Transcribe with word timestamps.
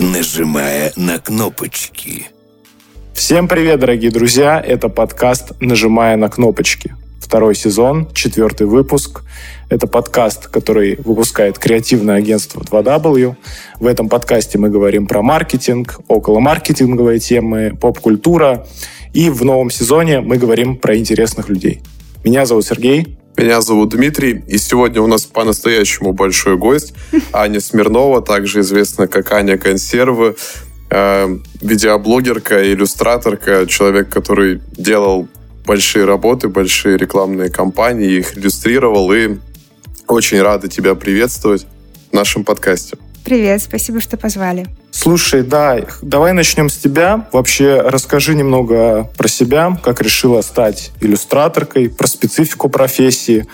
нажимая 0.00 0.92
на 0.96 1.18
кнопочки. 1.18 2.28
Всем 3.14 3.48
привет, 3.48 3.80
дорогие 3.80 4.10
друзья! 4.10 4.62
Это 4.64 4.88
подкаст 4.88 5.52
«Нажимая 5.60 6.16
на 6.16 6.28
кнопочки». 6.28 6.94
Второй 7.20 7.54
сезон, 7.54 8.08
четвертый 8.14 8.66
выпуск. 8.66 9.22
Это 9.68 9.86
подкаст, 9.86 10.46
который 10.46 10.96
выпускает 11.04 11.58
креативное 11.58 12.16
агентство 12.16 12.60
2W. 12.60 13.34
В 13.80 13.86
этом 13.86 14.08
подкасте 14.08 14.56
мы 14.56 14.70
говорим 14.70 15.06
про 15.06 15.20
маркетинг, 15.22 15.98
около 16.06 16.38
маркетинговые 16.38 17.18
темы, 17.18 17.76
поп-культура. 17.78 18.66
И 19.12 19.30
в 19.30 19.44
новом 19.44 19.70
сезоне 19.70 20.20
мы 20.20 20.36
говорим 20.38 20.76
про 20.76 20.96
интересных 20.96 21.48
людей. 21.48 21.82
Меня 22.24 22.46
зовут 22.46 22.64
Сергей. 22.64 23.18
Меня 23.38 23.60
зовут 23.60 23.90
Дмитрий, 23.90 24.42
и 24.48 24.58
сегодня 24.58 25.00
у 25.00 25.06
нас 25.06 25.24
по-настоящему 25.24 26.12
большой 26.12 26.56
гость 26.56 26.92
Аня 27.32 27.60
Смирнова, 27.60 28.20
также 28.20 28.62
известная 28.62 29.06
как 29.06 29.30
Аня 29.30 29.56
Консервы, 29.56 30.34
э, 30.90 31.38
видеоблогерка, 31.60 32.72
иллюстраторка, 32.72 33.64
человек, 33.68 34.08
который 34.08 34.60
делал 34.72 35.28
большие 35.64 36.04
работы, 36.04 36.48
большие 36.48 36.98
рекламные 36.98 37.48
кампании, 37.48 38.10
их 38.10 38.36
иллюстрировал, 38.36 39.12
и 39.12 39.36
очень 40.08 40.42
рада 40.42 40.66
тебя 40.66 40.96
приветствовать 40.96 41.64
в 42.10 42.14
нашем 42.14 42.42
подкасте. 42.42 42.98
Привет, 43.24 43.62
спасибо, 43.62 44.00
что 44.00 44.16
позвали. 44.16 44.66
Слушай, 45.00 45.44
да, 45.44 45.78
давай 46.02 46.32
начнем 46.32 46.68
с 46.68 46.76
тебя. 46.76 47.28
Вообще 47.30 47.82
расскажи 47.82 48.34
немного 48.34 49.08
про 49.16 49.28
себя, 49.28 49.78
как 49.80 50.00
решила 50.00 50.40
стать 50.40 50.90
иллюстраторкой, 51.00 51.88
про 51.88 52.08
специфику 52.08 52.68
профессии. 52.68 53.46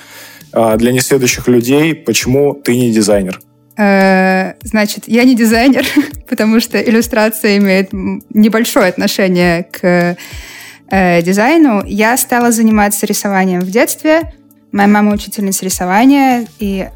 А, 0.52 0.78
для 0.78 0.90
несведущих 0.90 1.46
людей, 1.46 1.94
почему 1.94 2.54
ты 2.54 2.74
не 2.78 2.90
дизайнер? 2.90 3.42
Э, 3.76 4.54
значит, 4.62 5.04
я 5.06 5.24
не 5.24 5.36
дизайнер, 5.36 5.84
потому 6.30 6.60
что 6.60 6.80
иллюстрация 6.80 7.58
имеет 7.58 7.90
небольшое 7.92 8.86
отношение 8.86 9.64
к 9.64 10.16
э, 10.90 11.22
дизайну. 11.22 11.84
Я 11.84 12.16
стала 12.16 12.52
заниматься 12.52 13.04
рисованием 13.04 13.60
в 13.60 13.70
детстве. 13.70 14.32
Моя 14.72 14.88
мама 14.88 15.12
учительница 15.12 15.66
рисования, 15.66 16.46
и 16.58 16.88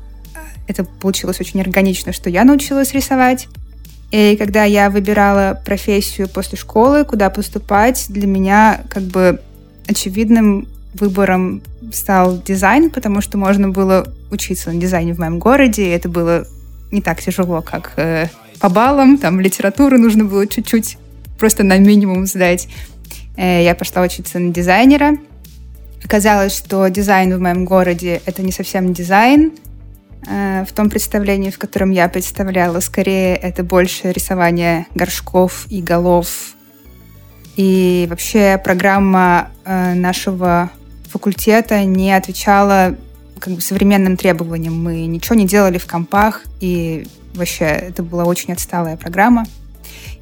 это 0.66 0.84
получилось 0.84 1.38
очень 1.38 1.60
органично, 1.60 2.14
что 2.14 2.30
я 2.30 2.44
научилась 2.44 2.94
рисовать. 2.94 3.46
И 4.10 4.36
когда 4.36 4.64
я 4.64 4.88
выбирала 4.88 5.60
профессию 5.64 6.28
после 6.28 6.56
школы, 6.56 7.04
куда 7.04 7.28
поступать, 7.28 8.06
для 8.08 8.26
меня 8.26 8.80
как 8.88 9.02
бы 9.02 9.40
очевидным 9.86 10.66
выбором 10.94 11.62
стал 11.92 12.42
дизайн, 12.42 12.90
потому 12.90 13.20
что 13.20 13.36
можно 13.36 13.68
было 13.68 14.06
учиться 14.30 14.72
на 14.72 14.80
дизайне 14.80 15.14
в 15.14 15.18
моем 15.18 15.38
городе, 15.38 15.84
и 15.84 15.90
это 15.90 16.08
было 16.08 16.46
не 16.90 17.02
так 17.02 17.20
тяжело, 17.20 17.60
как 17.60 17.92
э, 17.96 18.28
по 18.60 18.68
баллам, 18.68 19.18
там 19.18 19.40
литературу 19.40 19.98
нужно 19.98 20.24
было 20.24 20.46
чуть-чуть 20.46 20.98
просто 21.38 21.62
на 21.62 21.78
минимум 21.78 22.26
сдать. 22.26 22.68
Э, 23.36 23.62
я 23.62 23.74
пошла 23.74 24.02
учиться 24.02 24.38
на 24.38 24.52
дизайнера. 24.52 25.18
Оказалось, 26.02 26.56
что 26.56 26.88
дизайн 26.88 27.36
в 27.36 27.40
моем 27.40 27.64
городе— 27.64 28.22
это 28.26 28.42
не 28.42 28.52
совсем 28.52 28.94
дизайн, 28.94 29.52
в 30.24 30.68
том 30.74 30.90
представлении, 30.90 31.50
в 31.50 31.58
котором 31.58 31.90
я 31.90 32.08
представляла. 32.08 32.80
Скорее, 32.80 33.36
это 33.36 33.62
больше 33.62 34.12
рисование 34.12 34.86
горшков 34.94 35.66
и 35.70 35.80
голов. 35.80 36.54
И 37.56 38.06
вообще 38.08 38.60
программа 38.62 39.50
э, 39.64 39.94
нашего 39.94 40.70
факультета 41.08 41.84
не 41.84 42.12
отвечала 42.12 42.96
как 43.40 43.54
бы 43.54 43.60
современным 43.60 44.16
требованиям. 44.16 44.80
Мы 44.80 45.06
ничего 45.06 45.34
не 45.34 45.46
делали 45.46 45.78
в 45.78 45.86
компах, 45.86 46.44
и 46.60 47.08
вообще 47.34 47.64
это 47.64 48.02
была 48.04 48.24
очень 48.24 48.52
отсталая 48.52 48.96
программа. 48.96 49.44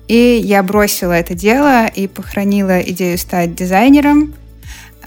И 0.08 0.40
я 0.42 0.62
бросила 0.62 1.12
это 1.12 1.34
дело 1.34 1.86
и 1.86 2.06
похоронила 2.06 2.80
идею 2.80 3.18
стать 3.18 3.54
дизайнером, 3.54 4.32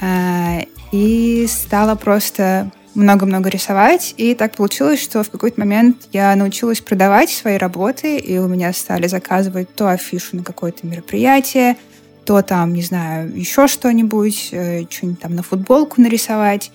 э, 0.01 0.65
и 0.91 1.47
стала 1.49 1.95
просто 1.95 2.71
много-много 2.99 3.49
рисовать, 3.49 4.13
и 4.17 4.35
так 4.35 4.55
получилось, 4.55 5.01
что 5.01 5.23
в 5.23 5.29
какой-то 5.29 5.59
момент 5.59 6.07
я 6.11 6.35
научилась 6.35 6.81
продавать 6.81 7.29
свои 7.29 7.57
работы, 7.57 8.17
и 8.17 8.37
у 8.37 8.47
меня 8.47 8.73
стали 8.73 9.07
заказывать 9.07 9.73
то 9.73 9.89
афишу 9.89 10.37
на 10.37 10.43
какое-то 10.43 10.85
мероприятие, 10.85 11.77
то 12.25 12.41
там, 12.41 12.73
не 12.73 12.83
знаю, 12.83 13.35
еще 13.35 13.67
что-нибудь, 13.67 14.49
э, 14.51 14.83
что-нибудь 14.89 15.19
там 15.19 15.35
на 15.35 15.41
футболку 15.41 16.01
нарисовать. 16.01 16.71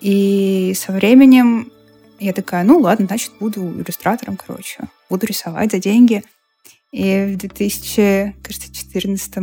И 0.00 0.72
со 0.76 0.92
временем 0.92 1.70
я 2.18 2.32
такая, 2.32 2.64
ну 2.64 2.78
ладно, 2.78 3.06
значит, 3.06 3.32
буду 3.38 3.60
иллюстратором, 3.60 4.36
короче. 4.36 4.88
Буду 5.10 5.26
рисовать 5.26 5.72
за 5.72 5.78
деньги. 5.78 6.24
И 6.92 7.34
в 7.34 7.36
2014 7.36 9.36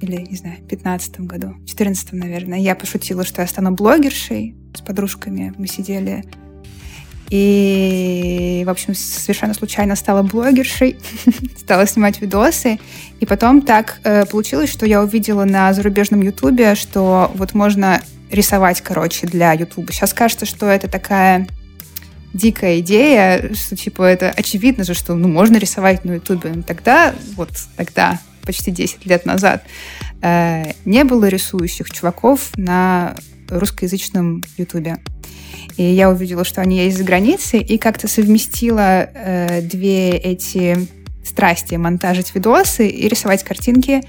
или, 0.00 0.16
не 0.16 0.36
знаю, 0.36 0.56
15 0.68 1.20
году, 1.20 1.54
14 1.66 2.12
наверное, 2.12 2.58
я 2.58 2.74
пошутила, 2.74 3.24
что 3.24 3.42
я 3.42 3.48
стану 3.48 3.72
блогершей 3.72 4.56
с 4.74 4.80
подружками. 4.80 5.52
Мы 5.56 5.66
сидели 5.66 6.24
и, 7.30 8.64
в 8.66 8.70
общем, 8.70 8.92
совершенно 8.94 9.54
случайно 9.54 9.94
стала 9.94 10.22
блогершей, 10.22 10.98
стала 11.58 11.86
снимать 11.86 12.20
видосы. 12.20 12.80
И 13.20 13.26
потом 13.26 13.62
так 13.62 14.00
э, 14.02 14.26
получилось, 14.26 14.70
что 14.70 14.84
я 14.84 15.00
увидела 15.00 15.44
на 15.44 15.72
зарубежном 15.72 16.22
ютубе, 16.22 16.74
что 16.74 17.30
вот 17.36 17.54
можно 17.54 18.02
рисовать, 18.32 18.80
короче, 18.80 19.28
для 19.28 19.52
ютуба. 19.52 19.92
Сейчас 19.92 20.12
кажется, 20.12 20.44
что 20.44 20.66
это 20.66 20.88
такая 20.88 21.46
дикая 22.34 22.80
идея, 22.80 23.54
что, 23.54 23.76
типа, 23.76 24.02
это 24.02 24.30
очевидно 24.30 24.82
же, 24.82 24.94
что, 24.94 25.14
ну, 25.14 25.28
можно 25.28 25.56
рисовать 25.56 26.04
на 26.04 26.14
ютубе. 26.14 26.50
Но 26.52 26.62
тогда, 26.62 27.14
вот 27.36 27.50
тогда, 27.76 28.18
почти 28.44 28.70
10 28.70 29.06
лет 29.06 29.26
назад, 29.26 29.64
э, 30.22 30.72
не 30.84 31.04
было 31.04 31.26
рисующих 31.26 31.90
чуваков 31.90 32.56
на 32.56 33.14
русскоязычном 33.48 34.42
ютубе. 34.56 34.98
И 35.76 35.82
я 35.82 36.10
увидела, 36.10 36.44
что 36.44 36.60
они 36.60 36.78
есть 36.78 36.98
за 36.98 37.04
границей, 37.04 37.60
и 37.60 37.78
как-то 37.78 38.08
совместила 38.08 39.08
э, 39.12 39.62
две 39.62 40.10
эти 40.10 40.88
страсти— 41.24 41.74
монтажить 41.76 42.34
видосы 42.34 42.88
и 42.88 43.08
рисовать 43.08 43.44
картинки. 43.44 44.02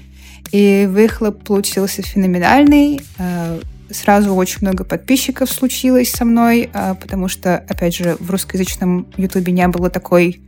И 0.50 0.86
выхлоп 0.90 1.44
получился 1.44 2.02
феноменальный. 2.02 3.00
Э, 3.18 3.60
сразу 3.90 4.34
очень 4.34 4.58
много 4.60 4.84
подписчиков 4.84 5.50
случилось 5.50 6.10
со 6.10 6.24
мной, 6.24 6.68
э, 6.72 6.94
потому 7.00 7.28
что, 7.28 7.56
опять 7.56 7.94
же, 7.94 8.16
в 8.18 8.30
русскоязычном 8.30 9.06
ютубе 9.16 9.52
не 9.52 9.66
было 9.68 9.88
такой 9.88 10.40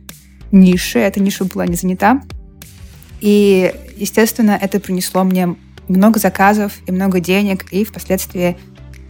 ниши, 0.51 0.99
эта 0.99 1.19
ниша 1.19 1.45
была 1.45 1.65
не 1.65 1.75
занята. 1.75 2.21
И, 3.21 3.73
естественно, 3.95 4.57
это 4.59 4.79
принесло 4.79 5.23
мне 5.23 5.55
много 5.87 6.19
заказов 6.19 6.73
и 6.87 6.91
много 6.91 7.19
денег, 7.19 7.65
и 7.71 7.83
впоследствии 7.83 8.57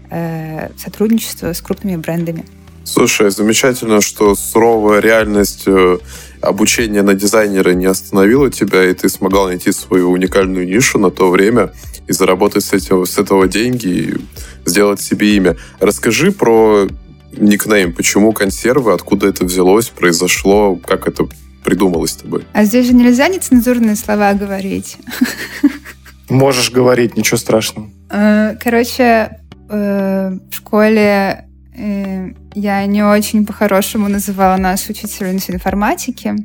э, 0.09 0.69
сотрудничество 0.77 1.53
с 1.53 1.61
крупными 1.61 1.97
брендами. 1.97 2.45
Слушай, 2.83 3.31
замечательно, 3.31 3.99
что 3.99 4.35
суровая 4.35 4.99
реальность 4.99 5.63
э, 5.65 5.97
обучения 6.41 7.01
на 7.01 7.15
дизайнера 7.15 7.71
не 7.71 7.87
остановила 7.87 8.51
тебя, 8.51 8.89
и 8.89 8.93
ты 8.93 9.09
смогла 9.09 9.47
найти 9.47 9.71
свою 9.71 10.11
уникальную 10.11 10.67
нишу 10.67 10.99
на 10.99 11.09
то 11.09 11.31
время 11.31 11.71
и 12.07 12.13
заработать 12.13 12.63
с, 12.63 12.73
этим, 12.73 13.05
с 13.05 13.17
этого 13.17 13.47
деньги 13.47 13.87
и 13.87 14.15
сделать 14.65 15.01
себе 15.01 15.35
имя. 15.35 15.57
Расскажи 15.79 16.31
про 16.31 16.87
никнейм, 17.35 17.91
почему 17.91 18.31
консервы, 18.33 18.93
откуда 18.93 19.27
это 19.27 19.45
взялось, 19.45 19.89
произошло, 19.89 20.75
как 20.75 21.07
это 21.07 21.27
придумалось 21.65 22.11
с 22.11 22.17
тобой? 22.17 22.45
А 22.53 22.63
здесь 22.63 22.85
же 22.85 22.93
нельзя 22.93 23.27
нецензурные 23.27 23.95
слова 23.95 24.33
говорить. 24.33 24.97
Можешь 26.29 26.71
говорить, 26.71 27.17
ничего 27.17 27.37
страшного. 27.37 27.89
Э, 28.09 28.55
короче, 28.63 29.39
э, 29.69 30.37
в 30.51 30.55
школе 30.55 31.45
э, 31.75 32.29
я 32.53 32.85
не 32.85 33.03
очень 33.03 33.45
по-хорошему 33.45 34.07
называла 34.07 34.57
нашу 34.57 34.91
учительницу 34.91 35.51
информатики. 35.51 36.35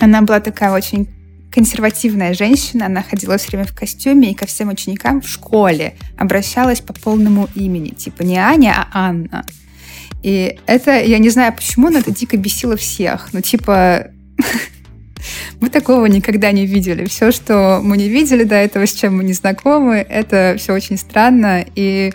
Она 0.00 0.22
была 0.22 0.40
такая 0.40 0.72
очень 0.72 1.08
консервативная 1.52 2.34
женщина, 2.34 2.86
она 2.86 3.02
ходила 3.02 3.38
все 3.38 3.48
время 3.48 3.64
в 3.64 3.74
костюме 3.74 4.32
и 4.32 4.34
ко 4.34 4.46
всем 4.46 4.68
ученикам 4.68 5.20
в 5.20 5.28
школе 5.28 5.94
обращалась 6.18 6.80
по 6.80 6.92
полному 6.92 7.48
имени, 7.54 7.90
типа 7.90 8.22
не 8.22 8.36
Аня, 8.36 8.74
а 8.92 9.08
Анна. 9.08 9.46
И 10.22 10.58
это, 10.66 11.00
я 11.02 11.18
не 11.18 11.30
знаю 11.30 11.52
почему, 11.54 11.88
но 11.88 11.98
это 11.98 12.10
дико 12.10 12.36
бесило 12.36 12.76
всех. 12.76 13.28
Ну, 13.32 13.40
типа, 13.40 14.08
мы 15.60 15.68
такого 15.70 16.06
никогда 16.06 16.52
не 16.52 16.66
видели. 16.66 17.06
Все, 17.06 17.32
что 17.32 17.80
мы 17.82 17.96
не 17.96 18.08
видели 18.08 18.44
до 18.44 18.54
этого, 18.54 18.86
с 18.86 18.92
чем 18.92 19.16
мы 19.16 19.24
не 19.24 19.32
знакомы, 19.32 19.96
это 19.96 20.56
все 20.58 20.72
очень 20.72 20.96
странно. 20.98 21.64
И 21.74 22.12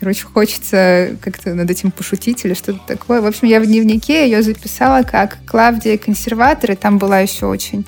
Короче, 0.00 0.26
хочется 0.26 1.16
как-то 1.20 1.54
над 1.54 1.68
этим 1.68 1.90
пошутить 1.90 2.44
или 2.44 2.54
что-то 2.54 2.80
такое. 2.86 3.20
В 3.20 3.26
общем, 3.26 3.48
я 3.48 3.60
в 3.60 3.66
дневнике 3.66 4.24
ее 4.24 4.42
записала 4.42 5.02
как 5.02 5.38
Клавдия 5.44 5.98
консерватор, 5.98 6.70
и 6.70 6.76
там 6.76 6.98
была 6.98 7.18
еще 7.18 7.46
очень 7.46 7.84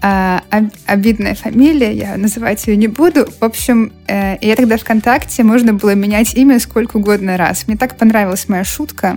а, 0.00 0.42
обидная 0.86 1.34
фамилия, 1.34 1.92
я 1.92 2.16
называть 2.16 2.66
ее 2.66 2.76
не 2.76 2.88
буду. 2.88 3.30
В 3.40 3.44
общем, 3.44 3.92
э, 4.08 4.36
я 4.40 4.56
тогда 4.56 4.76
ВКонтакте 4.76 5.44
можно 5.44 5.74
было 5.74 5.94
менять 5.94 6.34
имя 6.34 6.58
сколько 6.58 6.96
угодно 6.96 7.36
раз. 7.36 7.68
Мне 7.68 7.76
так 7.76 7.96
понравилась 7.96 8.48
моя 8.48 8.64
шутка, 8.64 9.14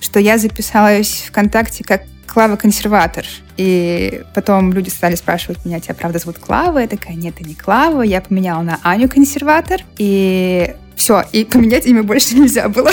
что 0.00 0.18
я 0.18 0.38
записалась 0.38 1.24
ВКонтакте 1.28 1.84
как 1.84 2.02
Клава 2.26 2.56
консерватор. 2.56 3.24
И 3.56 4.22
потом 4.34 4.72
люди 4.72 4.88
стали 4.88 5.16
спрашивать 5.16 5.64
меня, 5.64 5.80
тебя 5.80 5.94
правда 5.94 6.18
зовут 6.18 6.38
Клава? 6.38 6.78
Я 6.78 6.86
такая, 6.86 7.14
нет, 7.14 7.34
это 7.38 7.48
не 7.48 7.54
Клава. 7.54 8.02
Я 8.02 8.20
поменяла 8.20 8.62
на 8.62 8.78
Аню 8.82 9.08
консерватор. 9.08 9.80
И 9.98 10.74
все, 10.94 11.24
и 11.32 11.44
поменять 11.44 11.86
имя 11.86 12.02
больше 12.02 12.36
нельзя 12.36 12.68
было. 12.68 12.90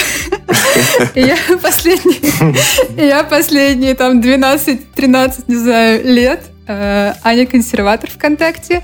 Я 1.15 1.37
последние, 1.61 2.55
я 2.95 3.23
последние 3.23 3.95
там 3.95 4.21
12-13, 4.21 5.43
не 5.47 5.55
знаю, 5.55 6.05
лет 6.05 6.41
э, 6.67 7.13
Аня 7.23 7.45
консерватор 7.45 8.09
ВКонтакте. 8.09 8.83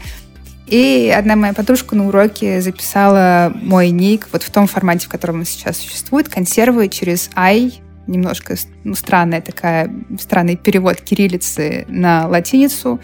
И 0.67 1.13
одна 1.15 1.35
моя 1.35 1.53
подружка 1.53 1.95
на 1.95 2.07
уроке 2.07 2.61
записала 2.61 3.51
мой 3.55 3.89
ник 3.89 4.27
вот 4.31 4.43
в 4.43 4.51
том 4.51 4.67
формате, 4.67 5.07
в 5.07 5.09
котором 5.09 5.39
он 5.39 5.45
сейчас 5.45 5.77
существует, 5.77 6.29
консервы 6.29 6.89
через 6.89 7.29
I, 7.35 7.73
немножко 8.07 8.55
ну, 8.83 8.95
странная 8.95 9.41
такая, 9.41 9.93
странный 10.19 10.55
перевод 10.55 11.01
кириллицы 11.01 11.85
на 11.87 12.27
латиницу. 12.27 12.99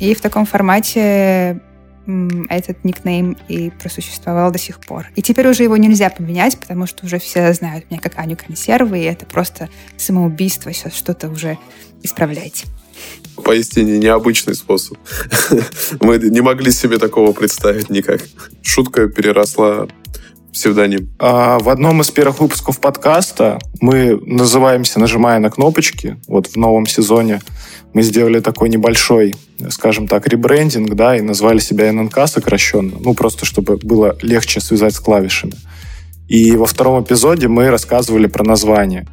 И 0.00 0.14
в 0.14 0.20
таком 0.20 0.44
формате 0.46 1.60
этот 2.50 2.84
никнейм 2.84 3.36
и 3.48 3.70
просуществовал 3.70 4.50
до 4.50 4.58
сих 4.58 4.78
пор. 4.78 5.06
И 5.16 5.22
теперь 5.22 5.48
уже 5.48 5.62
его 5.62 5.76
нельзя 5.76 6.10
поменять, 6.10 6.58
потому 6.58 6.86
что 6.86 7.06
уже 7.06 7.18
все 7.18 7.52
знают 7.54 7.90
меня 7.90 8.00
как 8.00 8.18
Аню 8.18 8.36
Консервы, 8.36 8.98
и 8.98 9.04
это 9.04 9.24
просто 9.24 9.70
самоубийство, 9.96 10.72
сейчас 10.72 10.94
что-то 10.94 11.28
уже 11.30 11.58
исправляйте. 12.02 12.66
Поистине 13.42 13.98
необычный 13.98 14.54
способ. 14.54 14.98
Мы 16.00 16.18
не 16.18 16.40
могли 16.40 16.70
себе 16.70 16.98
такого 16.98 17.32
представить 17.32 17.90
никак. 17.90 18.20
Шутка 18.62 19.08
переросла 19.08 19.88
псевдоним? 20.54 21.10
А, 21.18 21.58
в 21.58 21.68
одном 21.68 22.00
из 22.00 22.10
первых 22.10 22.40
выпусков 22.40 22.80
подкаста 22.80 23.58
мы 23.80 24.18
называемся 24.24 24.98
«Нажимая 25.00 25.38
на 25.40 25.50
кнопочки». 25.50 26.16
Вот 26.26 26.46
в 26.46 26.56
новом 26.56 26.86
сезоне 26.86 27.40
мы 27.92 28.02
сделали 28.02 28.40
такой 28.40 28.68
небольшой, 28.70 29.34
скажем 29.68 30.08
так, 30.08 30.26
ребрендинг, 30.26 30.94
да, 30.94 31.16
и 31.16 31.20
назвали 31.20 31.58
себя 31.58 31.92
ННК 31.92 32.26
сокращенно, 32.26 32.96
ну, 32.98 33.14
просто 33.14 33.44
чтобы 33.44 33.76
было 33.76 34.16
легче 34.22 34.60
связать 34.60 34.94
с 34.94 35.00
клавишами. 35.00 35.54
И 36.28 36.56
во 36.56 36.66
втором 36.66 37.02
эпизоде 37.02 37.48
мы 37.48 37.68
рассказывали 37.70 38.26
про 38.26 38.44
название. 38.44 39.06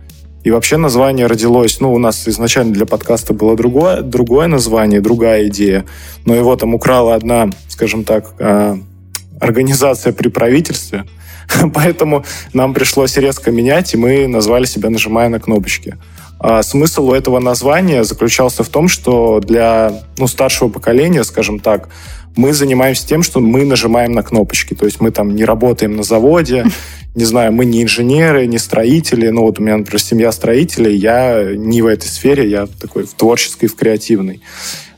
И 0.44 0.50
вообще 0.50 0.78
название 0.78 1.28
родилось, 1.28 1.80
ну, 1.80 1.94
у 1.94 2.00
нас 2.00 2.28
изначально 2.28 2.74
для 2.74 2.86
подкаста 2.86 3.34
было 3.34 3.56
другое, 3.56 4.02
другое 4.02 4.48
название, 4.48 5.02
другая 5.02 5.48
идея, 5.48 5.86
но 6.26 6.34
его 6.34 6.56
там 6.56 6.74
украла 6.74 7.14
одна, 7.14 7.50
скажем 7.68 8.04
так, 8.04 8.34
а, 8.40 8.80
организация 9.40 10.14
при 10.14 10.30
правительстве, 10.30 11.06
поэтому 11.74 12.26
нам 12.54 12.74
пришлось 12.74 13.18
резко 13.18 13.52
менять, 13.52 13.94
и 13.94 13.98
мы 13.98 14.28
назвали 14.28 14.66
себя 14.66 14.90
«Нажимая 14.90 15.30
на 15.30 15.40
кнопочки». 15.40 15.98
А 16.40 16.64
смысл 16.64 17.10
у 17.10 17.14
этого 17.14 17.40
названия 17.40 18.04
заключался 18.04 18.64
в 18.64 18.70
том, 18.70 18.88
что 18.88 19.40
для 19.42 20.02
ну, 20.18 20.26
старшего 20.26 20.70
поколения, 20.70 21.24
скажем 21.24 21.60
так, 21.60 21.90
мы 22.36 22.54
занимаемся 22.54 23.08
тем, 23.08 23.22
что 23.22 23.40
мы 23.40 23.64
нажимаем 23.64 24.14
на 24.14 24.24
кнопочки. 24.24 24.74
То 24.74 24.86
есть 24.86 25.02
мы 25.02 25.12
там 25.12 25.36
не 25.36 25.46
работаем 25.46 25.96
на 25.96 26.02
заводе, 26.02 26.66
не 27.16 27.26
знаю, 27.26 27.52
мы 27.52 27.66
не 27.66 27.84
инженеры, 27.84 28.48
не 28.48 28.58
строители. 28.58 29.30
Ну 29.30 29.44
вот 29.44 29.60
у 29.60 29.62
меня, 29.62 29.78
например, 29.78 30.02
семья 30.02 30.32
строителей, 30.32 30.96
я 30.96 31.54
не 31.56 31.84
в 31.84 31.86
этой 31.86 32.08
сфере, 32.08 32.50
я 32.50 32.66
такой 32.66 33.04
в 33.04 33.14
творческой, 33.14 33.68
в 33.68 33.76
креативной 33.76 34.42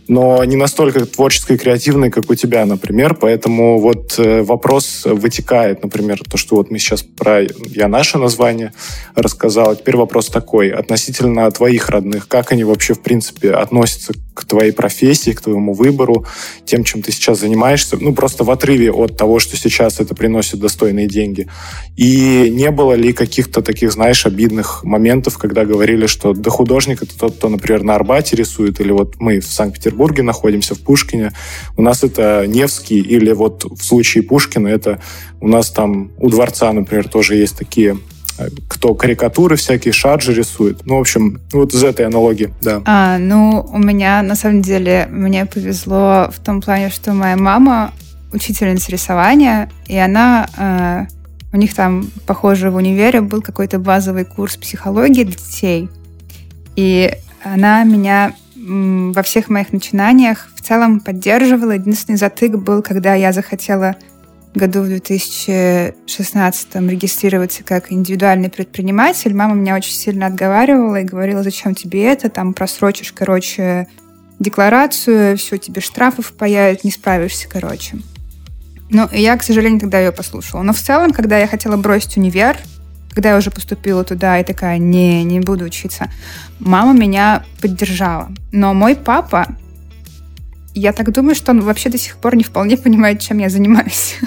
но 0.07 0.43
не 0.43 0.55
настолько 0.55 1.05
творческой 1.05 1.55
и 1.55 1.59
креативной, 1.59 2.09
как 2.09 2.29
у 2.29 2.35
тебя, 2.35 2.65
например. 2.65 3.15
Поэтому 3.15 3.79
вот 3.79 4.15
э, 4.17 4.41
вопрос 4.41 5.03
вытекает, 5.05 5.83
например, 5.83 6.19
то, 6.29 6.37
что 6.37 6.55
вот 6.55 6.71
мы 6.71 6.79
сейчас 6.79 7.03
про 7.03 7.41
«Я 7.41 7.87
наше 7.87 8.17
название» 8.17 8.73
рассказал. 9.15 9.75
Теперь 9.75 9.97
вопрос 9.97 10.29
такой, 10.29 10.69
относительно 10.69 11.49
твоих 11.51 11.89
родных, 11.89 12.27
как 12.27 12.51
они 12.51 12.63
вообще, 12.63 12.93
в 12.93 13.01
принципе, 13.01 13.51
относятся 13.51 14.13
к 14.33 14.45
твоей 14.45 14.71
профессии, 14.71 15.31
к 15.31 15.41
твоему 15.41 15.73
выбору, 15.73 16.25
тем, 16.65 16.83
чем 16.83 17.01
ты 17.01 17.11
сейчас 17.11 17.39
занимаешься, 17.39 17.97
ну, 17.99 18.13
просто 18.13 18.43
в 18.43 18.51
отрыве 18.51 18.91
от 18.91 19.17
того, 19.17 19.39
что 19.39 19.57
сейчас 19.57 19.99
это 19.99 20.15
приносит 20.15 20.59
достойные 20.59 21.07
деньги. 21.07 21.47
И 21.95 22.49
не 22.51 22.71
было 22.71 22.93
ли 22.93 23.13
каких-то 23.13 23.61
таких, 23.61 23.91
знаешь, 23.91 24.25
обидных 24.25 24.83
моментов, 24.83 25.37
когда 25.37 25.65
говорили, 25.65 26.07
что 26.07 26.33
да 26.33 26.49
художник 26.49 27.03
это 27.03 27.17
тот, 27.17 27.35
кто, 27.35 27.49
например, 27.49 27.83
на 27.83 27.95
Арбате 27.95 28.35
рисует, 28.35 28.79
или 28.79 28.91
вот 28.91 29.15
мы 29.19 29.39
в 29.39 29.45
Санкт-Петербурге 29.45 30.23
находимся, 30.23 30.75
в 30.75 30.79
Пушкине, 30.79 31.31
у 31.77 31.81
нас 31.81 32.03
это 32.03 32.45
Невский, 32.47 32.99
или 32.99 33.31
вот 33.31 33.65
в 33.65 33.83
случае 33.83 34.23
Пушкина 34.23 34.67
это 34.67 35.01
у 35.41 35.47
нас 35.47 35.69
там 35.69 36.11
у 36.17 36.29
Дворца, 36.29 36.71
например, 36.71 37.07
тоже 37.07 37.35
есть 37.35 37.57
такие 37.57 37.97
кто 38.67 38.95
карикатуры 38.95 39.55
всякие, 39.55 39.93
шаржи 39.93 40.33
рисует. 40.33 40.85
Ну, 40.85 40.97
в 40.97 41.01
общем, 41.01 41.39
вот 41.51 41.73
из 41.73 41.83
этой 41.83 42.05
аналогии, 42.05 42.53
да. 42.61 42.81
А, 42.85 43.17
ну, 43.17 43.65
у 43.71 43.77
меня, 43.77 44.21
на 44.21 44.35
самом 44.35 44.61
деле, 44.61 45.07
мне 45.11 45.45
повезло 45.45 46.29
в 46.31 46.39
том 46.43 46.61
плане, 46.61 46.89
что 46.89 47.13
моя 47.13 47.37
мама 47.37 47.93
учительница 48.31 48.91
рисования, 48.91 49.69
и 49.87 49.97
она... 49.97 50.47
Э, 50.57 51.05
у 51.53 51.57
них 51.57 51.75
там, 51.75 52.09
похоже, 52.25 52.71
в 52.71 52.75
универе 52.77 53.21
был 53.21 53.43
какой-то 53.43 53.77
базовый 53.77 54.25
курс 54.25 54.57
психологии 54.57 55.23
для 55.23 55.35
детей. 55.35 55.87
И 56.75 57.13
она 57.43 57.83
меня 57.83 58.33
во 58.55 59.21
всех 59.21 59.49
моих 59.49 59.71
начинаниях 59.71 60.47
в 60.55 60.61
целом 60.61 60.99
поддерживала. 60.99 61.71
Единственный 61.71 62.15
затык 62.15 62.55
был, 62.55 62.81
когда 62.81 63.13
я 63.13 63.31
захотела 63.31 63.95
году 64.53 64.81
в 64.81 64.87
2016 64.87 66.75
регистрироваться 66.75 67.63
как 67.63 67.91
индивидуальный 67.91 68.49
предприниматель. 68.49 69.33
Мама 69.33 69.55
меня 69.55 69.75
очень 69.75 69.93
сильно 69.93 70.27
отговаривала 70.27 71.01
и 71.01 71.03
говорила, 71.05 71.43
зачем 71.43 71.75
тебе 71.75 72.05
это, 72.05 72.29
там 72.29 72.53
просрочишь, 72.53 73.11
короче, 73.13 73.87
декларацию, 74.39 75.37
все, 75.37 75.57
тебе 75.57 75.81
штрафов 75.81 76.33
паяют, 76.33 76.83
не 76.83 76.91
справишься, 76.91 77.47
короче. 77.49 77.97
Ну, 78.89 79.09
я, 79.11 79.35
к 79.37 79.43
сожалению, 79.43 79.79
тогда 79.79 79.99
ее 79.99 80.11
послушала. 80.11 80.61
Но 80.61 80.73
в 80.73 80.79
целом, 80.79 81.11
когда 81.11 81.39
я 81.39 81.47
хотела 81.47 81.77
бросить 81.77 82.17
универ, 82.17 82.57
когда 83.13 83.31
я 83.31 83.37
уже 83.37 83.51
поступила 83.51 84.03
туда 84.03 84.39
и 84.39 84.43
такая, 84.43 84.77
не, 84.77 85.23
не 85.23 85.39
буду 85.39 85.65
учиться, 85.65 86.11
мама 86.59 86.93
меня 86.93 87.43
поддержала. 87.61 88.31
Но 88.51 88.73
мой 88.73 88.95
папа 88.95 89.47
я 90.73 90.93
так 90.93 91.11
думаю, 91.11 91.35
что 91.35 91.51
он 91.51 91.61
вообще 91.61 91.89
до 91.89 91.97
сих 91.97 92.17
пор 92.17 92.35
не 92.35 92.43
вполне 92.43 92.77
понимает, 92.77 93.19
чем 93.19 93.37
я 93.37 93.49
занимаюсь. 93.49 94.15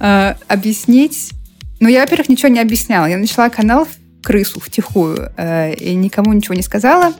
А, 0.00 0.36
объяснить... 0.46 1.32
Ну, 1.80 1.88
я, 1.88 2.02
во-первых, 2.02 2.28
ничего 2.28 2.48
не 2.48 2.60
объясняла. 2.60 3.06
Я 3.06 3.18
начала 3.18 3.48
канал 3.48 3.84
в 3.84 4.24
крысу 4.24 4.60
втихую 4.60 5.32
э, 5.36 5.74
и 5.74 5.92
никому 5.96 6.32
ничего 6.32 6.54
не 6.54 6.62
сказала. 6.62 7.12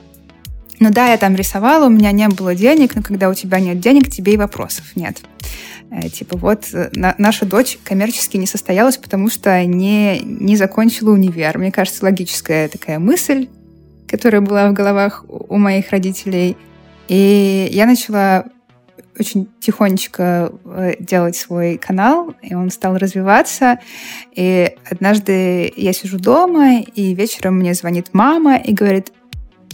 Ну 0.79 0.89
да, 0.89 1.11
я 1.11 1.17
там 1.17 1.35
рисовала, 1.35 1.87
у 1.87 1.89
меня 1.89 2.13
не 2.13 2.27
было 2.29 2.55
денег, 2.55 2.95
но 2.95 3.01
когда 3.01 3.29
у 3.29 3.33
тебя 3.33 3.59
нет 3.59 3.81
денег, 3.81 4.09
тебе 4.09 4.33
и 4.33 4.37
вопросов 4.37 4.85
нет. 4.95 5.17
Э, 5.91 6.07
типа 6.07 6.37
вот 6.37 6.67
э, 6.73 6.89
на, 6.93 7.15
наша 7.17 7.45
дочь 7.45 7.77
коммерчески 7.83 8.37
не 8.37 8.47
состоялась, 8.47 8.95
потому 8.95 9.29
что 9.29 9.63
не, 9.65 10.19
не 10.19 10.55
закончила 10.55 11.11
универ. 11.11 11.57
Мне 11.57 11.73
кажется, 11.73 12.05
логическая 12.05 12.69
такая 12.69 12.97
мысль, 12.97 13.49
которая 14.07 14.39
была 14.39 14.69
в 14.69 14.73
головах 14.73 15.25
у 15.27 15.57
моих 15.57 15.91
родителей– 15.91 16.55
и 17.09 17.67
я 17.71 17.85
начала 17.85 18.45
очень 19.19 19.49
тихонечко 19.59 20.51
э, 20.63 20.93
делать 20.99 21.35
свой 21.35 21.77
канал, 21.77 22.33
и 22.41 22.55
он 22.55 22.69
стал 22.69 22.97
развиваться. 22.97 23.79
И 24.33 24.75
однажды 24.89 25.73
я 25.75 25.91
сижу 25.91 26.17
дома, 26.17 26.79
и 26.79 27.13
вечером 27.13 27.55
мне 27.55 27.73
звонит 27.73 28.13
мама 28.13 28.55
и 28.55 28.73
говорит, 28.73 29.11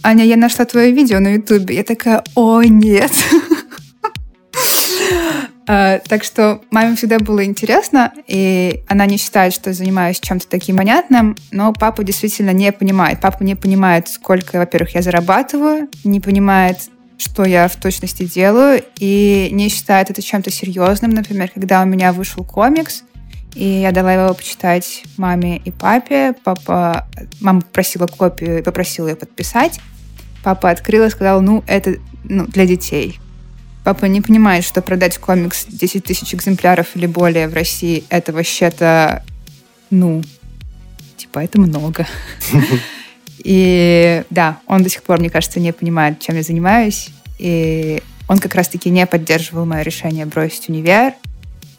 Аня, 0.02 0.24
я 0.24 0.36
нашла 0.36 0.64
твое 0.64 0.92
видео 0.92 1.20
на 1.20 1.34
Ютубе. 1.34 1.76
Я 1.76 1.84
такая, 1.84 2.24
о, 2.34 2.62
нет. 2.62 3.12
А, 5.68 5.98
так 5.98 6.22
что 6.22 6.60
маме 6.70 6.94
всегда 6.94 7.18
было 7.18 7.44
интересно, 7.44 8.12
и 8.28 8.84
она 8.86 9.04
не 9.04 9.16
считает, 9.16 9.52
что 9.52 9.72
занимаюсь 9.72 10.20
чем-то 10.20 10.46
таким 10.46 10.76
понятным, 10.76 11.34
но 11.50 11.72
папа 11.72 12.04
действительно 12.04 12.50
не 12.50 12.70
понимает. 12.70 13.20
Папа 13.20 13.42
не 13.42 13.56
понимает, 13.56 14.06
сколько, 14.06 14.58
во-первых, 14.58 14.94
я 14.94 15.02
зарабатываю, 15.02 15.88
не 16.04 16.20
понимает, 16.20 16.78
что 17.18 17.44
я 17.44 17.68
в 17.68 17.76
точности 17.76 18.24
делаю, 18.24 18.82
и 18.98 19.48
не 19.52 19.68
считает 19.68 20.10
это 20.10 20.22
чем-то 20.22 20.50
серьезным. 20.50 21.10
Например, 21.10 21.50
когда 21.52 21.82
у 21.82 21.86
меня 21.86 22.12
вышел 22.12 22.44
комикс, 22.44 23.04
и 23.54 23.80
я 23.80 23.90
дала 23.90 24.12
его 24.12 24.34
почитать 24.34 25.04
маме 25.16 25.56
и 25.64 25.70
папе. 25.70 26.34
Папа, 26.44 27.08
мама 27.40 27.62
попросила 27.62 28.06
копию 28.06 28.58
и 28.58 28.62
попросила 28.62 29.08
ее 29.08 29.16
подписать. 29.16 29.80
Папа 30.44 30.70
открыл 30.70 31.04
и 31.04 31.10
сказал, 31.10 31.40
ну, 31.40 31.64
это 31.66 31.96
ну, 32.24 32.46
для 32.46 32.66
детей. 32.66 33.18
Папа 33.82 34.04
не 34.06 34.20
понимает, 34.20 34.64
что 34.64 34.82
продать 34.82 35.16
комикс 35.16 35.64
10 35.66 36.04
тысяч 36.04 36.34
экземпляров 36.34 36.88
или 36.96 37.06
более 37.06 37.48
в 37.48 37.54
России, 37.54 38.04
это 38.10 38.32
вообще-то, 38.32 39.24
ну, 39.90 40.22
типа, 41.16 41.38
это 41.38 41.58
много. 41.58 42.06
И 43.38 44.24
да, 44.30 44.58
он 44.66 44.82
до 44.82 44.88
сих 44.88 45.02
пор, 45.02 45.20
мне 45.20 45.30
кажется, 45.30 45.60
не 45.60 45.72
понимает, 45.72 46.20
чем 46.20 46.36
я 46.36 46.42
занимаюсь. 46.42 47.10
И 47.38 48.02
он 48.28 48.38
как 48.38 48.54
раз-таки 48.54 48.90
не 48.90 49.06
поддерживал 49.06 49.66
мое 49.66 49.82
решение 49.82 50.26
бросить 50.26 50.68
универ. 50.68 51.14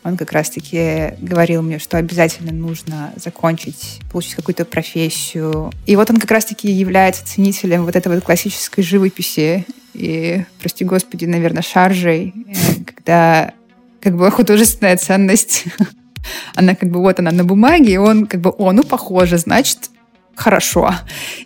Он 0.04 0.16
как 0.16 0.32
раз-таки 0.32 1.16
говорил 1.20 1.62
мне, 1.62 1.80
что 1.80 1.98
обязательно 1.98 2.54
нужно 2.54 3.12
закончить, 3.18 4.00
получить 4.10 4.36
какую-то 4.36 4.64
профессию. 4.64 5.72
И 5.86 5.96
вот 5.98 6.10
он 6.10 6.18
как 6.18 6.32
раз-таки 6.32 6.72
является 6.72 7.26
ценителем 7.26 7.84
вот 7.84 7.96
этой 7.96 8.14
вот 8.14 8.24
классической 8.24 8.84
живописи 8.84 9.66
и, 9.98 10.46
прости 10.60 10.86
господи, 10.86 11.26
наверное, 11.26 11.64
шаржей, 11.64 12.34
э, 12.48 12.84
когда 12.86 13.52
как 14.00 14.16
бы 14.16 14.30
художественная 14.30 14.96
ценность, 14.96 15.66
она 16.56 16.76
как 16.76 16.90
бы 16.92 17.00
вот 17.00 17.20
она 17.20 17.32
на 17.32 17.44
бумаге, 17.44 17.94
и 17.94 17.98
он 17.98 18.28
как 18.28 18.40
бы, 18.42 18.52
о, 18.52 18.72
ну 18.72 18.84
похоже, 18.84 19.38
значит, 19.40 19.90
хорошо. 20.38 20.94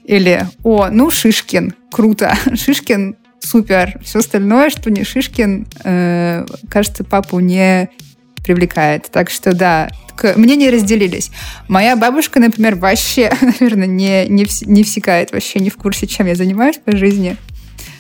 Или, 0.04 0.46
о, 0.64 0.90
ну 0.90 1.10
Шишкин, 1.10 1.74
круто, 1.90 2.36
Шишкин 2.54 3.16
супер. 3.40 4.00
Все 4.04 4.20
остальное, 4.20 4.70
что 4.70 4.92
не 4.92 5.04
Шишкин, 5.04 5.68
э, 5.84 6.46
кажется, 6.70 7.04
папу 7.04 7.40
не 7.40 7.90
привлекает. 8.44 9.10
Так 9.12 9.30
что 9.30 9.56
да, 9.56 9.90
мнения 10.36 10.70
разделились. 10.70 11.32
Моя 11.68 11.96
бабушка, 11.96 12.40
например, 12.40 12.76
вообще, 12.76 13.32
наверное, 13.42 13.88
не, 13.88 14.28
не, 14.28 14.46
не 14.66 14.84
всекает, 14.84 15.32
вообще 15.32 15.60
не 15.60 15.70
в 15.70 15.78
курсе, 15.78 16.08
чем 16.08 16.28
я 16.28 16.36
занимаюсь 16.36 16.78
по 16.78 16.96
жизни. 16.96 17.38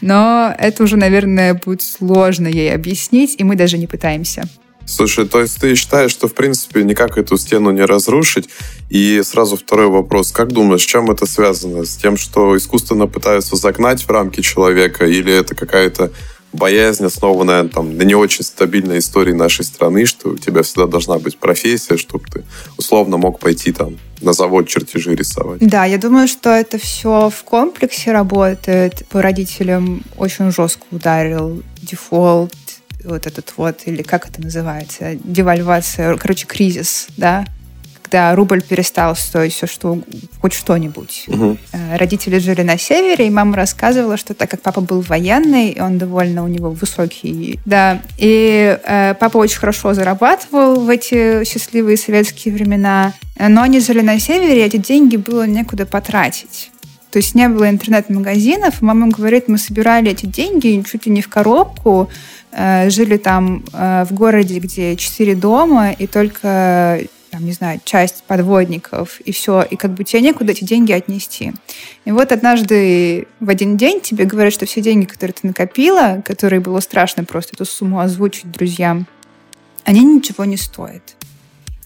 Но 0.01 0.53
это 0.57 0.83
уже, 0.83 0.98
наверное, 0.98 1.53
будет 1.53 1.81
сложно 1.81 2.48
ей 2.48 2.74
объяснить, 2.74 3.36
и 3.38 3.43
мы 3.43 3.55
даже 3.55 3.77
не 3.77 3.88
пытаемся. 3.88 4.48
Слушай, 4.86 5.28
то 5.28 5.42
есть 5.42 5.60
ты 5.60 5.76
считаешь, 5.76 6.12
что 6.12 6.28
в 6.28 6.34
принципе 6.34 6.84
никак 6.84 7.18
эту 7.18 7.38
стену 7.38 7.72
не 7.72 7.84
разрушить? 7.84 8.50
И 8.90 9.22
сразу 9.24 9.58
второй 9.58 9.88
вопрос. 9.88 10.32
Как 10.32 10.50
думаешь, 10.50 10.82
с 10.82 10.86
чем 10.86 11.10
это 11.12 11.26
связано? 11.26 11.86
С 11.86 11.96
тем, 11.96 12.18
что 12.18 12.58
искусственно 12.58 13.08
пытаются 13.08 13.56
загнать 13.56 14.04
в 14.04 14.10
рамки 14.10 14.42
человека, 14.42 15.06
или 15.06 15.34
это 15.34 15.56
какая-то 15.56 16.12
боязнь, 16.54 17.06
основанная 17.06 17.64
там, 17.66 17.98
на 17.98 18.04
не 18.04 18.16
очень 18.16 18.44
стабильной 18.44 19.00
истории 19.00 19.34
нашей 19.34 19.64
страны, 19.64 20.06
что 20.06 20.30
у 20.30 20.38
тебя 20.38 20.64
всегда 20.64 20.88
должна 20.88 21.18
быть 21.18 21.38
профессия, 21.38 21.98
чтобы 21.98 22.26
ты 22.32 22.44
условно 22.78 23.18
мог 23.18 23.40
пойти 23.40 23.72
там 23.72 23.98
на 24.22 24.34
завод 24.34 24.68
чертежи 24.68 25.16
рисовать. 25.16 25.60
Да, 25.62 25.86
я 25.86 25.98
думаю, 25.98 26.28
что 26.28 26.50
это 26.50 26.78
все 26.78 27.30
в 27.30 27.44
комплексе 27.44 28.12
работает. 28.12 29.06
По 29.10 29.22
родителям 29.22 30.04
очень 30.18 30.52
жестко 30.52 30.84
ударил 30.92 31.64
дефолт, 31.82 32.54
вот 33.03 33.27
этот 33.27 33.53
вот, 33.58 33.81
или 33.86 34.01
как 34.01 34.29
это 34.29 34.41
называется, 34.41 35.15
девальвация, 35.24 36.15
короче, 36.17 36.46
кризис, 36.46 37.08
да, 37.17 37.46
когда 38.03 38.36
рубль 38.36 38.62
перестал 38.62 39.15
стоить 39.15 39.53
все 39.53 39.67
что, 39.67 39.98
хоть 40.41 40.51
что-нибудь. 40.51 41.25
Угу. 41.27 41.58
Родители 41.98 42.39
жили 42.39 42.62
на 42.62 42.77
севере, 42.77 43.27
и 43.27 43.29
мама 43.29 43.55
рассказывала, 43.55 44.17
что 44.17 44.34
так 44.34 44.51
как 44.51 44.62
папа 44.62 44.81
был 44.81 45.00
военный, 45.00 45.77
он 45.79 45.98
довольно 45.98 46.43
у 46.43 46.48
него 46.48 46.72
высокий, 46.72 47.60
да, 47.65 48.01
и 48.17 48.77
э, 48.84 49.15
папа 49.17 49.38
очень 49.38 49.60
хорошо 49.60 49.93
зарабатывал 49.93 50.81
в 50.81 50.89
эти 50.89 51.46
счастливые 51.46 51.96
советские 51.96 52.53
времена, 52.53 53.13
но 53.39 53.62
они 53.62 53.79
жили 53.79 54.01
на 54.01 54.20
севере, 54.20 54.62
и 54.62 54.65
эти 54.65 54.77
деньги 54.77 55.15
было 55.15 55.48
некуда 55.48 55.86
потратить. 55.86 56.72
То 57.12 57.17
есть 57.17 57.36
не 57.36 57.48
было 57.50 57.70
интернет-магазинов. 57.70 58.81
Мама 58.81 59.10
говорит, 59.10 59.50
мы 59.50 59.58
собирали 59.58 60.12
эти 60.12 60.25
деньги 60.25 60.81
чуть 60.89 61.05
ли 61.05 61.12
не 61.12 61.22
в 61.22 61.27
коробку, 61.27 62.10
жили 62.53 63.17
там 63.17 63.63
э, 63.74 64.05
в 64.10 64.13
городе, 64.13 64.60
где 64.60 64.96
четыре 64.96 65.36
дома, 65.36 65.91
и 65.91 66.08
только 66.08 67.01
там, 67.31 67.46
не 67.46 67.53
знаю, 67.53 67.79
часть 67.86 68.24
подводников, 68.27 69.22
и 69.22 69.31
все, 69.31 69.62
и 69.62 69.77
как 69.77 69.91
бы 69.91 70.03
тебе 70.03 70.22
некуда 70.22 70.51
эти 70.51 70.65
деньги 70.65 70.91
отнести. 70.91 71.53
И 72.03 72.12
вот 72.12 72.31
однажды 72.31 73.27
в 73.39 73.50
один 73.50 73.77
день 73.77 74.01
тебе 74.01 74.25
говорят, 74.25 74.51
что 74.51 74.65
все 74.65 74.81
деньги, 74.81 75.05
которые 75.05 75.34
ты 75.34 75.48
накопила, 75.48 76.22
которые 76.25 76.60
было 76.60 76.81
страшно 76.81 77.24
просто 77.24 77.53
эту 77.53 77.63
сумму 77.65 78.01
озвучить 78.01 78.51
друзьям, 78.51 79.08
они 79.86 80.03
ничего 80.03 80.43
не 80.43 80.58
стоят. 80.58 81.15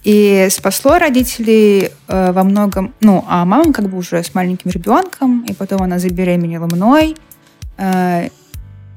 И 0.03 0.48
спасло 0.51 0.98
родителей 0.98 1.89
э, 2.07 2.31
во 2.31 2.43
многом, 2.43 2.93
ну, 3.00 3.24
а 3.27 3.45
мама 3.45 3.72
как 3.72 3.89
бы 3.89 3.98
уже 3.98 4.24
с 4.24 4.34
маленьким 4.34 4.72
ребенком, 4.72 5.43
и 5.48 5.53
потом 5.53 5.81
она 5.81 6.00
забеременела 6.00 6.65
мной, 6.67 7.15
э, 7.77 8.29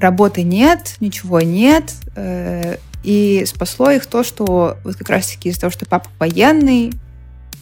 работы 0.00 0.42
нет, 0.42 0.96
ничего 1.00 1.40
нет, 1.40 1.94
э, 2.14 2.76
и 3.02 3.44
спасло 3.46 3.90
их 3.90 4.06
то, 4.06 4.24
что 4.24 4.76
вот 4.84 4.96
как 4.96 5.08
раз-таки 5.08 5.48
из-за 5.48 5.62
того, 5.62 5.70
что 5.70 5.86
папа 5.86 6.08
военный, 6.18 6.92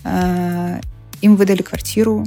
э, 0.04 0.80
им 1.20 1.36
выдали 1.36 1.62
квартиру, 1.62 2.26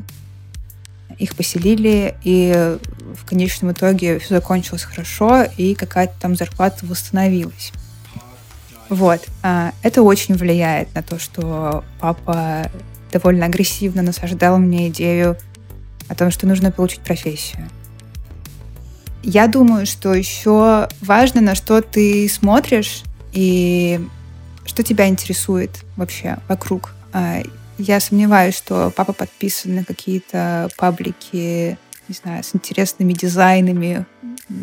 их 1.17 1.35
поселили, 1.35 2.15
и 2.23 2.77
в 3.15 3.25
конечном 3.25 3.71
итоге 3.71 4.19
все 4.19 4.35
закончилось 4.35 4.83
хорошо, 4.83 5.43
и 5.57 5.75
какая-то 5.75 6.13
там 6.19 6.35
зарплата 6.35 6.85
восстановилась. 6.85 7.71
Вот. 8.89 9.27
А, 9.43 9.73
это 9.83 10.01
очень 10.01 10.35
влияет 10.35 10.93
на 10.95 11.03
то, 11.03 11.19
что 11.19 11.83
папа 11.99 12.71
довольно 13.11 13.45
агрессивно 13.45 14.01
насаждал 14.01 14.57
мне 14.57 14.87
идею 14.89 15.37
о 16.07 16.15
том, 16.15 16.31
что 16.31 16.47
нужно 16.47 16.71
получить 16.71 17.01
профессию. 17.01 17.69
Я 19.23 19.47
думаю, 19.47 19.85
что 19.85 20.13
еще 20.13 20.87
важно, 21.01 21.41
на 21.41 21.55
что 21.55 21.81
ты 21.81 22.27
смотришь 22.29 23.03
и 23.33 23.99
что 24.65 24.83
тебя 24.83 25.07
интересует 25.07 25.83
вообще 25.97 26.37
вокруг. 26.47 26.93
А, 27.11 27.41
я 27.77 27.99
сомневаюсь, 27.99 28.55
что 28.55 28.91
папа 28.95 29.13
подписан 29.13 29.75
на 29.75 29.83
какие-то 29.83 30.69
паблики, 30.77 31.77
не 32.07 32.15
знаю, 32.15 32.43
с 32.43 32.55
интересными 32.55 33.13
дизайнами, 33.13 34.05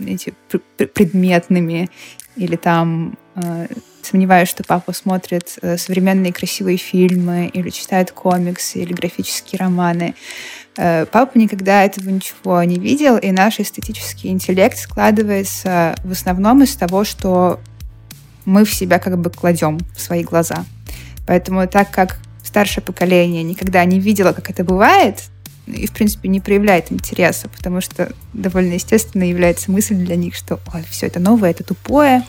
эти 0.07 0.35
предметными, 0.77 1.91
или 2.37 2.57
там 2.57 3.17
сомневаюсь, 4.03 4.49
что 4.49 4.65
папа 4.65 4.93
смотрит 4.93 5.59
э, 5.63 5.77
современные 5.77 6.33
красивые 6.33 6.77
фильмы, 6.77 7.51
или 7.53 7.71
читает 7.71 8.13
комиксы, 8.13 8.79
или 8.79 8.93
графические 8.93 9.59
романы. 9.59 10.15
Э, 10.77 11.07
папа 11.07 11.37
никогда 11.37 11.85
этого 11.85 12.09
ничего 12.09 12.63
не 12.63 12.79
видел, 12.79 13.17
и 13.17 13.33
наш 13.33 13.61
эстетический 13.61 14.31
интеллект 14.31 14.79
складывается 14.79 15.97
в 16.05 16.13
основном 16.13 16.63
из 16.63 16.75
того, 16.77 17.05
что 17.05 17.61
мы 18.45 18.65
в 18.65 18.73
себя 18.73 18.99
как 18.99 19.19
бы 19.19 19.31
кладем 19.31 19.79
в 19.95 20.01
свои 20.01 20.23
глаза. 20.23 20.65
Поэтому 21.27 21.67
так 21.67 21.91
как 21.91 22.19
старшее 22.45 22.85
поколение 22.85 23.43
никогда 23.43 23.85
не 23.85 23.99
видело, 23.99 24.33
как 24.33 24.51
это 24.51 24.63
бывает, 24.63 25.25
и, 25.67 25.89
в 25.89 25.93
принципе, 25.93 26.29
не 26.29 26.41
проявляет 26.41 26.93
интереса, 26.93 27.49
потому 27.49 27.81
что 27.81 28.13
довольно 28.33 28.75
естественно 28.75 29.25
является 29.25 29.73
мысль 29.73 29.97
для 29.97 30.15
них, 30.15 30.37
что 30.37 30.61
Ой, 30.73 30.85
все 30.89 31.07
это 31.07 31.19
новое, 31.19 31.51
это 31.51 31.65
тупое, 31.65 32.23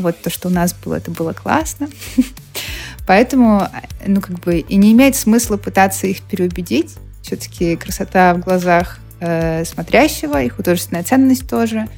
вот 0.00 0.20
то, 0.20 0.30
что 0.30 0.48
у 0.48 0.50
нас 0.50 0.74
было, 0.74 0.96
это 0.96 1.10
было 1.10 1.32
классно. 1.32 1.88
Поэтому, 3.06 3.68
ну, 4.06 4.20
как 4.20 4.38
бы, 4.40 4.58
и 4.58 4.76
не 4.76 4.92
имеет 4.92 5.16
смысла 5.16 5.56
пытаться 5.56 6.06
их 6.06 6.22
переубедить, 6.22 6.96
все-таки 7.22 7.76
красота 7.76 8.34
в 8.34 8.40
глазах 8.40 8.98
э, 9.20 9.64
смотрящего 9.64 10.42
и 10.42 10.48
художественная 10.48 11.04
ценность 11.04 11.48
тоже. 11.48 11.88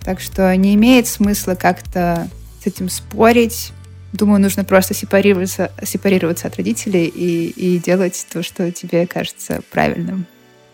Так 0.00 0.20
что 0.20 0.54
не 0.56 0.74
имеет 0.74 1.06
смысла 1.06 1.54
как-то 1.54 2.28
с 2.62 2.66
этим 2.66 2.88
спорить. 2.88 3.72
Думаю, 4.12 4.40
нужно 4.40 4.64
просто 4.64 4.94
сепарироваться, 4.94 5.70
сепарироваться 5.84 6.48
от 6.48 6.56
родителей 6.56 7.06
и, 7.06 7.48
и 7.48 7.78
делать 7.78 8.26
то, 8.30 8.42
что 8.42 8.70
тебе 8.70 9.06
кажется 9.06 9.62
правильным. 9.70 10.26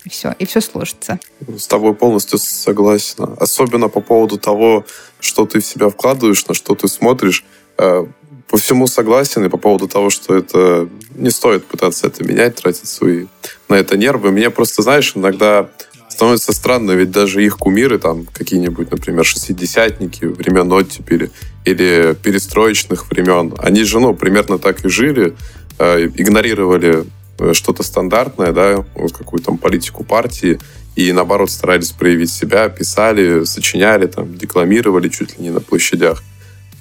И 0.04 0.08
все, 0.08 0.34
и 0.38 0.46
все 0.46 0.60
сложится. 0.60 1.18
С 1.56 1.66
тобой 1.66 1.94
полностью 1.94 2.38
согласен. 2.38 3.36
Особенно 3.38 3.88
по 3.88 4.00
поводу 4.00 4.38
того, 4.38 4.84
что 5.20 5.44
ты 5.46 5.60
в 5.60 5.66
себя 5.66 5.88
вкладываешь, 5.88 6.46
на 6.46 6.54
что 6.54 6.74
ты 6.74 6.88
смотришь. 6.88 7.44
Э, 7.78 8.06
по 8.48 8.56
всему 8.56 8.86
согласен 8.86 9.44
и 9.44 9.48
по 9.48 9.58
поводу 9.58 9.88
того, 9.88 10.10
что 10.10 10.34
это 10.34 10.88
не 11.14 11.30
стоит 11.30 11.66
пытаться 11.66 12.06
это 12.06 12.24
менять, 12.24 12.56
тратить 12.56 12.88
свои 12.88 13.26
на 13.68 13.74
это 13.74 13.96
нервы. 13.96 14.30
Мне 14.30 14.50
просто, 14.50 14.82
знаешь, 14.82 15.12
иногда 15.14 15.68
становится 16.08 16.52
странно, 16.52 16.92
ведь 16.92 17.10
даже 17.10 17.44
их 17.44 17.58
кумиры, 17.58 17.98
там, 17.98 18.26
какие-нибудь, 18.26 18.90
например, 18.90 19.24
шестидесятники 19.24 20.24
времен 20.24 20.72
оттепели 20.72 21.30
или 21.64 22.16
перестроечных 22.20 23.10
времен, 23.10 23.54
они 23.58 23.84
же, 23.84 24.00
ну, 24.00 24.14
примерно 24.14 24.58
так 24.58 24.84
и 24.84 24.88
жили, 24.88 25.36
э, 25.78 26.06
игнорировали 26.06 27.04
что-то 27.52 27.82
стандартное, 27.82 28.52
да, 28.52 28.84
вот 28.94 29.12
какую 29.12 29.42
там 29.42 29.58
политику 29.58 30.04
партии, 30.04 30.58
и 30.96 31.12
наоборот 31.12 31.50
старались 31.50 31.92
проявить 31.92 32.32
себя, 32.32 32.68
писали, 32.68 33.44
сочиняли, 33.44 34.06
там, 34.06 34.36
декламировали 34.36 35.08
чуть 35.08 35.38
ли 35.38 35.44
не 35.44 35.50
на 35.50 35.60
площадях. 35.60 36.22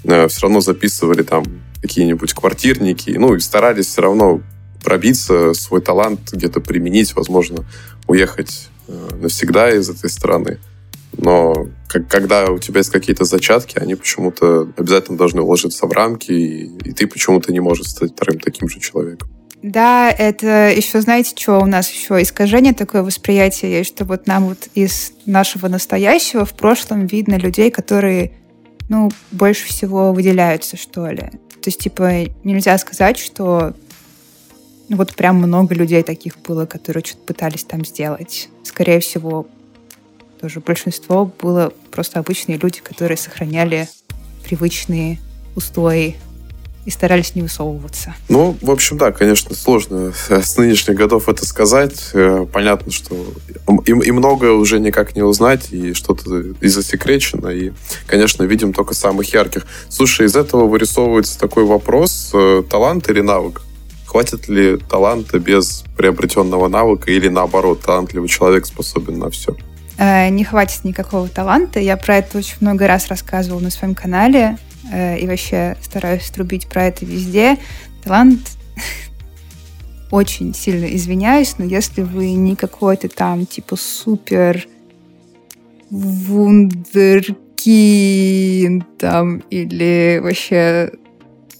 Э, 0.03 0.27
все 0.27 0.41
равно 0.41 0.61
записывали 0.61 1.21
там 1.21 1.45
какие-нибудь 1.81 2.33
квартирники, 2.33 3.11
ну 3.11 3.35
и 3.35 3.39
старались 3.39 3.87
все 3.87 4.01
равно 4.01 4.41
пробиться, 4.83 5.53
свой 5.53 5.81
талант 5.81 6.31
где-то 6.31 6.61
применить, 6.61 7.15
возможно, 7.15 7.65
уехать 8.07 8.69
э, 8.87 9.09
навсегда 9.21 9.71
из 9.71 9.89
этой 9.89 10.09
страны. 10.09 10.59
Но 11.17 11.67
как, 11.87 12.07
когда 12.07 12.47
у 12.47 12.59
тебя 12.59 12.79
есть 12.79 12.91
какие-то 12.91 13.25
зачатки, 13.25 13.77
они 13.77 13.95
почему-то 13.95 14.67
обязательно 14.77 15.17
должны 15.17 15.41
уложиться 15.41 15.85
в 15.85 15.91
рамки, 15.91 16.31
и, 16.31 16.65
и 16.83 16.91
ты 16.91 17.07
почему-то 17.07 17.51
не 17.51 17.59
можешь 17.59 17.87
стать 17.87 18.13
вторым 18.13 18.39
таким 18.39 18.67
же 18.67 18.79
человеком. 18.79 19.29
Да, 19.63 20.11
это 20.11 20.69
еще, 20.69 21.01
знаете, 21.01 21.33
что 21.35 21.59
у 21.59 21.65
нас 21.65 21.89
еще 21.89 22.21
искажение 22.21 22.73
такое 22.73 23.01
восприятие 23.01 23.71
есть, 23.79 23.89
что 23.89 24.05
вот 24.05 24.27
нам 24.27 24.49
вот 24.49 24.69
из 24.75 25.13
нашего 25.25 25.67
настоящего 25.67 26.45
в 26.45 26.53
прошлом 26.53 27.07
видно 27.07 27.35
людей, 27.35 27.71
которые 27.71 28.33
ну, 28.87 29.09
больше 29.31 29.67
всего 29.67 30.13
выделяются, 30.13 30.77
что 30.77 31.07
ли. 31.07 31.31
То 31.61 31.69
есть, 31.69 31.79
типа, 31.79 32.25
нельзя 32.43 32.77
сказать, 32.77 33.17
что 33.17 33.73
ну, 34.89 34.97
вот 34.97 35.15
прям 35.15 35.37
много 35.37 35.75
людей 35.75 36.03
таких 36.03 36.39
было, 36.39 36.65
которые 36.65 37.03
что-то 37.03 37.23
пытались 37.23 37.63
там 37.63 37.83
сделать. 37.83 38.49
Скорее 38.63 38.99
всего, 38.99 39.47
тоже 40.39 40.59
большинство 40.59 41.25
было 41.25 41.73
просто 41.91 42.19
обычные 42.19 42.57
люди, 42.57 42.79
которые 42.79 43.17
сохраняли 43.17 43.89
привычные 44.45 45.19
устои 45.55 46.15
и 46.87 46.89
старались 46.89 47.35
не 47.35 47.41
высовываться. 47.41 48.15
Ну, 48.29 48.55
в 48.61 48.71
общем, 48.71 48.97
да, 48.97 49.11
конечно, 49.11 49.53
сложно 49.53 50.13
с 50.29 50.55
нынешних 50.55 50.95
годов 50.95 51.27
это 51.27 51.45
сказать. 51.45 52.11
Э, 52.13 52.45
понятно, 52.51 52.93
что 52.93 53.13
и, 53.85 53.91
и 53.91 54.11
многое 54.11 54.53
уже 54.53 54.79
никак 54.79 55.13
не 55.13 55.21
узнать, 55.21 55.73
и 55.73 55.93
что-то 55.93 56.53
и 56.61 56.67
засекречено, 56.69 57.49
и, 57.49 57.73
конечно, 58.05 58.43
видим 58.43 58.71
только 58.71 58.93
самых 58.93 59.33
ярких. 59.33 59.67
Слушай, 59.89 60.27
из 60.27 60.37
этого 60.37 60.65
вырисовывается 60.65 61.37
такой 61.37 61.65
вопрос, 61.65 62.31
э, 62.33 62.63
талант 62.69 63.09
или 63.09 63.19
навык? 63.19 63.63
Хватит 64.05 64.47
ли 64.47 64.77
таланта 64.77 65.39
без 65.39 65.83
приобретенного 65.97 66.69
навыка, 66.69 67.11
или 67.11 67.27
наоборот, 67.27 67.81
талантливый 67.81 68.29
человек 68.29 68.65
способен 68.65 69.19
на 69.19 69.29
все? 69.29 69.57
Э, 69.97 70.29
не 70.29 70.45
хватит 70.45 70.85
никакого 70.85 71.27
таланта. 71.27 71.81
Я 71.81 71.97
про 71.97 72.15
это 72.19 72.37
очень 72.37 72.55
много 72.61 72.87
раз 72.87 73.09
рассказывала 73.09 73.59
на 73.59 73.71
своем 73.71 73.93
канале. 73.93 74.57
Э, 74.91 75.17
и 75.17 75.27
вообще 75.27 75.75
стараюсь 75.81 76.29
трубить 76.29 76.67
про 76.67 76.85
это 76.85 77.05
везде. 77.05 77.57
Талант 78.03 78.57
очень 80.11 80.53
сильно 80.53 80.85
извиняюсь, 80.85 81.55
но 81.57 81.65
если 81.65 82.01
вы 82.01 82.33
не 82.33 82.55
какой-то 82.55 83.09
там 83.09 83.45
типа 83.45 83.75
супер 83.75 84.67
вундеркин 85.89 87.35
там 88.97 89.39
или 89.49 90.19
вообще, 90.21 90.91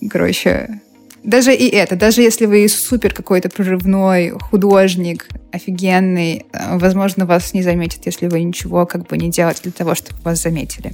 короче, 0.09 0.81
даже 1.23 1.53
и 1.53 1.67
это, 1.67 1.95
даже 1.97 2.21
если 2.21 2.45
вы 2.45 2.67
супер 2.69 3.13
какой-то 3.13 3.49
прорывной 3.49 4.29
художник, 4.29 5.27
офигенный, 5.51 6.45
э, 6.53 6.77
возможно, 6.77 7.25
вас 7.25 7.53
не 7.53 7.63
заметят, 7.63 8.05
если 8.05 8.27
вы 8.27 8.41
ничего 8.43 8.85
как 8.85 9.07
бы 9.07 9.17
не 9.17 9.29
делаете 9.29 9.63
для 9.63 9.71
того, 9.73 9.95
чтобы 9.95 10.21
вас 10.21 10.41
заметили. 10.41 10.93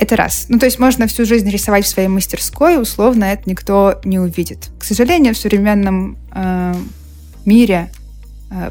Это 0.00 0.16
раз. 0.16 0.46
Ну, 0.48 0.58
то 0.58 0.64
есть 0.64 0.78
можно 0.78 1.06
всю 1.06 1.26
жизнь 1.26 1.50
рисовать 1.50 1.84
в 1.84 1.88
своей 1.88 2.08
мастерской, 2.08 2.80
условно 2.80 3.24
это 3.24 3.42
никто 3.44 4.00
не 4.02 4.18
увидит. 4.18 4.70
К 4.78 4.84
сожалению, 4.84 5.34
в 5.34 5.36
современном 5.36 6.16
э, 6.34 6.74
мире 7.44 7.92
э, 8.50 8.70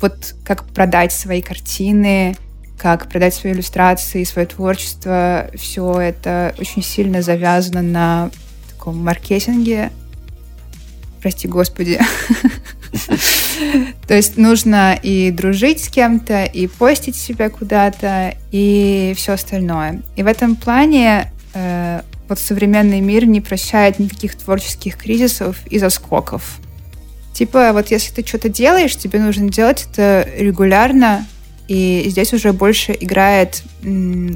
вот 0.00 0.34
как 0.42 0.64
продать 0.64 1.12
свои 1.12 1.42
картины, 1.42 2.34
как 2.78 3.10
продать 3.10 3.34
свои 3.34 3.52
иллюстрации, 3.52 4.24
свое 4.24 4.48
творчество, 4.48 5.50
все 5.54 6.00
это 6.00 6.54
очень 6.58 6.82
сильно 6.82 7.20
завязано 7.20 7.82
на 7.82 8.30
таком 8.70 9.04
маркетинге. 9.04 9.92
Прости, 11.20 11.46
Господи. 11.46 12.00
То 14.08 14.14
есть 14.14 14.36
нужно 14.36 14.98
и 15.00 15.30
дружить 15.30 15.84
с 15.84 15.88
кем-то, 15.88 16.44
и 16.44 16.66
постить 16.66 17.16
себя 17.16 17.48
куда-то, 17.50 18.34
и 18.50 19.14
все 19.16 19.32
остальное. 19.32 20.02
И 20.16 20.22
в 20.22 20.26
этом 20.26 20.56
плане 20.56 21.32
э, 21.54 22.02
вот 22.28 22.38
современный 22.38 23.00
мир 23.00 23.26
не 23.26 23.40
прощает 23.40 23.98
никаких 23.98 24.36
творческих 24.36 24.96
кризисов 24.96 25.58
и 25.66 25.78
заскоков. 25.78 26.58
Типа, 27.32 27.72
вот 27.72 27.90
если 27.90 28.12
ты 28.12 28.26
что-то 28.26 28.48
делаешь, 28.48 28.96
тебе 28.96 29.20
нужно 29.20 29.50
делать 29.50 29.86
это 29.90 30.28
регулярно, 30.36 31.26
и 31.68 32.04
здесь 32.08 32.32
уже 32.32 32.52
больше 32.52 32.96
играет 32.98 33.62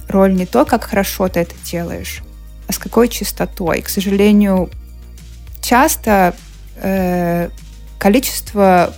роль 0.09 0.35
не 0.35 0.47
то, 0.47 0.65
как 0.65 0.85
хорошо 0.85 1.29
ты 1.29 1.41
это 1.41 1.55
делаешь, 1.65 2.23
а 2.69 2.73
с 2.73 2.79
какой 2.79 3.09
частотой. 3.09 3.83
К 3.83 3.89
сожалению, 3.89 4.71
часто 5.61 6.35
э, 6.77 7.51
количество 8.05 8.93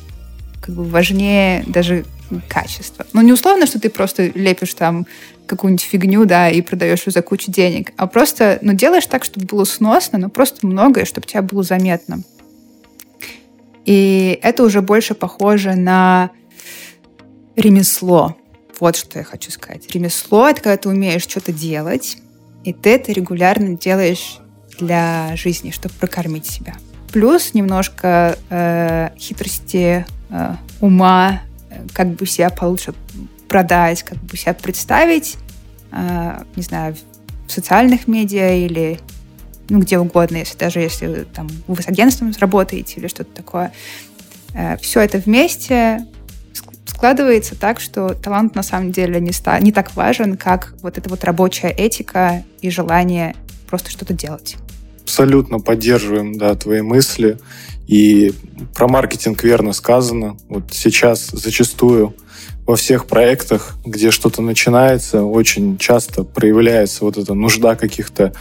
как 0.61 0.75
бы 0.75 0.83
важнее 0.83 1.63
даже 1.69 2.05
качества. 2.49 3.07
Ну, 3.13 3.21
не 3.23 3.33
условно, 3.33 3.65
что 3.67 3.79
ты 3.79 3.89
просто 3.89 4.33
лепишь 4.35 4.75
там 4.75 5.07
какую-нибудь 5.47 5.85
фигню, 5.85 6.25
да, 6.25 6.51
и 6.51 6.61
продаешь 6.61 7.07
ее 7.07 7.13
за 7.13 7.23
кучу 7.23 7.53
денег, 7.53 7.93
а 7.97 8.09
просто, 8.09 8.59
ну, 8.63 8.73
делаешь 8.73 9.07
так, 9.07 9.23
чтобы 9.23 9.47
было 9.47 9.63
сносно, 9.63 10.19
но 10.19 10.29
просто 10.29 10.67
многое, 10.67 11.05
чтобы 11.05 11.25
тебя 11.25 11.43
было 11.43 11.63
заметно. 11.63 12.25
И 13.85 14.41
это 14.43 14.65
уже 14.65 14.83
больше 14.83 15.15
похоже 15.15 15.77
на 15.77 16.33
ремесло. 17.55 18.37
Вот 18.81 18.97
что 18.97 19.21
я 19.21 19.25
хочу 19.25 19.53
сказать. 19.53 19.89
Ремесло— 19.95 20.49
это 20.51 20.63
когда 20.63 20.77
ты 20.79 20.89
умеешь 20.89 21.23
что-то 21.23 21.53
делать, 21.53 22.19
и 22.65 22.73
ты 22.73 22.91
это 22.91 23.13
регулярно 23.13 23.77
делаешь 23.77 24.41
для 24.81 25.31
жизни, 25.37 25.71
чтобы 25.71 25.95
прокормить 25.95 26.47
себя 26.47 26.75
плюс 27.17 27.55
немножко 27.55 28.37
э, 28.51 29.09
хитрости 29.19 30.05
э, 30.29 30.55
ума, 30.83 31.41
как 31.95 32.09
бы 32.09 32.27
себя 32.27 32.51
получше 32.51 32.93
продать, 33.49 34.03
как 34.03 34.19
бы 34.19 34.37
себя 34.37 34.53
представить, 34.53 35.39
э, 35.93 36.43
не 36.57 36.63
знаю, 36.63 36.95
в 37.47 37.51
социальных 37.51 38.07
медиа 38.07 38.57
или 38.57 39.01
ну, 39.71 39.79
где 39.79 39.99
угодно, 39.99 40.37
если 40.37 40.59
даже 40.59 40.81
если 40.81 41.25
там, 41.33 41.49
вы 41.67 41.81
с 41.81 41.89
агентством 41.89 42.35
работаете 42.39 43.01
или 43.01 43.09
что-то 43.09 43.35
такое. 43.35 43.73
Э, 44.53 44.77
все 44.77 45.01
это 45.01 45.17
вместе 45.17 46.05
складывается 46.85 47.59
так, 47.59 47.81
что 47.81 48.11
талант 48.11 48.55
на 48.55 48.63
самом 48.63 48.93
деле 48.93 49.23
не, 49.23 49.33
ста- 49.33 49.59
не 49.61 49.73
так 49.73 49.97
важен, 49.97 50.37
как 50.37 50.75
вот 50.83 50.99
эта 50.99 51.09
вот 51.09 51.25
рабочая 51.25 51.71
этика 51.71 52.45
и 52.61 52.69
желание 52.69 53.35
просто 53.71 53.91
что-то 53.91 54.13
делать 54.13 54.57
абсолютно 55.07 55.61
поддерживаем 55.61 56.37
да, 56.37 56.57
твои 56.57 56.83
мысли. 56.83 57.39
И 57.87 58.33
про 58.75 58.89
маркетинг 58.89 59.45
верно 59.45 59.73
сказано. 59.73 60.37
Вот 60.49 60.65
сейчас 60.73 61.29
зачастую 61.29 62.17
во 62.67 62.75
всех 62.75 63.07
проектах, 63.07 63.77
где 63.85 64.11
что-то 64.11 64.43
начинается, 64.43 65.23
очень 65.23 65.79
часто 65.79 66.25
проявляется 66.25 67.05
вот 67.05 67.17
эта 67.17 67.35
нужда 67.35 67.77
каких-то 67.77 68.33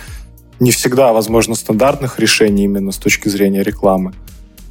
не 0.60 0.72
всегда, 0.72 1.14
возможно, 1.14 1.54
стандартных 1.54 2.18
решений 2.18 2.64
именно 2.64 2.92
с 2.92 2.98
точки 2.98 3.30
зрения 3.30 3.62
рекламы. 3.62 4.14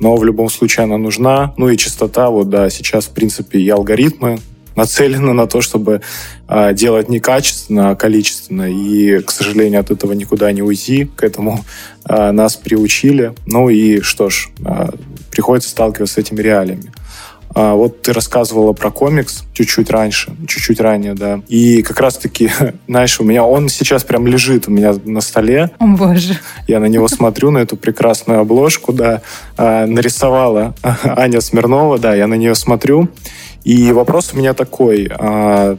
Но 0.01 0.17
в 0.17 0.25
любом 0.25 0.49
случае 0.49 0.85
она 0.85 0.99
нужна. 0.99 1.55
Ну 1.57 1.69
и 1.69 1.77
частота, 1.77 2.29
вот 2.31 2.49
да, 2.49 2.71
сейчас, 2.71 3.05
в 3.05 3.11
принципе, 3.11 3.61
и 3.61 3.69
алгоритмы 3.69 4.41
нацелена 4.77 5.33
на 5.33 5.47
то, 5.47 5.61
чтобы 5.61 6.03
э, 6.49 6.75
делать 6.75 7.09
не 7.09 7.21
качественно, 7.21 7.91
а 7.91 7.95
количественно. 7.97 8.71
И, 8.71 9.21
к 9.21 9.31
сожалению, 9.31 9.81
от 9.81 9.91
этого 9.91 10.13
никуда 10.13 10.53
не 10.53 10.63
уйти. 10.63 11.05
К 11.05 11.25
этому 11.25 11.65
э, 12.09 12.31
нас 12.31 12.57
приучили. 12.57 13.35
Ну 13.47 13.69
и 13.69 14.01
что 14.01 14.31
ж, 14.31 14.49
э, 14.65 14.89
приходится 15.31 15.71
сталкиваться 15.71 16.15
с 16.15 16.19
этими 16.19 16.41
реалиями. 16.41 16.93
А, 17.55 17.75
вот 17.75 18.03
ты 18.03 18.13
рассказывала 18.13 18.73
про 18.73 18.91
комикс 18.91 19.45
чуть-чуть 19.53 19.89
раньше, 19.91 20.35
чуть-чуть 20.49 20.81
ранее, 20.81 21.15
да. 21.15 21.41
И 21.49 21.83
как 21.83 22.01
раз-таки, 22.01 22.51
знаешь, 22.89 23.21
у 23.21 23.25
меня 23.25 23.45
он 23.45 23.69
сейчас 23.69 24.03
прям 24.03 24.27
лежит 24.27 24.67
у 24.67 24.73
меня 24.73 24.95
на 25.05 25.21
столе. 25.21 25.71
О, 25.79 25.87
боже. 25.87 26.39
Я 26.67 26.81
на 26.81 26.87
него 26.87 27.07
смотрю, 27.07 27.53
на 27.53 27.59
эту 27.59 27.77
прекрасную 27.77 28.41
обложку, 28.41 28.93
да. 28.93 29.23
А, 29.57 29.87
нарисовала 29.87 30.75
Аня 31.05 31.41
Смирнова, 31.41 31.99
да, 31.99 32.15
я 32.15 32.27
на 32.27 32.35
нее 32.35 32.57
смотрю. 32.57 33.09
И 33.65 33.93
вопрос 33.93 34.33
у 34.35 34.37
меня 34.37 34.53
такой. 34.53 35.11
А, 35.11 35.77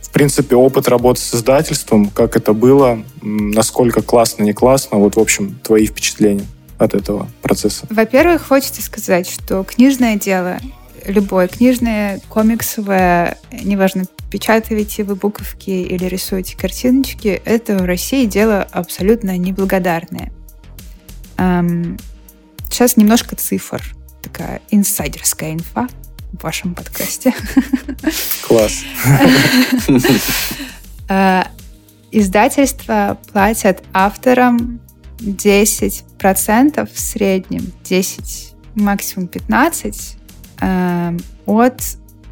в 0.00 0.10
принципе, 0.12 0.54
опыт 0.54 0.88
работы 0.88 1.20
с 1.20 1.34
издательством, 1.34 2.08
как 2.08 2.36
это 2.36 2.52
было, 2.52 3.02
насколько 3.20 4.00
классно, 4.00 4.44
не 4.44 4.52
классно, 4.52 4.98
вот, 4.98 5.16
в 5.16 5.20
общем, 5.20 5.58
твои 5.62 5.86
впечатления 5.86 6.46
от 6.78 6.94
этого 6.94 7.28
процесса? 7.42 7.86
Во-первых, 7.90 8.46
хочется 8.46 8.80
сказать, 8.80 9.28
что 9.28 9.64
книжное 9.64 10.16
дело, 10.16 10.58
любое 11.04 11.48
книжное, 11.48 12.20
комиксовое, 12.28 13.38
неважно, 13.50 14.04
печатаете 14.30 15.02
вы 15.02 15.16
буковки 15.16 15.70
или 15.70 16.04
рисуете 16.04 16.56
картиночки, 16.56 17.40
это 17.44 17.76
в 17.76 17.84
России 17.84 18.24
дело 18.26 18.66
абсолютно 18.70 19.36
неблагодарное. 19.36 20.32
Сейчас 22.68 22.96
немножко 22.96 23.36
цифр, 23.36 23.82
такая 24.22 24.60
инсайдерская 24.70 25.52
инфа 25.54 25.88
в 26.38 26.42
вашем 26.42 26.74
подкасте. 26.74 27.34
Класс. 28.46 28.82
Э, 31.08 31.44
издательства 32.10 33.16
платят 33.32 33.84
авторам 33.92 34.80
10% 35.18 36.88
в 36.92 36.98
среднем, 36.98 37.72
10, 37.84 38.54
максимум 38.74 39.28
15 39.28 40.16
э, 40.60 41.16
от 41.46 41.80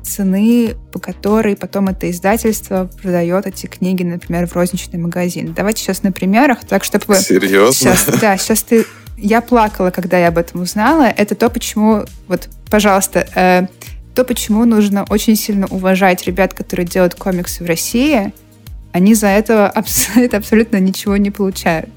цены, 0.04 0.76
по 0.92 0.98
которой 0.98 1.56
потом 1.56 1.88
это 1.88 2.10
издательство 2.10 2.90
продает 3.02 3.46
эти 3.46 3.66
книги, 3.66 4.02
например, 4.02 4.46
в 4.46 4.54
розничный 4.54 4.98
магазин. 4.98 5.54
Давайте 5.54 5.82
сейчас 5.82 6.02
на 6.02 6.12
примерах, 6.12 6.64
так 6.64 6.84
чтобы 6.84 7.04
вы... 7.08 7.16
Серьезно? 7.16 7.72
Сейчас, 7.72 8.04
да, 8.20 8.36
сейчас 8.36 8.62
ты... 8.62 8.84
Я 9.16 9.40
плакала, 9.40 9.90
когда 9.90 10.18
я 10.18 10.28
об 10.28 10.38
этом 10.38 10.62
узнала. 10.62 11.04
Это 11.04 11.34
то, 11.34 11.48
почему... 11.48 12.04
Вот, 12.28 12.48
пожалуйста, 12.68 13.26
э, 13.34 13.66
то, 14.14 14.24
почему 14.24 14.64
нужно 14.64 15.04
очень 15.10 15.36
сильно 15.36 15.66
уважать 15.66 16.24
ребят, 16.24 16.54
которые 16.54 16.86
делают 16.86 17.14
комиксы 17.14 17.64
в 17.64 17.66
России, 17.66 18.32
они 18.92 19.14
за 19.14 19.26
это, 19.26 19.72
это 20.16 20.36
абсолютно 20.36 20.78
ничего 20.78 21.16
не 21.16 21.30
получают. 21.30 21.90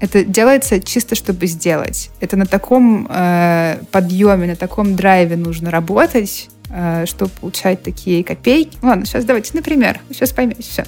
Это 0.00 0.24
делается 0.24 0.80
чисто, 0.80 1.14
чтобы 1.14 1.46
сделать. 1.46 2.10
Это 2.20 2.36
на 2.36 2.44
таком 2.44 3.06
э, 3.08 3.78
подъеме, 3.92 4.48
на 4.48 4.56
таком 4.56 4.96
драйве 4.96 5.36
нужно 5.36 5.70
работать, 5.70 6.50
э, 6.70 7.04
чтобы 7.06 7.30
получать 7.40 7.84
такие 7.84 8.24
копейки. 8.24 8.76
Ладно, 8.82 9.06
сейчас 9.06 9.24
давайте, 9.24 9.52
например, 9.54 10.00
сейчас 10.10 10.32
поймете 10.32 10.62
все. 10.62 10.84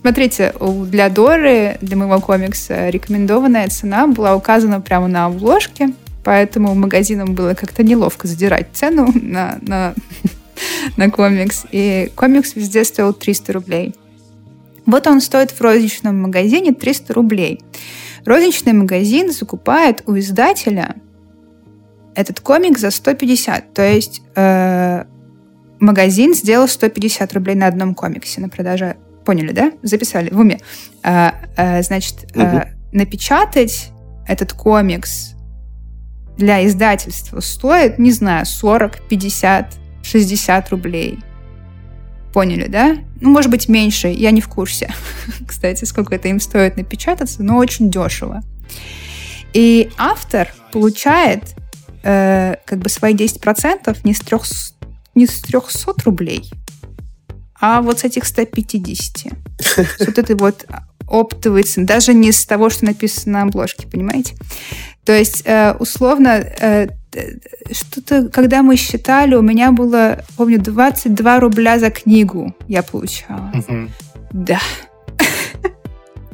Смотрите, 0.00 0.54
для 0.86 1.10
Доры, 1.10 1.76
для 1.82 1.96
моего 1.96 2.20
комикса, 2.20 2.88
рекомендованная 2.88 3.68
цена 3.68 4.06
была 4.06 4.34
указана 4.34 4.80
прямо 4.80 5.08
на 5.08 5.26
обложке, 5.26 5.90
поэтому 6.24 6.74
магазинам 6.74 7.34
было 7.34 7.54
как-то 7.54 7.82
неловко 7.82 8.26
задирать 8.26 8.68
цену 8.72 9.08
на, 9.14 9.58
на, 9.62 9.94
на 10.96 11.10
комикс. 11.10 11.66
И 11.70 12.10
комикс 12.14 12.56
везде 12.56 12.84
стоил 12.84 13.12
300 13.12 13.52
рублей. 13.52 13.94
Вот 14.86 15.06
он 15.06 15.20
стоит 15.20 15.50
в 15.50 15.60
розничном 15.60 16.20
магазине 16.22 16.72
300 16.72 17.14
рублей. 17.14 17.62
Розничный 18.24 18.72
магазин 18.72 19.32
закупает 19.32 20.02
у 20.06 20.18
издателя 20.18 20.96
этот 22.14 22.40
комик 22.40 22.78
за 22.78 22.90
150. 22.90 23.72
То 23.74 23.82
есть 23.82 24.22
э, 24.34 25.04
магазин 25.80 26.34
сделал 26.34 26.68
150 26.68 27.32
рублей 27.34 27.54
на 27.54 27.66
одном 27.66 27.94
комиксе 27.94 28.40
на 28.40 28.48
продаже. 28.48 28.96
Поняли, 29.24 29.52
да? 29.52 29.72
Записали 29.82 30.30
в 30.30 30.38
уме. 30.38 30.60
Э, 31.02 31.30
э, 31.56 31.82
значит, 31.82 32.26
э, 32.34 32.66
напечатать 32.92 33.90
этот 34.26 34.52
комикс 34.52 35.33
для 36.36 36.66
издательства 36.66 37.40
стоит, 37.40 37.98
не 37.98 38.10
знаю, 38.10 38.46
40, 38.46 39.08
50, 39.08 39.74
60 40.02 40.70
рублей. 40.70 41.20
Поняли, 42.32 42.66
да? 42.66 42.96
Ну, 43.20 43.30
может 43.30 43.50
быть, 43.50 43.68
меньше, 43.68 44.08
я 44.08 44.30
не 44.32 44.40
в 44.40 44.48
курсе, 44.48 44.92
кстати, 45.46 45.84
сколько 45.84 46.14
это 46.14 46.28
им 46.28 46.40
стоит 46.40 46.76
напечататься, 46.76 47.42
но 47.42 47.56
очень 47.56 47.90
дешево. 47.90 48.42
И 49.52 49.90
автор 49.96 50.52
получает 50.72 51.54
э, 52.02 52.56
как 52.64 52.80
бы 52.80 52.88
свои 52.88 53.14
10% 53.14 53.96
не 54.02 54.14
с, 54.14 54.20
300, 54.20 54.74
не 55.14 55.26
с 55.26 55.40
300 55.42 55.92
рублей, 56.04 56.50
а 57.60 57.80
вот 57.80 58.00
с 58.00 58.04
этих 58.04 58.24
150. 58.24 59.32
Вот 60.00 60.18
это 60.18 60.36
вот 60.36 60.66
оптовый 61.08 61.62
цен, 61.62 61.86
даже 61.86 62.14
не 62.14 62.32
с 62.32 62.44
того, 62.44 62.70
что 62.70 62.84
написано 62.86 63.40
на 63.40 63.42
обложке, 63.44 63.86
понимаете? 63.86 64.34
То 65.04 65.12
есть, 65.12 65.42
э, 65.44 65.72
условно, 65.78 66.28
э, 66.28 66.88
что-то, 67.70 68.28
когда 68.28 68.62
мы 68.62 68.76
считали, 68.76 69.34
у 69.34 69.42
меня 69.42 69.72
было, 69.72 70.24
помню, 70.36 70.58
22 70.60 71.40
рубля 71.40 71.78
за 71.78 71.90
книгу 71.90 72.54
я 72.68 72.82
получала. 72.82 73.52
Угу. 73.54 73.88
Да. 74.32 74.60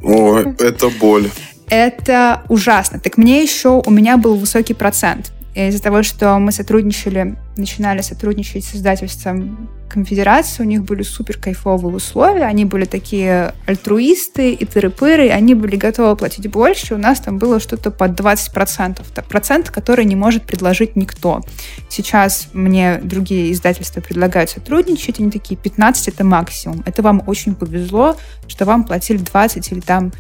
О, 0.03 0.39
это 0.39 0.89
боль. 1.01 1.29
Это 1.69 2.43
ужасно. 2.49 2.99
Так 2.99 3.17
мне 3.19 3.43
еще, 3.43 3.83
у 3.85 3.91
меня 3.91 4.17
был 4.17 4.37
высокий 4.37 4.75
процент. 4.75 5.33
Из-за 5.55 5.83
того, 5.83 6.03
что 6.03 6.39
мы 6.39 6.53
сотрудничали, 6.53 7.37
начинали 7.57 8.01
сотрудничать 8.03 8.65
с 8.65 8.75
издательством 8.75 9.69
конфедерации, 9.91 10.63
у 10.63 10.67
них 10.67 10.85
были 10.85 11.03
супер 11.03 11.37
кайфовые 11.37 11.95
условия, 11.95 12.45
они 12.45 12.65
были 12.65 12.85
такие 12.85 13.55
альтруисты 13.67 14.53
и 14.53 14.65
тыры-пыры, 14.65 15.29
они 15.29 15.55
были 15.55 15.77
готовы 15.77 16.17
платить 16.17 16.49
больше, 16.49 16.95
у 16.95 16.99
нас 16.99 17.21
там 17.21 17.39
было 17.39 17.61
что-то 17.61 17.91
под 17.91 18.13
20%, 18.19 19.05
так, 19.15 19.27
процент, 19.27 19.71
который 19.71 20.05
не 20.05 20.17
может 20.17 20.45
предложить 20.45 20.97
никто. 20.97 21.43
Сейчас 21.89 22.49
мне 22.53 22.99
другие 23.03 23.53
издательства 23.53 24.01
предлагают 24.01 24.51
сотрудничать, 24.51 25.21
они 25.21 25.31
такие, 25.31 25.57
15 25.57 26.09
это 26.09 26.25
максимум. 26.25 26.83
Это 26.87 27.03
вам 27.03 27.23
очень 27.27 27.55
повезло, 27.55 28.17
что 28.49 28.65
вам 28.65 28.85
платили 28.85 29.19
20 29.19 29.73
или 29.73 29.81
там, 29.81 30.13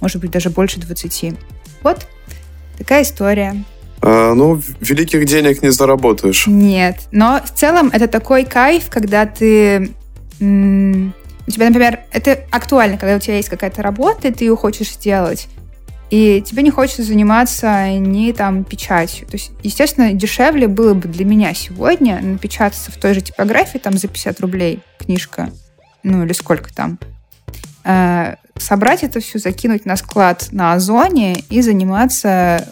может 0.00 0.20
быть, 0.20 0.30
даже 0.30 0.50
больше 0.50 0.80
20. 0.80 1.34
Вот 1.82 2.06
такая 2.78 3.02
история. 3.02 3.64
А, 4.02 4.34
ну, 4.34 4.60
великих 4.80 5.24
денег 5.24 5.62
не 5.62 5.70
заработаешь. 5.70 6.46
Нет, 6.46 7.00
но 7.12 7.40
в 7.44 7.50
целом 7.50 7.90
это 7.92 8.08
такой 8.08 8.44
кайф, 8.44 8.84
когда 8.88 9.26
ты... 9.26 9.90
У 10.38 11.50
тебя, 11.50 11.66
например, 11.68 12.00
это 12.10 12.40
актуально, 12.50 12.98
когда 12.98 13.16
у 13.16 13.20
тебя 13.20 13.36
есть 13.36 13.48
какая-то 13.48 13.80
работа, 13.82 14.28
и 14.28 14.32
ты 14.32 14.44
ее 14.44 14.56
хочешь 14.56 14.92
сделать, 14.92 15.48
и 16.10 16.42
тебе 16.44 16.62
не 16.62 16.70
хочется 16.70 17.02
заниматься 17.02 17.90
ни 17.98 18.32
там 18.32 18.64
печатью. 18.64 19.26
То 19.26 19.34
есть, 19.34 19.50
естественно, 19.62 20.12
дешевле 20.12 20.68
было 20.68 20.94
бы 20.94 21.08
для 21.08 21.24
меня 21.24 21.52
сегодня 21.54 22.20
напечататься 22.20 22.92
в 22.92 22.96
той 22.96 23.14
же 23.14 23.20
типографии, 23.20 23.78
там 23.78 23.96
за 23.96 24.08
50 24.08 24.40
рублей 24.40 24.80
книжка, 24.98 25.50
ну 26.02 26.24
или 26.24 26.32
сколько 26.32 26.72
там, 26.72 26.98
э, 27.84 28.36
собрать 28.56 29.02
это 29.02 29.20
все, 29.20 29.38
закинуть 29.38 29.84
на 29.84 29.96
склад 29.96 30.48
на 30.52 30.74
Озоне 30.74 31.40
и 31.50 31.60
заниматься 31.60 32.68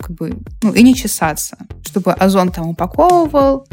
как 0.00 0.12
бы, 0.16 0.38
ну, 0.62 0.72
и 0.72 0.82
не 0.82 0.94
чесаться, 0.94 1.56
чтобы 1.82 2.12
Озон 2.12 2.50
там 2.50 2.68
упаковывал 2.68 3.66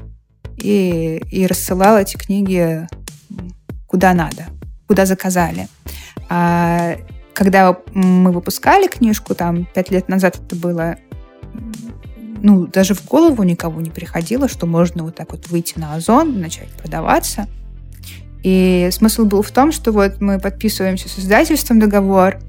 и, 0.58 1.22
и 1.32 1.48
рассылал 1.48 1.98
эти 1.98 2.18
книги 2.18 2.88
куда 3.88 4.14
надо, 4.14 4.46
куда 4.88 5.06
заказали. 5.06 5.68
А 6.30 6.96
когда 7.34 7.78
мы 7.94 8.32
выпускали 8.32 8.88
книжку, 8.88 9.36
там, 9.36 9.66
пять 9.74 9.92
лет 9.92 10.08
назад 10.08 10.40
это 10.44 10.56
было, 10.56 10.98
ну, 12.42 12.68
даже 12.68 12.94
в 12.94 13.06
голову 13.06 13.44
никого 13.44 13.82
не 13.82 13.90
приходило, 13.90 14.48
что 14.48 14.66
можно 14.66 15.04
вот 15.04 15.16
так 15.16 15.32
вот 15.32 15.48
выйти 15.50 15.80
на 15.80 15.96
Озон, 15.96 16.40
начать 16.40 16.70
продаваться. 16.70 17.48
И 18.44 18.90
смысл 18.92 19.26
был 19.26 19.42
в 19.42 19.52
том, 19.52 19.72
что 19.72 19.92
вот 19.92 20.20
мы 20.20 20.40
подписываемся 20.40 21.08
с 21.08 21.18
издательством 21.18 21.80
договор, 21.80 22.40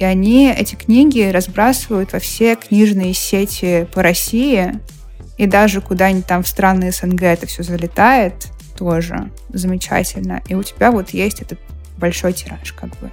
и 0.00 0.04
они 0.04 0.50
эти 0.50 0.76
книги 0.76 1.30
разбрасывают 1.30 2.14
во 2.14 2.18
все 2.20 2.56
книжные 2.56 3.12
сети 3.12 3.86
по 3.94 4.02
России. 4.02 4.72
И 5.36 5.46
даже 5.46 5.82
куда-нибудь 5.82 6.26
там 6.26 6.42
в 6.42 6.48
страны 6.48 6.90
СНГ 6.90 7.22
это 7.22 7.46
все 7.46 7.62
залетает 7.62 8.48
тоже 8.78 9.30
замечательно. 9.50 10.40
И 10.48 10.54
у 10.54 10.62
тебя 10.62 10.90
вот 10.90 11.10
есть 11.10 11.42
этот 11.42 11.58
большой 11.98 12.32
тираж, 12.32 12.72
как 12.72 12.88
бы. 12.98 13.10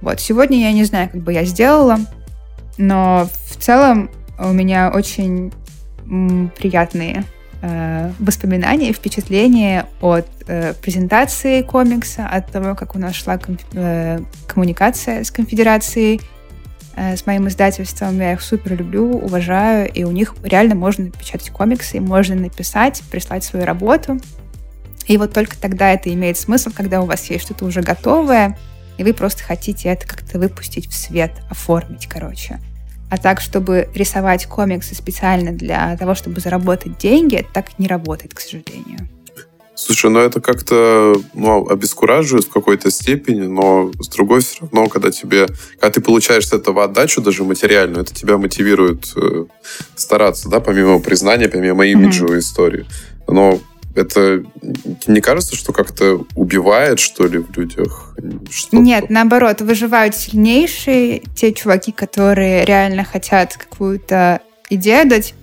Вот, 0.00 0.18
сегодня 0.18 0.62
я 0.62 0.72
не 0.72 0.82
знаю, 0.82 1.10
как 1.10 1.22
бы 1.22 1.32
я 1.32 1.44
сделала, 1.44 2.00
но 2.76 3.28
в 3.48 3.56
целом 3.56 4.10
у 4.36 4.48
меня 4.48 4.90
очень 4.92 5.52
приятные 6.56 7.24
э, 7.64 8.10
воспоминания, 8.18 8.92
впечатления 8.92 9.86
от 10.00 10.28
э, 10.46 10.74
презентации 10.74 11.62
комикса, 11.62 12.26
от 12.26 12.50
того, 12.52 12.74
как 12.74 12.94
у 12.94 12.98
нас 12.98 13.14
шла 13.14 13.38
э, 13.72 14.20
коммуникация 14.46 15.24
с 15.24 15.30
конфедерацией, 15.30 16.20
э, 16.96 17.16
с 17.16 17.26
моим 17.26 17.48
издательством. 17.48 18.18
Я 18.18 18.34
их 18.34 18.42
супер 18.42 18.76
люблю, 18.76 19.12
уважаю, 19.12 19.90
и 19.90 20.04
у 20.04 20.10
них 20.10 20.34
реально 20.42 20.74
можно 20.74 21.10
печатать 21.10 21.50
комиксы, 21.50 22.00
можно 22.00 22.34
написать, 22.34 23.02
прислать 23.10 23.44
свою 23.44 23.64
работу. 23.64 24.20
И 25.06 25.16
вот 25.16 25.32
только 25.32 25.58
тогда 25.58 25.92
это 25.92 26.12
имеет 26.12 26.36
смысл, 26.36 26.70
когда 26.74 27.00
у 27.00 27.06
вас 27.06 27.30
есть 27.30 27.44
что-то 27.44 27.64
уже 27.64 27.80
готовое, 27.80 28.58
и 28.98 29.04
вы 29.04 29.12
просто 29.12 29.42
хотите 29.42 29.88
это 29.88 30.06
как-то 30.06 30.38
выпустить 30.38 30.88
в 30.88 30.94
свет, 30.94 31.32
оформить, 31.50 32.06
короче. 32.06 32.58
А 33.14 33.16
так, 33.16 33.40
чтобы 33.40 33.88
рисовать 33.94 34.46
комиксы 34.46 34.96
специально 34.96 35.52
для 35.52 35.96
того, 35.96 36.16
чтобы 36.16 36.40
заработать 36.40 36.98
деньги, 36.98 37.36
это 37.36 37.48
так 37.52 37.78
не 37.78 37.86
работает, 37.86 38.34
к 38.34 38.40
сожалению. 38.40 39.08
Слушай, 39.76 40.10
ну 40.10 40.18
это 40.18 40.40
как-то 40.40 41.14
ну, 41.32 41.68
обескураживает 41.68 42.46
в 42.46 42.50
какой-то 42.50 42.90
степени, 42.90 43.42
но 43.42 43.92
с 44.00 44.08
другой 44.08 44.40
все 44.40 44.62
равно, 44.62 44.88
когда 44.88 45.12
тебе, 45.12 45.46
когда 45.78 45.90
ты 45.90 46.00
получаешь 46.00 46.48
с 46.48 46.52
этого 46.52 46.82
отдачу, 46.82 47.20
даже 47.20 47.44
материальную, 47.44 48.02
это 48.02 48.12
тебя 48.12 48.36
мотивирует 48.36 49.12
э, 49.14 49.44
стараться, 49.94 50.48
да, 50.48 50.58
помимо 50.58 50.98
признания, 50.98 51.48
помимо 51.48 51.86
имиджевой 51.86 52.38
mm-hmm. 52.38 52.40
истории. 52.40 52.86
Но 53.28 53.60
это 53.94 54.44
не 55.06 55.20
кажется, 55.20 55.56
что 55.56 55.72
как-то 55.72 56.24
убивает, 56.34 56.98
что 56.98 57.26
ли, 57.26 57.38
в 57.38 57.56
людях? 57.56 58.14
Что 58.50 58.76
Нет, 58.76 59.10
наоборот, 59.10 59.60
выживают 59.60 60.16
сильнейшие, 60.16 61.22
те 61.34 61.52
чуваки, 61.52 61.92
которые 61.92 62.64
реально 62.64 63.04
хотят 63.04 63.56
какую-то 63.56 64.40
идею 64.70 65.08
дать. 65.08 65.34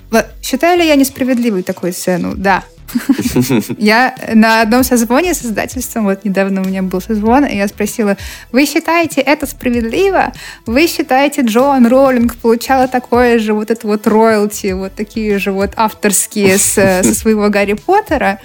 Считаю 0.42 0.80
ли 0.80 0.88
я 0.88 0.96
несправедливой 0.96 1.64
такую 1.64 1.94
цену? 1.94 2.34
Да. 2.36 2.64
Я 3.78 4.16
на 4.34 4.62
одном 4.62 4.84
созвоне 4.84 5.34
с 5.34 5.44
издательством, 5.44 6.06
вот 6.06 6.26
недавно 6.26 6.62
у 6.62 6.66
меня 6.66 6.82
был 6.82 7.02
созвон, 7.02 7.46
и 7.46 7.58
я 7.58 7.68
спросила, 7.68 8.18
вы 8.52 8.66
считаете 8.66 9.22
это 9.22 9.46
справедливо? 9.46 10.34
Вы 10.66 10.88
считаете, 10.88 11.42
Джоан 11.42 11.88
Роллинг 11.88 12.36
получала 12.36 12.88
такое 12.88 13.40
же 13.40 13.54
вот 13.54 13.72
это 13.72 13.88
вот 13.88 14.08
роялти, 14.08 14.74
вот 14.74 14.94
такие 14.96 15.40
же 15.40 15.52
вот 15.52 15.72
авторские 15.76 16.58
с, 16.58 16.74
со 16.74 17.16
своего 17.16 17.50
Гарри 17.50 17.74
Поттера? 17.74 18.40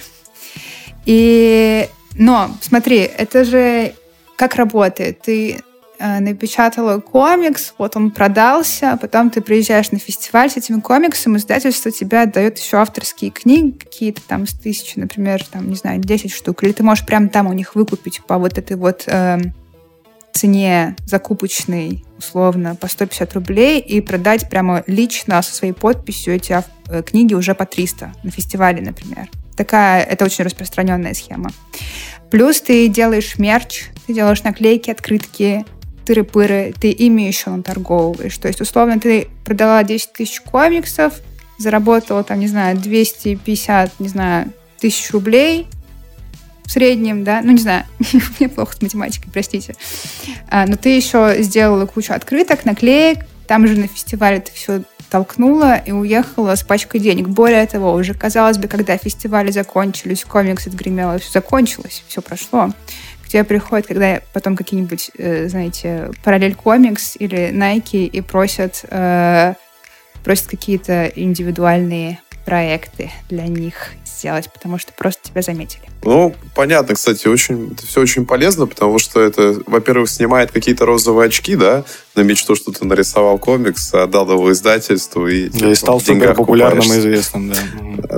И, 1.05 1.89
но, 2.15 2.51
смотри, 2.61 2.99
это 2.99 3.45
же 3.45 3.93
как 4.37 4.57
работает? 4.57 5.23
Ты 5.23 5.61
Э, 5.61 5.65
напечатала 5.99 7.01
комикс, 7.01 7.75
вот 7.79 7.97
он 7.97 8.11
продался, 8.11 8.93
а 8.93 8.97
потом 8.97 9.31
ты 9.31 9.41
приезжаешь 9.41 9.91
на 9.91 9.99
фестиваль 9.99 10.51
с 10.51 10.57
этим 10.57 10.81
комиксом, 10.81 11.37
издательство 11.37 11.91
тебе 11.91 12.23
отдает 12.23 12.59
еще 12.59 12.79
авторские 12.79 13.31
книги 13.31 13.77
какие-то 13.79 14.23
там 14.27 14.47
с 14.47 14.53
тысячи, 14.53 14.99
например, 14.99 15.45
там, 15.45 15.69
не 15.69 15.77
знаю, 15.77 16.01
10 16.01 16.33
штук, 16.33 16.63
или 16.65 16.73
ты 16.73 16.83
можешь 16.83 17.07
прямо 17.07 17.29
там 17.29 17.47
у 17.47 17.53
них 17.53 17.75
выкупить 17.75 18.23
по 18.27 18.39
вот 18.39 18.59
этой 18.59 18.77
вот 18.77 19.05
э, 19.07 19.39
цене 20.37 20.97
закупочной, 21.07 22.05
условно, 22.19 22.77
по 22.77 22.89
150 22.89 23.33
рублей 23.35 23.81
и 23.81 24.01
продать 24.01 24.49
прямо 24.49 24.85
лично 24.87 25.41
со 25.43 25.55
своей 25.55 25.73
подписью 25.73 26.35
эти 26.35 26.63
э, 26.89 27.03
книги 27.03 27.35
уже 27.35 27.55
по 27.55 27.65
300 27.65 28.13
на 28.23 28.31
фестивале, 28.31 28.83
например. 28.83 29.29
Такая, 29.57 30.03
это 30.03 30.25
очень 30.25 30.45
распространенная 30.45 31.15
схема. 31.15 31.51
Плюс 32.31 32.61
ты 32.61 32.89
делаешь 32.89 33.39
мерч, 33.39 33.85
ты 34.07 34.13
делаешь 34.13 34.43
наклейки, 34.43 34.91
открытки, 34.91 35.65
тыры-пыры, 36.07 36.75
ты 36.79 36.90
ими 36.90 37.23
еще 37.23 37.51
наторговываешь. 37.51 38.37
То 38.38 38.49
есть, 38.49 38.61
условно, 38.61 39.01
ты 39.01 39.29
продала 39.45 39.83
10 39.83 40.12
тысяч 40.12 40.40
комиксов, 40.40 41.14
заработала, 41.59 42.23
там, 42.23 42.40
не 42.40 42.49
знаю, 42.49 42.77
250, 42.77 44.01
не 44.01 44.09
знаю, 44.09 44.53
тысяч 44.79 45.11
рублей 45.11 45.66
в 46.64 46.71
среднем, 46.71 47.25
да, 47.25 47.40
ну, 47.42 47.53
не 47.53 47.59
знаю, 47.59 47.85
мне 48.38 48.49
плохо 48.49 48.75
с 48.77 48.83
математикой, 48.83 49.31
простите. 49.33 49.75
А, 50.49 50.66
но 50.66 50.77
ты 50.77 50.90
еще 50.90 51.37
сделала 51.40 51.87
кучу 51.87 52.12
открыток, 52.12 52.64
наклеек, 52.64 53.21
там 53.47 53.66
же 53.66 53.77
на 53.79 53.87
фестивале 53.87 54.40
ты 54.40 54.51
все 54.53 54.83
толкнула 55.09 55.77
и 55.77 55.92
уехала 55.92 56.57
с 56.57 56.64
пачкой 56.64 57.01
денег. 57.01 57.29
Более 57.29 57.64
того, 57.66 57.92
уже, 57.92 58.12
казалось 58.12 58.59
бы, 58.59 58.66
когда 58.66 58.97
фестивали 58.97 59.53
закончились, 59.53 60.25
комикс 60.25 60.66
отгремело, 60.66 61.19
все 61.19 61.31
закончилось, 61.31 62.03
все 62.09 62.21
прошло 62.21 62.73
к 63.27 63.29
тебе 63.29 63.43
приходят, 63.43 63.89
когда 63.89 64.21
потом 64.33 64.57
какие-нибудь, 64.57 65.11
э, 65.19 65.49
знаете, 65.49 66.11
параллель 66.23 66.55
комикс 66.55 67.17
или 67.19 67.51
Nike 67.51 68.07
и 68.07 68.21
просят, 68.21 68.85
э, 68.89 69.55
просят 70.23 70.47
какие-то 70.47 71.07
индивидуальные 71.07 72.21
проекты 72.45 73.11
для 73.29 73.49
них 73.49 73.95
сделать, 74.16 74.50
потому 74.52 74.79
что 74.79 74.92
просто 74.92 75.20
тебя 75.31 75.42
заметили. 75.42 75.83
Ну, 76.02 76.35
понятно, 76.55 76.94
кстати, 76.94 77.26
очень, 77.29 77.72
это 77.72 77.87
все 77.87 78.00
очень 78.00 78.26
полезно, 78.26 78.66
потому 78.66 78.98
что 78.98 79.20
это, 79.20 79.61
во-первых, 79.66 80.09
снимает 80.09 80.50
какие-то 80.52 80.87
розовые 80.87 81.26
очки, 81.26 81.57
да, 81.57 81.85
на 82.14 82.20
мечту, 82.20 82.55
что 82.55 82.72
ты 82.72 82.85
нарисовал 82.85 83.38
комикс, 83.38 83.92
отдал 83.92 84.31
его 84.31 84.52
издательству 84.52 85.26
и... 85.29 85.48
Да, 85.48 85.70
и 85.70 85.74
стал 85.74 86.00
супер 86.00 86.35
популярным 86.35 86.92
и 86.92 86.98
известным, 86.98 87.50
да. 87.50 87.57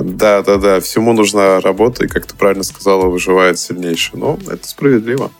Да, 0.01 0.41
да, 0.41 0.57
да, 0.57 0.79
всему 0.79 1.13
нужна 1.13 1.59
работа, 1.59 2.05
и, 2.05 2.07
как 2.07 2.25
ты 2.25 2.35
правильно 2.35 2.63
сказала, 2.63 3.07
выживает 3.07 3.59
сильнейший. 3.59 4.19
Но 4.19 4.37
это 4.47 4.67
справедливо. 4.67 5.31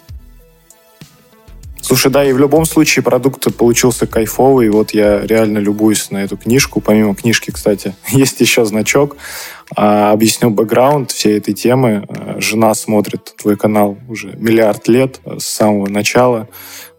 Слушай, 1.90 2.12
да, 2.12 2.24
и 2.24 2.34
в 2.34 2.38
любом 2.38 2.66
случае 2.66 3.02
продукт 3.02 3.48
получился 3.58 4.06
кайфовый. 4.06 4.70
Вот 4.70 4.92
я 4.92 5.26
реально 5.26 5.58
любуюсь 5.58 6.12
на 6.12 6.20
эту 6.20 6.38
книжку. 6.38 6.82
Помимо 6.82 7.16
книжки, 7.16 7.50
кстати, 7.50 7.96
есть 8.10 8.40
еще 8.42 8.64
значок. 8.64 9.18
А, 9.76 10.12
объясню 10.12 10.52
бэкграунд 10.52 11.10
всей 11.10 11.40
этой 11.40 11.56
темы. 11.56 12.06
А, 12.08 12.40
жена 12.40 12.76
смотрит 12.76 13.34
твой 13.38 13.58
канал 13.58 13.98
уже 14.08 14.36
миллиард 14.38 14.88
лет 14.88 15.20
с 15.26 15.46
самого 15.46 15.88
начала. 15.90 16.48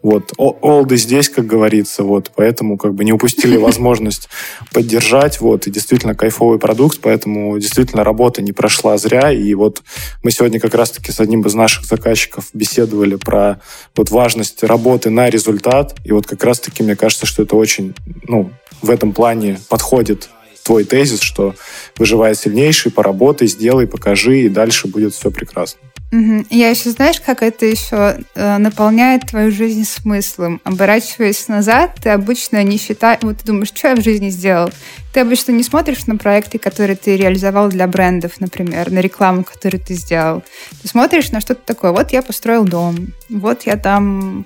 Вот, 0.02 0.32
олды 0.36 0.96
здесь, 0.96 1.28
как 1.28 1.46
говорится, 1.46 2.04
вот, 2.04 2.30
поэтому 2.34 2.78
как 2.78 2.94
бы 2.94 3.04
не 3.04 3.12
упустили 3.12 3.56
возможность 3.58 4.28
поддержать, 4.72 5.40
вот, 5.40 5.66
и 5.66 5.70
действительно 5.70 6.14
кайфовый 6.14 6.58
продукт, 6.58 7.00
поэтому 7.02 7.58
действительно 7.58 8.02
работа 8.02 8.40
не 8.40 8.52
прошла 8.52 8.96
зря, 8.96 9.30
и 9.30 9.52
вот 9.54 9.82
мы 10.22 10.30
сегодня 10.30 10.58
как 10.58 10.74
раз-таки 10.74 11.12
с 11.12 11.20
одним 11.20 11.42
из 11.42 11.54
наших 11.54 11.84
заказчиков 11.84 12.46
беседовали 12.54 13.16
про 13.16 13.60
вот 13.94 14.10
важность 14.10 14.64
работы 14.64 15.10
на 15.10 15.28
результат, 15.28 15.94
и 16.04 16.12
вот 16.12 16.26
как 16.26 16.42
раз-таки 16.44 16.82
мне 16.82 16.96
кажется, 16.96 17.26
что 17.26 17.42
это 17.42 17.56
очень, 17.56 17.94
ну, 18.26 18.50
в 18.80 18.90
этом 18.90 19.12
плане 19.12 19.60
подходит 19.68 20.30
твой 20.62 20.84
тезис, 20.84 21.20
что 21.20 21.54
выживает 21.98 22.38
сильнейший, 22.38 22.92
поработай, 22.92 23.48
сделай, 23.48 23.86
покажи, 23.86 24.42
и 24.42 24.48
дальше 24.48 24.88
будет 24.88 25.14
все 25.14 25.30
прекрасно. 25.30 25.80
Я 26.12 26.70
еще, 26.70 26.90
знаешь, 26.90 27.20
как 27.20 27.42
это 27.42 27.66
еще 27.66 28.18
э, 28.34 28.58
наполняет 28.58 29.28
твою 29.28 29.52
жизнь 29.52 29.84
смыслом. 29.84 30.60
Оборачиваясь 30.64 31.46
назад, 31.46 31.98
ты 32.02 32.10
обычно 32.10 32.64
не 32.64 32.78
считаешь... 32.78 33.20
Вот 33.22 33.38
ты 33.38 33.46
думаешь, 33.46 33.68
что 33.68 33.88
я 33.88 33.94
в 33.94 34.02
жизни 34.02 34.30
сделал? 34.30 34.70
Ты 35.12 35.20
обычно 35.20 35.52
не 35.52 35.62
смотришь 35.62 36.06
на 36.06 36.16
проекты, 36.16 36.58
которые 36.58 36.96
ты 36.96 37.16
реализовал 37.16 37.68
для 37.68 37.86
брендов, 37.86 38.40
например, 38.40 38.90
на 38.90 38.98
рекламу, 38.98 39.44
которую 39.44 39.80
ты 39.80 39.94
сделал. 39.94 40.42
Ты 40.82 40.88
смотришь 40.88 41.30
на 41.30 41.40
что-то 41.40 41.60
такое. 41.64 41.92
Вот 41.92 42.10
я 42.10 42.22
построил 42.22 42.64
дом. 42.64 43.12
Вот 43.28 43.62
я 43.62 43.76
там, 43.76 44.44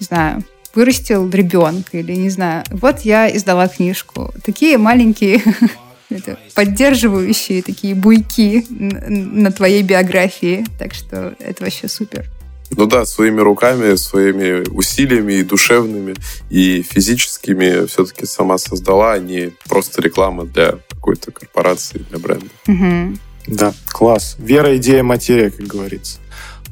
не 0.00 0.04
знаю, 0.06 0.42
вырастил 0.74 1.28
ребенка 1.28 1.98
или 1.98 2.12
не 2.12 2.30
знаю. 2.30 2.64
Вот 2.70 3.00
я 3.00 3.34
издала 3.34 3.68
книжку. 3.68 4.32
Такие 4.42 4.78
маленькие 4.78 5.42
это 6.10 6.38
поддерживающие 6.54 7.62
такие 7.62 7.94
буйки 7.94 8.66
на 8.70 9.50
твоей 9.50 9.82
биографии. 9.82 10.64
Так 10.78 10.94
что 10.94 11.34
это 11.38 11.64
вообще 11.64 11.88
супер. 11.88 12.26
Ну 12.70 12.86
да, 12.86 13.04
своими 13.04 13.40
руками, 13.40 13.94
своими 13.96 14.68
усилиями 14.70 15.34
и 15.34 15.42
душевными, 15.42 16.14
и 16.50 16.82
физическими 16.82 17.86
все-таки 17.86 18.26
сама 18.26 18.58
создала, 18.58 19.12
а 19.12 19.18
не 19.18 19.52
просто 19.68 20.02
реклама 20.02 20.44
для 20.44 20.78
какой-то 20.88 21.30
корпорации, 21.30 22.04
для 22.10 22.18
бренда. 22.18 22.46
Угу. 22.66 23.18
Да, 23.46 23.74
класс. 23.86 24.36
Вера, 24.38 24.76
идея, 24.76 25.02
материя, 25.02 25.50
как 25.50 25.66
говорится. 25.66 26.18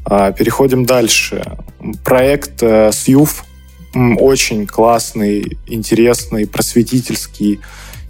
А, 0.04 0.32
переходим 0.32 0.84
дальше. 0.84 1.56
Проект 2.04 2.62
э, 2.62 2.90
Сьюф 2.92 3.44
очень 3.94 4.66
классный, 4.66 5.58
интересный, 5.66 6.46
просветительский 6.46 7.60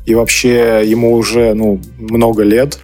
и 0.07 0.15
вообще 0.15 0.83
ему 0.85 1.12
уже 1.12 1.55
ну, 1.55 1.81
много 1.99 2.43
лет. 2.43 2.79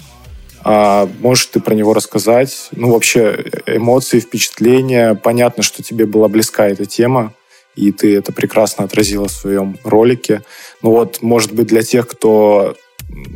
А 0.62 1.08
можешь 1.20 1.46
ты 1.46 1.60
про 1.60 1.74
него 1.74 1.94
рассказать? 1.94 2.68
Ну, 2.72 2.92
вообще, 2.92 3.44
эмоции, 3.66 4.20
впечатления. 4.20 5.14
Понятно, 5.14 5.62
что 5.62 5.82
тебе 5.82 6.04
была 6.04 6.28
близка 6.28 6.68
эта 6.68 6.84
тема, 6.84 7.32
и 7.74 7.92
ты 7.92 8.16
это 8.16 8.32
прекрасно 8.32 8.84
отразила 8.84 9.28
в 9.28 9.32
своем 9.32 9.78
ролике. 9.84 10.42
Ну 10.82 10.90
вот, 10.90 11.22
может 11.22 11.52
быть, 11.52 11.68
для 11.68 11.82
тех, 11.82 12.06
кто... 12.08 12.76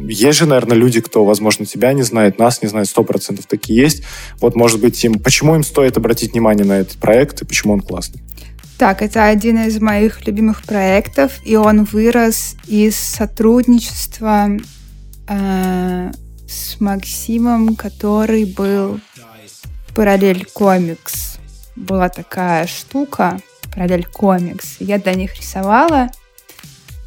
Есть 0.07 0.39
же, 0.39 0.47
наверное, 0.47 0.77
люди, 0.77 1.01
кто, 1.01 1.25
возможно, 1.25 1.65
тебя 1.65 1.93
не 1.95 2.03
знает, 2.03 2.39
нас 2.39 2.61
не 2.61 2.69
знает, 2.69 2.89
сто 2.89 3.05
процентов 3.05 3.47
такие 3.47 3.81
есть. 3.81 4.03
Вот, 4.39 4.55
может 4.55 4.81
быть, 4.81 5.03
им... 5.05 5.15
Почему 5.15 5.55
им 5.55 5.63
стоит 5.63 5.97
обратить 5.97 6.33
внимание 6.33 6.67
на 6.67 6.81
этот 6.81 6.99
проект 6.99 7.41
и 7.41 7.47
почему 7.47 7.73
он 7.73 7.81
классный? 7.81 8.21
Так, 8.83 9.01
это 9.01 9.27
один 9.27 9.59
из 9.59 9.81
моих 9.81 10.27
любимых 10.27 10.65
проектов, 10.65 11.39
и 11.45 11.55
он 11.55 11.85
вырос 11.85 12.57
из 12.67 12.99
сотрудничества 12.99 14.49
э, 15.29 16.11
с 16.49 16.81
Максимом, 16.81 17.77
который 17.77 18.45
был 18.45 18.99
Параллель 19.95 20.45
Комикс. 20.53 21.39
Была 21.77 22.09
такая 22.09 22.67
штука, 22.67 23.39
Параллель 23.73 24.05
Комикс. 24.05 24.79
Я 24.81 24.99
для 24.99 25.15
них 25.15 25.37
рисовала. 25.37 26.11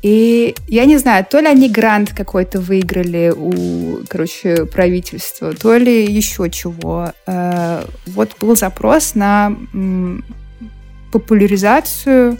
И 0.01 0.55
я 0.69 0.85
не 0.85 0.95
знаю, 0.95 1.25
то 1.29 1.41
ли 1.41 1.47
они 1.47 1.67
грант 1.67 2.13
какой-то 2.13 2.61
выиграли 2.61 3.33
у, 3.35 3.99
короче, 4.07 4.65
правительства, 4.65 5.51
то 5.51 5.75
ли 5.75 6.05
еще 6.05 6.49
чего. 6.49 7.11
Э, 7.27 7.83
вот 8.05 8.31
был 8.39 8.55
запрос 8.55 9.13
на 9.13 9.53
популяризацию 11.15 12.37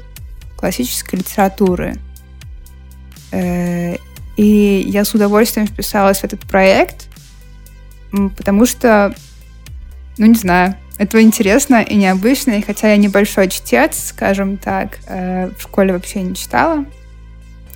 классической 0.58 1.16
литературы. 1.16 1.96
Э, 3.32 3.96
и 4.36 4.84
я 4.86 5.06
с 5.06 5.14
удовольствием 5.16 5.66
вписалась 5.66 6.20
в 6.20 6.24
этот 6.26 6.42
проект, 6.42 7.08
потому 8.12 8.66
что, 8.66 9.16
ну, 10.18 10.26
не 10.26 10.36
знаю, 10.36 10.76
это 10.98 11.22
интересно 11.22 11.84
и 11.84 11.96
необычно, 11.96 12.52
и 12.52 12.62
хотя 12.62 12.90
я 12.90 12.98
небольшой 12.98 13.48
чтец, 13.48 14.08
скажем 14.10 14.58
так, 14.58 15.00
э, 15.08 15.52
в 15.58 15.62
школе 15.62 15.94
вообще 15.94 16.22
не 16.22 16.36
читала. 16.36 16.86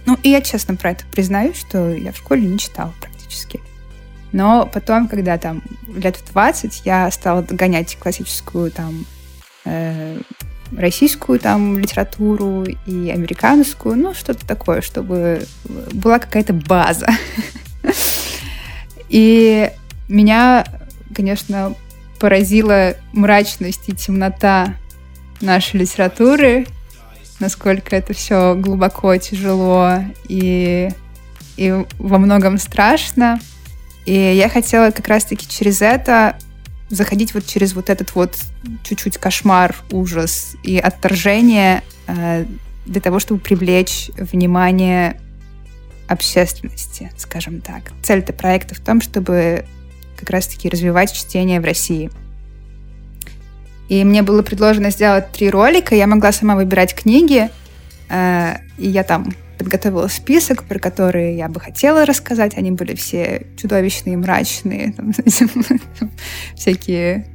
Ну, 0.06 0.18
и 0.22 0.30
я 0.32 0.42
честно 0.42 0.76
про 0.76 0.92
это 0.92 1.06
признаюсь, 1.06 1.58
что 1.58 1.94
я 1.94 2.12
в 2.12 2.18
школе 2.18 2.42
не 2.42 2.60
читала 2.60 2.94
практически. 3.00 3.62
Но 4.34 4.66
потом, 4.66 5.08
когда 5.08 5.38
там 5.38 5.64
лет 5.88 6.18
в 6.18 6.34
20, 6.34 6.82
я 6.84 7.10
стала 7.10 7.42
догонять 7.42 7.98
классическую 7.98 8.70
там 8.70 9.06
э, 9.64 10.20
российскую 10.78 11.40
там 11.40 11.80
литературу 11.80 12.64
и 12.64 13.10
американскую, 13.10 13.96
ну, 13.96 14.14
что-то 14.14 14.46
такое, 14.46 14.82
чтобы 14.82 15.46
была 15.94 16.20
какая-то 16.20 16.54
база. 16.54 17.08
И 19.10 19.72
меня, 20.08 20.66
конечно, 21.16 21.74
поразила 22.20 22.96
мрачность 23.14 23.88
и 23.88 23.94
темнота 23.94 24.76
нашей 25.42 25.80
литературы, 25.80 26.68
насколько 27.40 27.96
это 27.96 28.14
все 28.14 28.56
глубоко, 28.56 29.16
тяжело 29.18 30.04
и, 30.28 30.90
и 31.58 31.86
во 31.98 32.18
многом 32.18 32.58
страшно. 32.58 33.40
И 34.06 34.14
я 34.14 34.50
хотела 34.50 34.92
как 34.92 35.08
раз-таки 35.08 35.48
через 35.48 35.82
это 35.82 36.38
заходить 36.90 37.34
вот 37.34 37.46
через 37.46 37.74
вот 37.74 37.90
этот 37.90 38.16
вот 38.16 38.38
чуть-чуть 38.84 39.18
кошмар, 39.18 39.76
ужас 39.92 40.56
и 40.64 40.78
отторжение 40.78 41.84
э, 42.08 42.46
для 42.86 43.02
того, 43.02 43.20
чтобы 43.20 43.40
привлечь 43.40 44.10
внимание 44.18 45.20
общественности, 46.08 47.12
скажем 47.18 47.62
так. 47.62 47.92
Цель 48.02 48.20
этого 48.20 48.36
проекта 48.36 48.74
в 48.74 48.80
том, 48.80 49.02
чтобы 49.02 49.66
как 50.18 50.32
раз-таки 50.32 50.68
развивать 50.70 51.14
чтение 51.14 51.62
в 51.62 51.66
России. 51.66 52.10
И 53.88 54.04
мне 54.04 54.22
было 54.22 54.42
предложено 54.42 54.92
сделать 54.92 55.32
три 55.32 55.50
ролика. 55.50 55.96
Я 55.96 56.08
могла 56.08 56.32
сама 56.32 56.56
выбирать 56.56 56.96
книги. 56.96 57.50
Э, 58.10 58.58
и 58.78 58.88
я 58.90 59.04
там 59.04 59.34
подготовила 59.60 60.08
список, 60.08 60.64
про 60.64 60.80
которые 60.80 61.38
я 61.38 61.50
бы 61.50 61.60
хотела 61.60 62.06
рассказать. 62.06 62.58
Они 62.58 62.72
были 62.72 62.96
все 62.96 63.46
чудовищные, 63.58 64.18
мрачные, 64.18 64.94
там, 64.94 65.12
всякие 66.56 67.28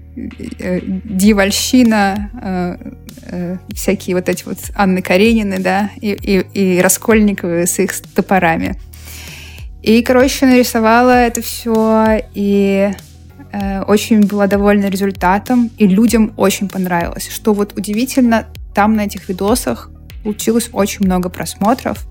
э, 0.59 0.81
Дьявольщина, 0.81 2.31
э, 2.43 2.93
э, 3.27 3.57
всякие 3.75 4.17
вот 4.17 4.29
эти 4.29 4.45
вот 4.45 4.59
Анны 4.75 5.03
Каренины, 5.03 5.59
да, 5.59 5.91
и, 6.01 6.13
и, 6.13 6.77
и 6.77 6.81
Раскольниковы 6.81 7.67
с 7.67 7.79
их 7.79 7.93
топорами. 8.15 8.77
И, 9.83 10.03
короче, 10.03 10.47
нарисовала 10.47 11.11
это 11.11 11.43
все, 11.43 12.23
и 12.33 12.91
э, 13.53 13.83
очень 13.83 14.23
была 14.23 14.47
довольна 14.47 14.87
результатом, 14.87 15.71
и 15.77 15.87
людям 15.87 16.33
очень 16.39 16.71
понравилось. 16.71 17.29
Что 17.31 17.53
вот 17.53 17.77
удивительно, 17.77 18.47
там 18.75 18.97
на 18.97 19.03
этих 19.03 19.29
видосах 19.29 19.91
получилось 20.23 20.71
очень 20.73 21.05
много 21.05 21.29
просмотров, 21.29 22.07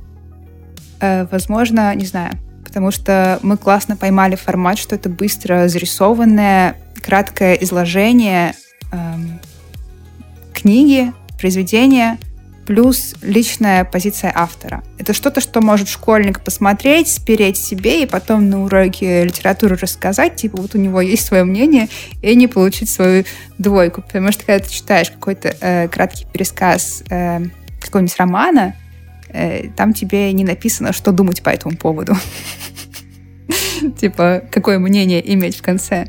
возможно, 1.31 1.93
не 1.95 2.05
знаю, 2.05 2.31
потому 2.73 2.89
что 2.89 3.39
мы 3.43 3.57
классно 3.57 3.95
поймали 3.95 4.35
формат, 4.35 4.79
что 4.79 4.95
это 4.95 5.07
быстро 5.07 5.67
зарисованное, 5.67 6.75
краткое 7.03 7.53
изложение 7.55 8.55
эм, 8.91 9.39
книги, 10.53 11.13
произведения, 11.39 12.17
плюс 12.65 13.13
личная 13.21 13.83
позиция 13.83 14.31
автора. 14.33 14.83
Это 14.97 15.13
что-то, 15.13 15.39
что 15.39 15.61
может 15.61 15.87
школьник 15.87 16.41
посмотреть, 16.41 17.09
спереть 17.09 17.57
себе 17.57 18.01
и 18.01 18.05
потом 18.07 18.49
на 18.49 18.63
уроке 18.63 19.23
литературы 19.25 19.75
рассказать, 19.75 20.37
типа 20.37 20.59
вот 20.59 20.73
у 20.73 20.79
него 20.79 21.01
есть 21.01 21.25
свое 21.25 21.43
мнение, 21.43 21.89
и 22.23 22.33
не 22.35 22.47
получить 22.47 22.89
свою 22.89 23.25
двойку. 23.59 24.01
Потому 24.01 24.31
что 24.31 24.45
когда 24.45 24.65
ты 24.65 24.71
читаешь 24.71 25.11
какой-то 25.11 25.55
э, 25.59 25.87
краткий 25.89 26.25
пересказ 26.25 27.03
э, 27.09 27.41
какого-нибудь 27.81 28.17
романа, 28.17 28.73
Э, 28.73 28.82
там 29.75 29.93
тебе 29.93 30.31
не 30.33 30.43
написано, 30.43 30.93
что 30.93 31.11
думать 31.11 31.41
по 31.41 31.49
этому 31.49 31.75
поводу. 31.75 32.15
Типа, 33.99 34.43
какое 34.51 34.79
мнение 34.79 35.33
иметь 35.33 35.57
в 35.57 35.61
конце. 35.61 36.07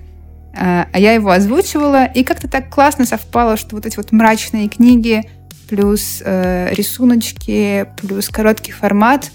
А, 0.56 0.86
а 0.92 0.98
я 0.98 1.12
его 1.12 1.30
озвучивала, 1.30 2.06
и 2.06 2.22
как-то 2.22 2.48
так 2.48 2.70
классно 2.70 3.06
совпало, 3.06 3.56
что 3.56 3.76
вот 3.76 3.86
эти 3.86 3.96
вот 3.96 4.12
мрачные 4.12 4.68
книги, 4.68 5.28
плюс 5.68 6.22
э, 6.24 6.72
рисуночки, 6.72 7.86
плюс 8.00 8.28
короткий 8.28 8.72
формат 8.72 9.30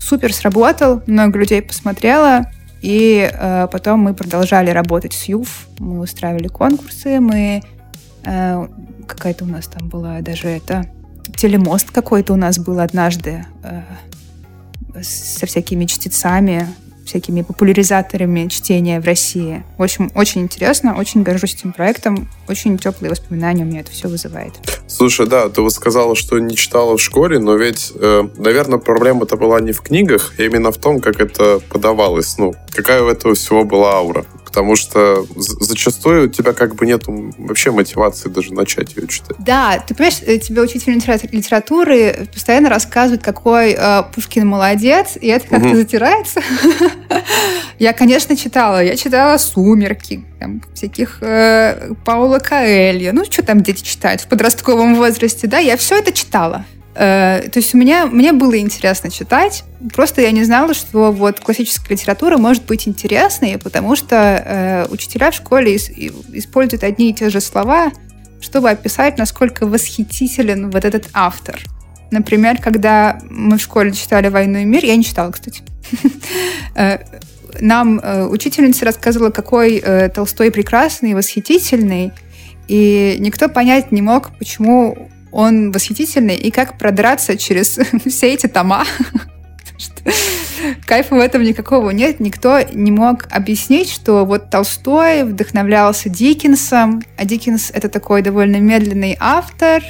супер 0.00 0.32
сработал, 0.34 1.02
много 1.06 1.38
людей 1.38 1.62
посмотрело, 1.62 2.50
и 2.82 3.30
э, 3.32 3.68
потом 3.70 4.00
мы 4.00 4.14
продолжали 4.14 4.70
работать 4.70 5.12
с 5.12 5.24
ЮФ, 5.28 5.68
мы 5.78 6.00
устраивали 6.00 6.48
конкурсы, 6.48 7.20
мы 7.20 7.62
э, 8.24 8.68
какая-то 9.06 9.44
у 9.44 9.48
нас 9.48 9.66
там 9.66 9.88
была 9.88 10.20
даже 10.20 10.48
это 10.48 10.86
телемост 11.36 11.90
какой-то 11.90 12.32
у 12.32 12.36
нас 12.36 12.58
был 12.58 12.80
однажды 12.80 13.44
э, 13.62 13.82
со 15.02 15.46
всякими 15.46 15.84
чтецами, 15.86 16.68
всякими 17.04 17.42
популяризаторами 17.42 18.48
чтения 18.48 19.00
в 19.00 19.04
России. 19.04 19.64
В 19.78 19.82
общем, 19.82 20.12
очень 20.14 20.42
интересно, 20.42 20.96
очень 20.96 21.22
горжусь 21.22 21.54
этим 21.54 21.72
проектом, 21.72 22.28
очень 22.48 22.78
теплые 22.78 23.10
воспоминания 23.10 23.64
у 23.64 23.66
меня 23.66 23.80
это 23.80 23.90
все 23.90 24.08
вызывает. 24.08 24.54
Слушай, 24.86 25.26
да, 25.26 25.48
ты 25.48 25.60
вот 25.60 25.72
сказала, 25.72 26.14
что 26.14 26.38
не 26.38 26.54
читала 26.54 26.96
в 26.96 27.00
школе, 27.00 27.38
но 27.38 27.56
ведь, 27.56 27.92
э, 27.94 28.28
наверное, 28.36 28.78
проблема-то 28.78 29.36
была 29.36 29.60
не 29.60 29.72
в 29.72 29.80
книгах, 29.80 30.34
а 30.38 30.42
именно 30.42 30.70
в 30.70 30.78
том, 30.78 31.00
как 31.00 31.20
это 31.20 31.60
подавалось. 31.68 32.38
Ну, 32.38 32.54
какая 32.70 33.02
у 33.02 33.08
этого 33.08 33.34
всего 33.34 33.64
была 33.64 33.94
аура 33.94 34.24
потому 34.50 34.74
что 34.74 35.24
зачастую 35.36 36.26
у 36.26 36.28
тебя 36.28 36.52
как 36.52 36.74
бы 36.74 36.84
нет 36.84 37.04
вообще 37.06 37.70
мотивации 37.70 38.28
даже 38.28 38.52
начать 38.52 38.96
ее 38.96 39.06
читать. 39.06 39.36
Да, 39.38 39.78
ты 39.78 39.94
понимаешь, 39.94 40.18
э, 40.26 40.38
тебе 40.38 40.60
учитель 40.60 40.94
литературы 40.94 42.28
постоянно 42.34 42.68
рассказывает, 42.68 43.22
какой 43.22 43.76
э, 43.78 44.02
Пушкин 44.12 44.48
молодец, 44.48 45.16
и 45.20 45.28
это 45.28 45.46
как-то 45.46 45.68
угу. 45.68 45.76
затирается. 45.76 46.40
Я, 47.78 47.92
конечно, 47.92 48.36
читала. 48.36 48.82
Я 48.82 48.96
читала 48.96 49.38
«Сумерки», 49.38 50.24
там, 50.40 50.62
всяких 50.74 51.18
э, 51.20 51.92
Паула 52.04 52.40
Коэльо. 52.40 53.12
Ну, 53.12 53.24
что 53.24 53.44
там 53.44 53.62
дети 53.62 53.84
читают 53.84 54.22
в 54.22 54.26
подростковом 54.26 54.96
возрасте, 54.96 55.46
да? 55.46 55.58
Я 55.58 55.76
все 55.76 55.96
это 55.96 56.10
читала. 56.10 56.64
Э, 57.00 57.48
то 57.50 57.60
есть 57.60 57.74
у 57.74 57.78
меня, 57.78 58.04
мне 58.04 58.34
было 58.34 58.58
интересно 58.58 59.10
читать, 59.10 59.64
просто 59.94 60.20
я 60.20 60.32
не 60.32 60.44
знала, 60.44 60.74
что 60.74 61.10
вот 61.12 61.40
классическая 61.40 61.94
литература 61.94 62.36
может 62.36 62.66
быть 62.66 62.86
интересной, 62.86 63.56
потому 63.56 63.96
что 63.96 64.16
э, 64.16 64.86
учителя 64.90 65.30
в 65.30 65.34
школе 65.34 65.76
ис, 65.76 65.88
используют 65.88 66.84
одни 66.84 67.08
и 67.08 67.14
те 67.14 67.30
же 67.30 67.40
слова, 67.40 67.90
чтобы 68.42 68.68
описать, 68.68 69.16
насколько 69.16 69.66
восхитителен 69.66 70.68
вот 70.70 70.84
этот 70.84 71.08
автор. 71.14 71.58
Например, 72.10 72.58
когда 72.60 73.18
мы 73.30 73.56
в 73.56 73.62
школе 73.62 73.92
читали 73.92 74.28
«Войну 74.28 74.58
и 74.58 74.64
мир», 74.66 74.84
я 74.84 74.94
не 74.94 75.04
читала, 75.04 75.30
кстати, 75.30 75.62
э, 76.74 76.98
нам 77.60 77.98
э, 77.98 78.26
учительница 78.26 78.84
рассказывала, 78.84 79.30
какой 79.30 79.82
Толстой 80.14 80.50
прекрасный, 80.50 81.14
восхитительный, 81.14 82.12
и 82.68 83.16
никто 83.20 83.48
понять 83.48 83.90
не 83.90 84.02
мог, 84.02 84.36
почему 84.36 85.10
он 85.32 85.72
восхитительный, 85.72 86.36
и 86.36 86.50
как 86.50 86.78
продраться 86.78 87.36
через 87.36 87.78
все 88.06 88.34
эти 88.34 88.46
тома. 88.46 88.84
Кайфа 90.86 91.14
в 91.14 91.18
этом 91.18 91.42
никакого 91.42 91.90
нет. 91.90 92.20
Никто 92.20 92.60
не 92.72 92.90
мог 92.90 93.26
объяснить, 93.30 93.90
что 93.90 94.24
вот 94.24 94.50
Толстой 94.50 95.24
вдохновлялся 95.24 96.08
Диккенсом, 96.08 97.02
а 97.16 97.24
Диккенс— 97.24 97.70
это 97.74 97.88
такой 97.88 98.22
довольно 98.22 98.56
медленный 98.56 99.16
автор, 99.18 99.82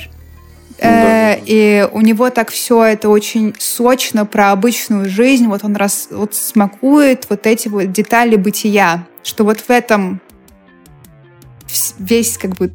ну 0.82 0.88
э, 0.88 1.38
и 1.44 1.86
у 1.92 2.00
него 2.00 2.30
так 2.30 2.50
все 2.50 2.84
это 2.84 3.10
очень 3.10 3.54
сочно 3.58 4.24
про 4.24 4.50
обычную 4.52 5.10
жизнь. 5.10 5.46
Вот 5.46 5.62
он 5.62 5.76
раз 5.76 6.08
вот 6.10 6.34
смакует 6.34 7.26
вот 7.28 7.46
эти 7.46 7.68
вот 7.68 7.92
детали 7.92 8.36
бытия, 8.36 9.06
что 9.22 9.44
вот 9.44 9.60
в 9.60 9.70
этом 9.70 10.20
весь 11.98 12.38
как 12.38 12.52
бы 12.52 12.72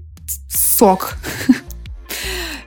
сок 0.49 1.15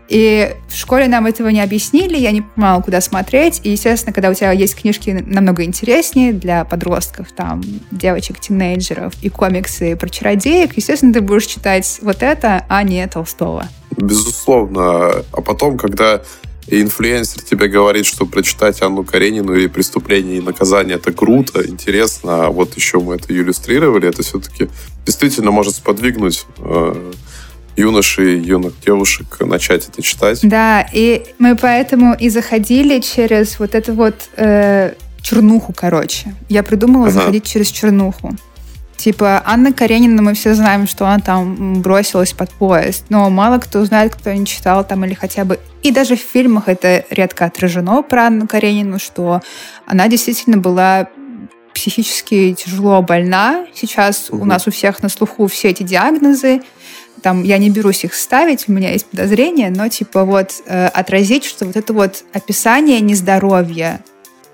И 0.09 0.55
в 0.69 0.75
школе 0.75 1.07
нам 1.07 1.27
этого 1.27 1.49
не 1.49 1.61
объяснили, 1.61 2.17
я 2.17 2.31
не 2.31 2.43
понимала, 2.43 2.81
куда 2.81 3.01
смотреть. 3.01 3.61
И, 3.65 3.71
естественно, 3.71 4.13
когда 4.13 4.31
у 4.31 4.35
тебя 4.35 4.53
есть 4.53 4.75
книжки 4.75 5.11
намного 5.27 5.65
интереснее 5.65 6.33
для 6.33 6.65
подростков, 6.65 7.33
там, 7.33 7.63
девочек, 7.91 8.41
тинейджеров 8.41 9.13
и 9.23 9.29
комиксы 9.29 9.97
про 9.97 10.09
чародеек, 10.09 10.77
естественно, 10.77 11.13
ты 11.13 11.21
будешь 11.21 11.47
читать 11.47 11.99
вот 12.03 12.23
это, 12.23 12.65
а 12.69 12.83
не 12.83 13.07
Толстого. 13.07 13.69
Безусловно. 13.97 15.25
А 15.33 15.41
потом, 15.43 15.77
когда 15.77 16.23
инфлюенсер 16.69 17.43
тебе 17.43 17.69
говорит, 17.69 18.07
что 18.07 18.27
прочитать 18.27 18.81
Анну 18.83 19.05
Каренину 19.05 19.55
или 19.55 19.67
«Преступление 19.67 20.39
и 20.39 20.41
наказание»— 20.41 20.97
это 20.99 21.13
круто, 21.13 21.67
интересно, 21.67 22.47
а 22.47 22.51
вот 22.51 22.77
еще 22.77 23.01
мы 23.01 23.17
это 23.17 23.33
иллюстрировали, 23.33 24.09
это 24.09 24.23
все-таки 24.23 24.69
действительно 25.07 25.51
может 25.51 25.77
сподвигнуть 25.77 26.47
э, 26.59 27.13
юношей, 27.79 28.39
юных 28.41 28.75
девушек 28.81 29.27
начать 29.41 29.89
это 29.89 30.03
читать. 30.03 30.41
Да, 30.43 30.87
и 30.93 31.25
мы 31.39 31.57
поэтому 31.57 32.15
и 32.15 32.29
заходили 32.29 33.01
через 33.01 33.59
вот 33.59 33.75
эту 33.75 33.95
вот 33.95 34.15
э, 34.37 34.95
чернуху, 35.23 35.73
короче. 35.75 36.35
Я 36.49 36.63
придумала 36.63 37.07
ага. 37.07 37.13
заходить 37.13 37.45
через 37.45 37.69
чернуху. 37.69 38.35
Типа, 38.97 39.41
Анна 39.47 39.73
Каренина, 39.73 40.23
мы 40.23 40.35
все 40.35 40.55
знаем, 40.55 40.89
что 40.89 41.07
она 41.07 41.21
там 41.21 41.83
бросилась 41.83 42.33
под 42.33 42.51
поезд, 42.51 43.05
но 43.11 43.31
мало 43.31 43.59
кто 43.59 43.85
знает, 43.85 44.17
кто 44.17 44.33
не 44.33 44.45
читал 44.45 44.85
там 44.85 45.05
или 45.05 45.15
хотя 45.15 45.45
бы... 45.45 45.61
И 45.85 45.93
даже 45.93 46.17
в 46.17 46.21
фильмах 46.21 46.65
это 46.67 47.05
редко 47.09 47.45
отражено 47.45 48.03
про 48.03 48.27
Анну 48.27 48.49
Каренину, 48.49 48.99
что 48.99 49.41
она 49.87 50.09
действительно 50.09 50.57
была 50.57 51.09
психически 51.73 52.55
тяжело 52.55 53.01
больна. 53.01 53.67
Сейчас 53.73 54.31
угу. 54.31 54.43
у 54.43 54.45
нас 54.45 54.67
у 54.67 54.73
всех 54.73 55.01
на 55.01 55.09
слуху 55.09 55.47
все 55.47 55.69
эти 55.69 55.85
диагнозы 55.85 56.63
там 57.23 57.43
я 57.43 57.59
не 57.59 57.71
берусь 57.71 58.05
их 58.05 58.15
ставить, 58.15 58.69
у 58.69 58.73
меня 58.73 58.93
есть 58.93 59.07
подозрения, 59.07 59.71
но 59.71 59.89
типа 59.89 60.25
вот 60.25 60.53
э, 60.67 60.87
отразить, 60.87 61.45
что 61.45 61.67
вот 61.67 61.77
это 61.77 61.93
вот 61.93 62.25
описание 62.33 63.01
нездоровья 63.01 64.01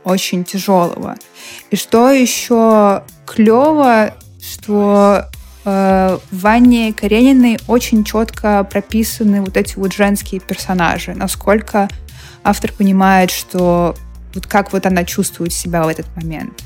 очень 0.05 0.45
тяжелого. 0.45 1.17
И 1.71 1.77
что 1.77 2.11
еще 2.11 3.03
клево, 3.27 4.15
что 4.41 5.25
э, 5.65 6.19
в 6.31 6.41
Ванне 6.41 6.93
Карениной 6.93 7.59
очень 7.67 8.05
четко 8.05 8.65
прописаны 8.65 9.41
вот 9.41 9.57
эти 9.57 9.77
вот 9.77 9.93
женские 9.93 10.41
персонажи, 10.41 11.15
насколько 11.15 11.89
автор 12.43 12.73
понимает, 12.73 13.31
что 13.31 13.95
вот 14.35 14.47
как 14.47 14.73
вот 14.73 14.87
она 14.87 15.05
чувствует 15.05 15.53
себя 15.53 15.85
в 15.85 15.89
этот 15.89 16.07
момент. 16.17 16.63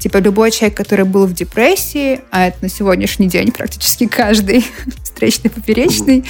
Типа 0.00 0.16
любой 0.16 0.50
человек, 0.50 0.76
который 0.78 1.04
был 1.04 1.26
в 1.26 1.34
депрессии, 1.34 2.22
а 2.30 2.48
это 2.48 2.56
на 2.62 2.68
сегодняшний 2.70 3.28
день 3.28 3.52
практически 3.52 4.06
каждый 4.08 4.64
встречный, 5.04 5.50
поперечный, 5.50 6.24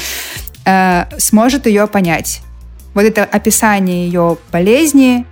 э, 0.66 1.04
сможет 1.18 1.66
ее 1.66 1.86
понять. 1.86 2.40
Вот 2.94 3.04
это 3.04 3.22
описание 3.24 4.06
ее 4.06 4.36
болезни. 4.50 5.24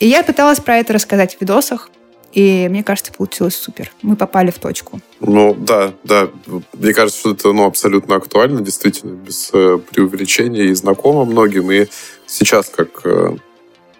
И 0.00 0.08
я 0.08 0.24
пыталась 0.24 0.58
про 0.58 0.78
это 0.78 0.92
рассказать 0.92 1.36
в 1.36 1.40
видосах. 1.40 1.88
И 2.32 2.66
мне 2.68 2.82
кажется, 2.82 3.12
получилось 3.12 3.54
супер. 3.54 3.90
Мы 4.02 4.16
попали 4.16 4.50
в 4.50 4.58
точку. 4.58 5.00
Ну, 5.20 5.54
да, 5.54 5.94
да. 6.04 6.28
Мне 6.74 6.92
кажется, 6.92 7.20
что 7.20 7.30
это 7.30 7.52
ну, 7.52 7.64
абсолютно 7.64 8.16
актуально, 8.16 8.60
действительно, 8.60 9.12
без 9.12 9.50
э, 9.52 9.78
преувеличения 9.90 10.64
и 10.64 10.74
знакомо 10.74 11.24
многим. 11.24 11.70
И 11.70 11.86
сейчас, 12.26 12.68
как 12.68 12.88
э, 13.04 13.36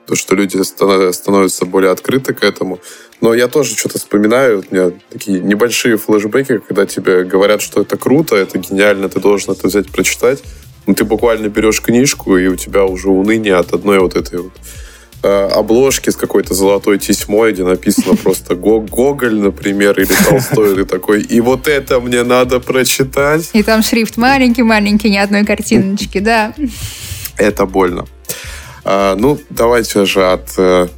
то, 0.08 0.16
что 0.16 0.34
люди 0.34 0.60
становятся 0.62 1.66
более 1.66 1.92
открыты 1.92 2.34
к 2.34 2.42
этому. 2.42 2.80
Но 3.20 3.34
я 3.34 3.48
тоже 3.48 3.76
что-то 3.76 3.98
вспоминаю, 3.98 4.64
у 4.70 4.74
меня 4.74 4.92
такие 5.10 5.40
небольшие 5.40 5.96
флешбеки, 5.96 6.58
когда 6.58 6.86
тебе 6.86 7.24
говорят, 7.24 7.60
что 7.60 7.82
это 7.82 7.96
круто, 7.96 8.34
это 8.36 8.58
гениально, 8.58 9.08
ты 9.08 9.20
должен 9.20 9.52
это 9.52 9.68
взять, 9.68 9.88
прочитать. 9.88 10.42
Ну, 10.86 10.94
ты 10.94 11.04
буквально 11.04 11.48
берешь 11.48 11.82
книжку, 11.82 12.38
и 12.38 12.46
у 12.46 12.56
тебя 12.56 12.84
уже 12.84 13.10
уныние 13.10 13.56
от 13.56 13.72
одной 13.72 13.98
вот 13.98 14.16
этой 14.16 14.40
вот 14.40 14.52
Э, 15.20 15.48
обложки 15.48 16.10
с 16.10 16.16
какой-то 16.16 16.54
золотой 16.54 16.96
тесьмой, 16.96 17.52
где 17.52 17.64
написано 17.64 18.14
просто 18.22 18.54
Гоголь, 18.54 19.34
например, 19.34 19.98
или 19.98 20.06
Толстой, 20.06 20.74
или 20.74 20.84
такой, 20.84 21.22
и 21.22 21.40
вот 21.40 21.66
это 21.66 21.98
мне 21.98 22.22
надо 22.22 22.60
прочитать. 22.60 23.50
И 23.52 23.64
там 23.64 23.82
шрифт 23.82 24.16
маленький-маленький, 24.16 25.10
ни 25.10 25.16
одной 25.16 25.44
картиночки, 25.44 26.20
да. 26.20 26.54
Это 27.36 27.66
больно. 27.66 28.06
А, 28.90 29.16
ну, 29.16 29.38
давайте 29.50 30.06
же 30.06 30.32
от, 30.32 30.58
э, 30.58 30.88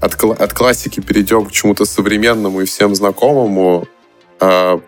от, 0.00 0.22
от 0.22 0.52
классики 0.52 1.00
перейдем 1.00 1.46
к 1.46 1.50
чему-то 1.50 1.84
современному 1.84 2.60
и 2.60 2.64
всем 2.64 2.94
знакомому. 2.94 3.88
А, 4.38 4.80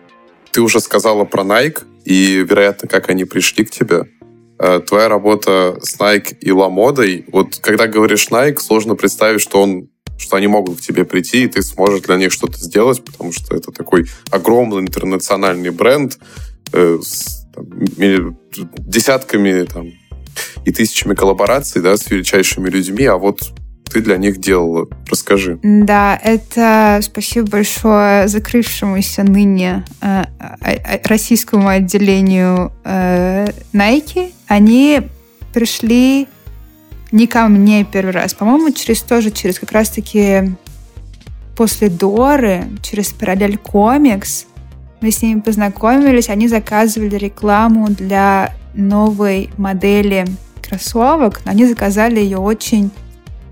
ты 0.51 0.61
уже 0.61 0.79
сказала 0.79 1.25
про 1.25 1.43
Nike, 1.43 1.83
и, 2.05 2.45
вероятно, 2.49 2.87
как 2.87 3.09
они 3.09 3.25
пришли 3.25 3.65
к 3.65 3.69
тебе. 3.69 4.03
Э, 4.59 4.79
твоя 4.79 5.09
работа 5.09 5.77
с 5.81 5.99
Nike 5.99 6.37
и 6.39 6.53
Ламодой, 6.53 7.25
вот 7.33 7.57
когда 7.57 7.85
говоришь 7.85 8.29
Nike, 8.31 8.59
сложно 8.59 8.95
представить, 8.95 9.41
что 9.41 9.61
он 9.61 9.89
что 10.17 10.37
они 10.37 10.47
могут 10.47 10.77
к 10.77 10.81
тебе 10.81 11.03
прийти, 11.03 11.43
и 11.43 11.47
ты 11.47 11.61
сможешь 11.61 12.01
для 12.01 12.15
них 12.15 12.31
что-то 12.31 12.57
сделать, 12.57 13.03
потому 13.03 13.33
что 13.33 13.55
это 13.55 13.71
такой 13.71 14.07
огромный 14.31 14.79
интернациональный 14.79 15.69
бренд 15.69 16.17
э, 16.71 16.97
с 17.01 17.45
там, 17.53 17.67
десятками 18.77 19.63
там, 19.63 19.91
и 20.65 20.71
тысячами 20.71 21.13
коллабораций 21.13 21.81
да, 21.81 21.97
с 21.97 22.09
величайшими 22.09 22.69
людьми, 22.69 23.05
а 23.05 23.17
вот 23.17 23.39
ты 23.91 24.01
для 24.01 24.17
них 24.17 24.39
делала. 24.39 24.87
Расскажи. 25.09 25.59
Да, 25.63 26.19
это 26.21 26.99
спасибо 27.01 27.47
большое 27.47 28.27
закрывшемуся 28.27 29.23
ныне 29.23 29.85
э, 30.01 30.25
российскому 31.03 31.69
отделению 31.69 32.71
э, 32.83 33.47
Nike. 33.73 34.33
Они 34.47 35.01
пришли 35.53 36.27
не 37.11 37.27
ко 37.27 37.47
мне 37.47 37.85
первый 37.85 38.11
раз, 38.11 38.33
по-моему, 38.33 38.71
через 38.71 39.01
тоже, 39.01 39.31
через 39.31 39.59
как 39.59 39.71
раз-таки 39.71 40.55
после 41.55 41.89
Доры, 41.89 42.65
через 42.83 43.11
Параллель 43.13 43.57
Комикс. 43.57 44.45
Мы 44.99 45.11
с 45.11 45.21
ними 45.21 45.39
познакомились, 45.39 46.29
они 46.29 46.47
заказывали 46.47 47.15
рекламу 47.15 47.87
для 47.89 48.53
новой 48.73 49.49
модели 49.57 50.25
кроссовок, 50.61 51.41
но 51.45 51.51
они 51.51 51.65
заказали 51.65 52.19
ее 52.19 52.37
очень 52.37 52.91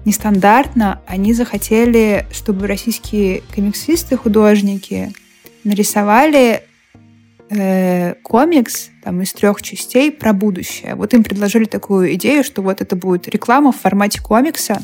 нестандартно. 0.06 1.02
Они 1.08 1.34
захотели, 1.34 2.26
чтобы 2.32 2.68
российские 2.68 3.42
комиксисты, 3.54 4.18
художники 4.18 5.14
нарисовали 5.64 6.64
э, 7.50 8.14
комикс 8.24 8.90
там, 9.04 9.22
из 9.22 9.34
трех 9.34 9.62
частей 9.62 10.12
про 10.12 10.34
будущее. 10.34 10.96
Вот 10.96 11.14
им 11.14 11.24
предложили 11.24 11.66
такую 11.66 12.14
идею, 12.16 12.44
что 12.44 12.62
вот 12.62 12.82
это 12.82 12.96
будет 12.96 13.28
реклама 13.28 13.72
в 13.72 13.78
формате 13.78 14.22
комикса, 14.22 14.82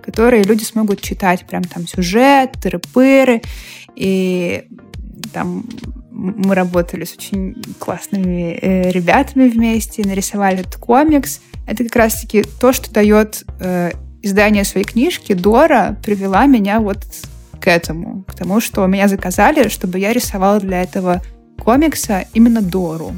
которые 0.00 0.44
люди 0.44 0.62
смогут 0.64 1.00
читать. 1.00 1.46
Прям 1.46 1.64
там 1.64 1.86
сюжет, 1.86 2.52
тыры-пыры. 2.62 3.42
И 3.96 4.64
там 5.32 5.64
мы 6.14 6.54
работали 6.54 7.04
с 7.04 7.12
очень 7.14 7.60
классными 7.80 8.56
э, 8.62 8.90
ребятами 8.92 9.48
вместе, 9.48 10.06
нарисовали 10.06 10.60
этот 10.60 10.76
комикс. 10.76 11.40
Это 11.66 11.82
как 11.84 11.96
раз-таки 11.96 12.44
то, 12.60 12.72
что 12.72 12.92
дает 12.92 13.42
э, 13.58 13.90
издание 14.22 14.64
своей 14.64 14.86
книжки 14.86 15.32
Дора 15.32 15.98
привела 16.04 16.46
меня 16.46 16.78
вот 16.78 16.98
к 17.60 17.66
этому, 17.66 18.22
к 18.28 18.34
тому, 18.34 18.60
что 18.60 18.86
меня 18.86 19.08
заказали, 19.08 19.68
чтобы 19.68 19.98
я 19.98 20.12
рисовала 20.12 20.60
для 20.60 20.82
этого 20.82 21.20
комикса 21.58 22.26
именно 22.32 22.62
Дору, 22.62 23.12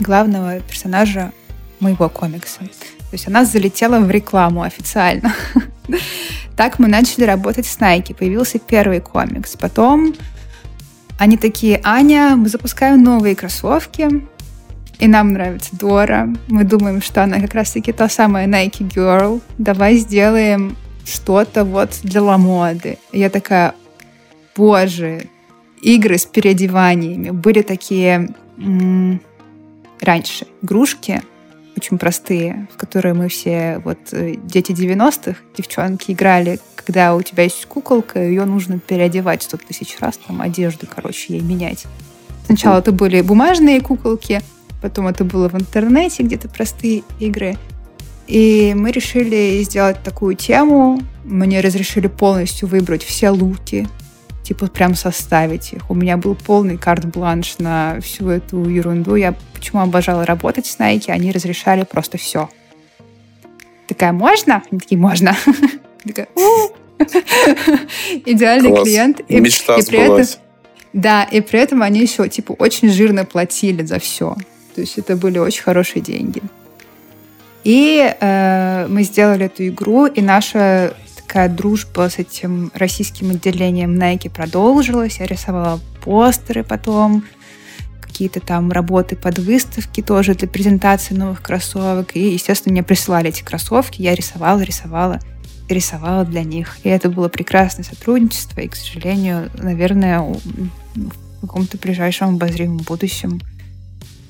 главного 0.00 0.58
персонажа 0.60 1.32
моего 1.78 2.08
комикса. 2.08 2.60
То 2.60 3.14
есть 3.14 3.28
она 3.28 3.44
залетела 3.44 4.00
в 4.00 4.10
рекламу 4.10 4.62
официально. 4.62 5.34
Так 6.56 6.78
мы 6.78 6.88
начали 6.88 7.24
работать 7.24 7.64
с 7.64 7.78
Nike. 7.78 8.14
Появился 8.14 8.58
первый 8.58 9.00
комикс. 9.00 9.56
Потом 9.56 10.12
они 11.20 11.36
такие, 11.36 11.78
Аня, 11.84 12.34
мы 12.34 12.48
запускаем 12.48 13.02
новые 13.02 13.36
кроссовки 13.36 14.26
и 14.98 15.06
нам 15.06 15.34
нравится 15.34 15.68
Дора. 15.76 16.30
Мы 16.48 16.64
думаем, 16.64 17.02
что 17.02 17.22
она 17.22 17.40
как 17.40 17.52
раз-таки 17.52 17.92
та 17.92 18.08
самая 18.08 18.46
Nike 18.46 18.88
Girl. 18.88 19.42
Давай 19.58 19.96
сделаем 19.98 20.78
что-то 21.04 21.64
вот 21.66 21.90
для 22.04 22.22
ламоды. 22.22 22.96
Я 23.12 23.28
такая, 23.28 23.74
боже, 24.56 25.26
игры 25.82 26.16
с 26.16 26.24
переодеваниями. 26.24 27.28
Были 27.28 27.60
такие 27.60 28.30
м- 28.56 29.20
раньше 30.00 30.46
игрушки, 30.62 31.20
очень 31.80 31.98
простые, 31.98 32.68
в 32.72 32.76
которые 32.76 33.14
мы 33.14 33.28
все, 33.28 33.80
вот 33.84 33.98
э, 34.12 34.34
дети 34.44 34.72
90-х, 34.72 35.36
девчонки 35.56 36.12
играли, 36.12 36.60
когда 36.74 37.14
у 37.14 37.22
тебя 37.22 37.44
есть 37.44 37.64
куколка, 37.66 38.22
ее 38.22 38.44
нужно 38.44 38.78
переодевать 38.78 39.42
сто 39.42 39.56
тысяч 39.56 39.96
раз, 39.98 40.18
там 40.18 40.42
одежду, 40.42 40.86
короче, 40.86 41.34
ей 41.34 41.40
менять. 41.40 41.84
Сначала 42.46 42.78
это 42.78 42.92
были 42.92 43.20
бумажные 43.22 43.80
куколки, 43.80 44.42
Потом 44.80 45.08
это 45.08 45.24
было 45.24 45.48
в 45.48 45.54
интернете, 45.54 46.22
где-то 46.22 46.48
простые 46.48 47.02
игры. 47.18 47.56
И 48.26 48.74
мы 48.76 48.92
решили 48.92 49.62
сделать 49.62 50.02
такую 50.02 50.36
тему. 50.36 51.00
Мне 51.24 51.60
разрешили 51.60 52.06
полностью 52.06 52.68
выбрать 52.68 53.04
все 53.04 53.30
луки, 53.30 53.88
типа 54.50 54.66
прям 54.66 54.96
составить 54.96 55.72
их. 55.72 55.88
У 55.88 55.94
меня 55.94 56.16
был 56.16 56.34
полный 56.34 56.76
карт-бланш 56.76 57.58
на 57.58 58.00
всю 58.00 58.30
эту 58.30 58.68
ерунду. 58.68 59.14
Я 59.14 59.36
почему 59.54 59.80
обожала 59.80 60.26
работать 60.26 60.66
с 60.66 60.76
Nike, 60.80 61.12
они 61.12 61.30
разрешали 61.30 61.84
просто 61.84 62.18
все. 62.18 62.50
Такая, 63.86 64.10
можно? 64.10 64.64
Они 64.68 64.80
такие, 64.80 64.98
можно. 65.00 65.36
Идеальный 68.26 68.82
клиент. 68.82 69.20
Мечта 69.30 69.80
сбылась. 69.80 70.40
Да, 70.92 71.22
и 71.22 71.40
при 71.42 71.60
этом 71.60 71.84
они 71.84 72.00
еще, 72.00 72.28
типа, 72.28 72.50
очень 72.58 72.90
жирно 72.90 73.24
платили 73.24 73.84
за 73.84 74.00
все. 74.00 74.34
То 74.74 74.80
есть 74.80 74.98
это 74.98 75.14
были 75.14 75.38
очень 75.38 75.62
хорошие 75.62 76.02
деньги. 76.02 76.42
И 77.62 78.12
э, 78.20 78.86
мы 78.88 79.04
сделали 79.04 79.46
эту 79.46 79.68
игру, 79.68 80.06
и 80.06 80.20
наша 80.20 80.94
такая 81.30 81.48
дружба 81.48 82.10
с 82.10 82.18
этим 82.18 82.72
российским 82.74 83.30
отделением 83.30 83.96
Nike 83.96 84.28
продолжилась. 84.28 85.20
Я 85.20 85.26
рисовала 85.26 85.78
постеры 86.04 86.64
потом, 86.64 87.24
какие-то 88.00 88.40
там 88.40 88.72
работы 88.72 89.14
под 89.14 89.38
выставки 89.38 90.02
тоже 90.02 90.34
для 90.34 90.48
презентации 90.48 91.14
новых 91.14 91.40
кроссовок. 91.40 92.16
И, 92.16 92.32
естественно, 92.32 92.72
мне 92.72 92.82
присылали 92.82 93.28
эти 93.28 93.44
кроссовки, 93.44 94.02
я 94.02 94.16
рисовала, 94.16 94.60
рисовала 94.60 95.20
рисовала 95.68 96.24
для 96.24 96.42
них. 96.42 96.78
И 96.82 96.88
это 96.88 97.08
было 97.08 97.28
прекрасное 97.28 97.84
сотрудничество, 97.84 98.60
и, 98.60 98.66
к 98.66 98.74
сожалению, 98.74 99.52
наверное, 99.54 100.22
в 100.96 101.40
каком-то 101.42 101.78
ближайшем 101.78 102.30
обозримом 102.30 102.78
будущем 102.78 103.40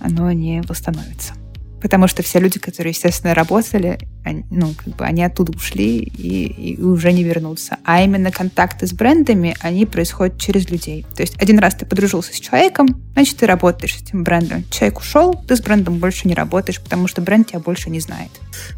оно 0.00 0.30
не 0.32 0.60
восстановится. 0.68 1.32
Потому 1.80 2.08
что 2.08 2.22
все 2.22 2.38
люди, 2.38 2.58
которые, 2.58 2.92
естественно, 2.92 3.34
работали, 3.34 3.98
они, 4.24 4.44
ну, 4.50 4.74
как 4.74 4.96
бы 4.96 5.04
они 5.04 5.24
оттуда 5.24 5.52
ушли 5.52 5.98
и, 5.98 6.74
и 6.74 6.82
уже 6.82 7.12
не 7.12 7.24
вернутся. 7.24 7.78
А 7.84 8.02
именно 8.02 8.30
контакты 8.30 8.86
с 8.86 8.92
брендами, 8.92 9.56
они 9.60 9.86
происходят 9.86 10.38
через 10.38 10.68
людей. 10.68 11.06
То 11.16 11.22
есть 11.22 11.40
один 11.40 11.58
раз 11.58 11.74
ты 11.74 11.86
подружился 11.86 12.34
с 12.34 12.40
человеком, 12.40 12.88
значит, 13.14 13.38
ты 13.38 13.46
работаешь 13.46 13.96
с 13.96 14.02
этим 14.02 14.24
брендом. 14.24 14.64
Человек 14.70 14.98
ушел, 14.98 15.34
ты 15.46 15.56
с 15.56 15.60
брендом 15.60 15.98
больше 15.98 16.28
не 16.28 16.34
работаешь, 16.34 16.80
потому 16.80 17.08
что 17.08 17.22
бренд 17.22 17.48
тебя 17.48 17.60
больше 17.60 17.90
не 17.90 18.00
знает. 18.00 18.30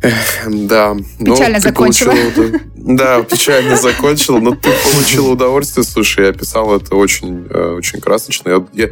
Эх, 0.02 0.46
да. 0.46 0.94
Ну, 1.18 1.34
печально 1.34 1.60
закончила. 1.60 2.12
Получила, 2.12 2.60
да, 2.76 3.22
печально 3.22 3.76
закончила, 3.76 4.38
но 4.38 4.54
ты 4.54 4.70
получила 4.92 5.32
удовольствие. 5.32 5.84
Слушай, 5.84 6.26
я 6.26 6.30
описал 6.30 6.74
это 6.76 6.94
очень, 6.94 7.46
э, 7.50 7.74
очень 7.76 8.00
красочно. 8.00 8.48
Я, 8.50 8.66
я, 8.72 8.90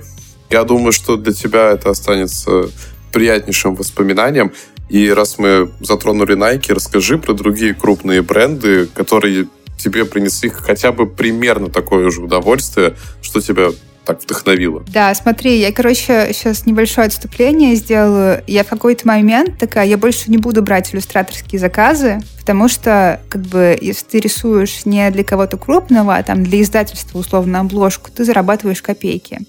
я 0.51 0.65
думаю, 0.65 0.93
что 0.93 1.17
для 1.17 1.33
тебя 1.33 1.71
это 1.71 1.91
останется 1.91 2.71
приятнейшим 3.13 3.75
воспоминанием. 3.75 4.53
И 4.89 5.09
раз 5.11 5.39
мы 5.39 5.71
затронули 5.81 6.37
Nike, 6.37 6.75
расскажи 6.75 7.19
про 7.19 7.33
другие 7.33 7.75
крупные 7.75 8.23
бренды, 8.23 8.87
которые 8.87 9.47
тебе 9.79 10.05
принесли 10.05 10.51
хотя 10.51 10.93
бы 10.93 11.07
примерно 11.07 11.69
такое 11.69 12.11
же 12.11 12.23
удовольствие, 12.23 12.97
что 13.23 13.41
тебя 13.41 13.71
так 14.05 14.23
вдохновило? 14.23 14.83
Да, 14.93 15.15
смотри, 15.15 15.59
я, 15.59 15.73
короче, 15.73 16.31
сейчас 16.33 16.67
небольшое 16.67 17.07
отступление 17.07 17.77
сделаю. 17.77 18.43
Я 18.47 18.65
в 18.65 18.69
какой-то 18.69 19.07
момент 19.07 19.59
такая, 19.59 19.87
я 19.87 19.97
больше 19.97 20.31
не 20.31 20.39
буду 20.39 20.63
брать 20.63 20.93
иллюстраторские 20.93 21.61
заказы, 21.61 22.21
потому 22.41 22.69
что, 22.69 23.21
как 23.29 23.43
бы, 23.43 23.79
если 23.81 24.05
ты 24.07 24.21
рисуешь 24.21 24.85
не 24.85 25.09
для 25.11 25.23
кого-то 25.23 25.57
крупного, 25.57 26.17
а 26.17 26.23
там 26.23 26.43
для 26.43 26.61
издательства, 26.63 27.19
условно, 27.19 27.61
обложку, 27.61 28.11
ты 28.11 28.25
зарабатываешь 28.25 28.83
копейки. 28.83 29.41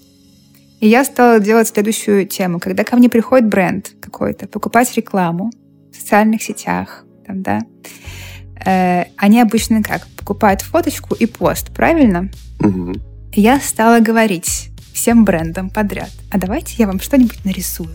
И 0.82 0.88
я 0.88 1.04
стала 1.04 1.38
делать 1.38 1.68
следующую 1.68 2.26
тему. 2.26 2.58
Когда 2.58 2.82
ко 2.82 2.96
мне 2.96 3.08
приходит 3.08 3.48
бренд 3.48 3.92
какой-то, 4.00 4.48
покупать 4.48 4.92
рекламу 4.96 5.52
в 5.92 5.96
социальных 5.96 6.42
сетях, 6.42 7.04
там, 7.24 7.40
да, 7.40 7.60
э, 8.66 9.04
они 9.16 9.40
обычно 9.40 9.80
как? 9.84 10.08
Покупают 10.16 10.60
фоточку 10.60 11.14
и 11.14 11.26
пост, 11.26 11.72
правильно? 11.72 12.28
Угу. 12.58 12.94
Я 13.34 13.60
стала 13.60 14.00
говорить 14.00 14.70
всем 14.92 15.24
брендам 15.24 15.70
подряд, 15.70 16.10
а 16.32 16.38
давайте 16.38 16.74
я 16.78 16.88
вам 16.88 16.98
что-нибудь 16.98 17.44
нарисую. 17.44 17.94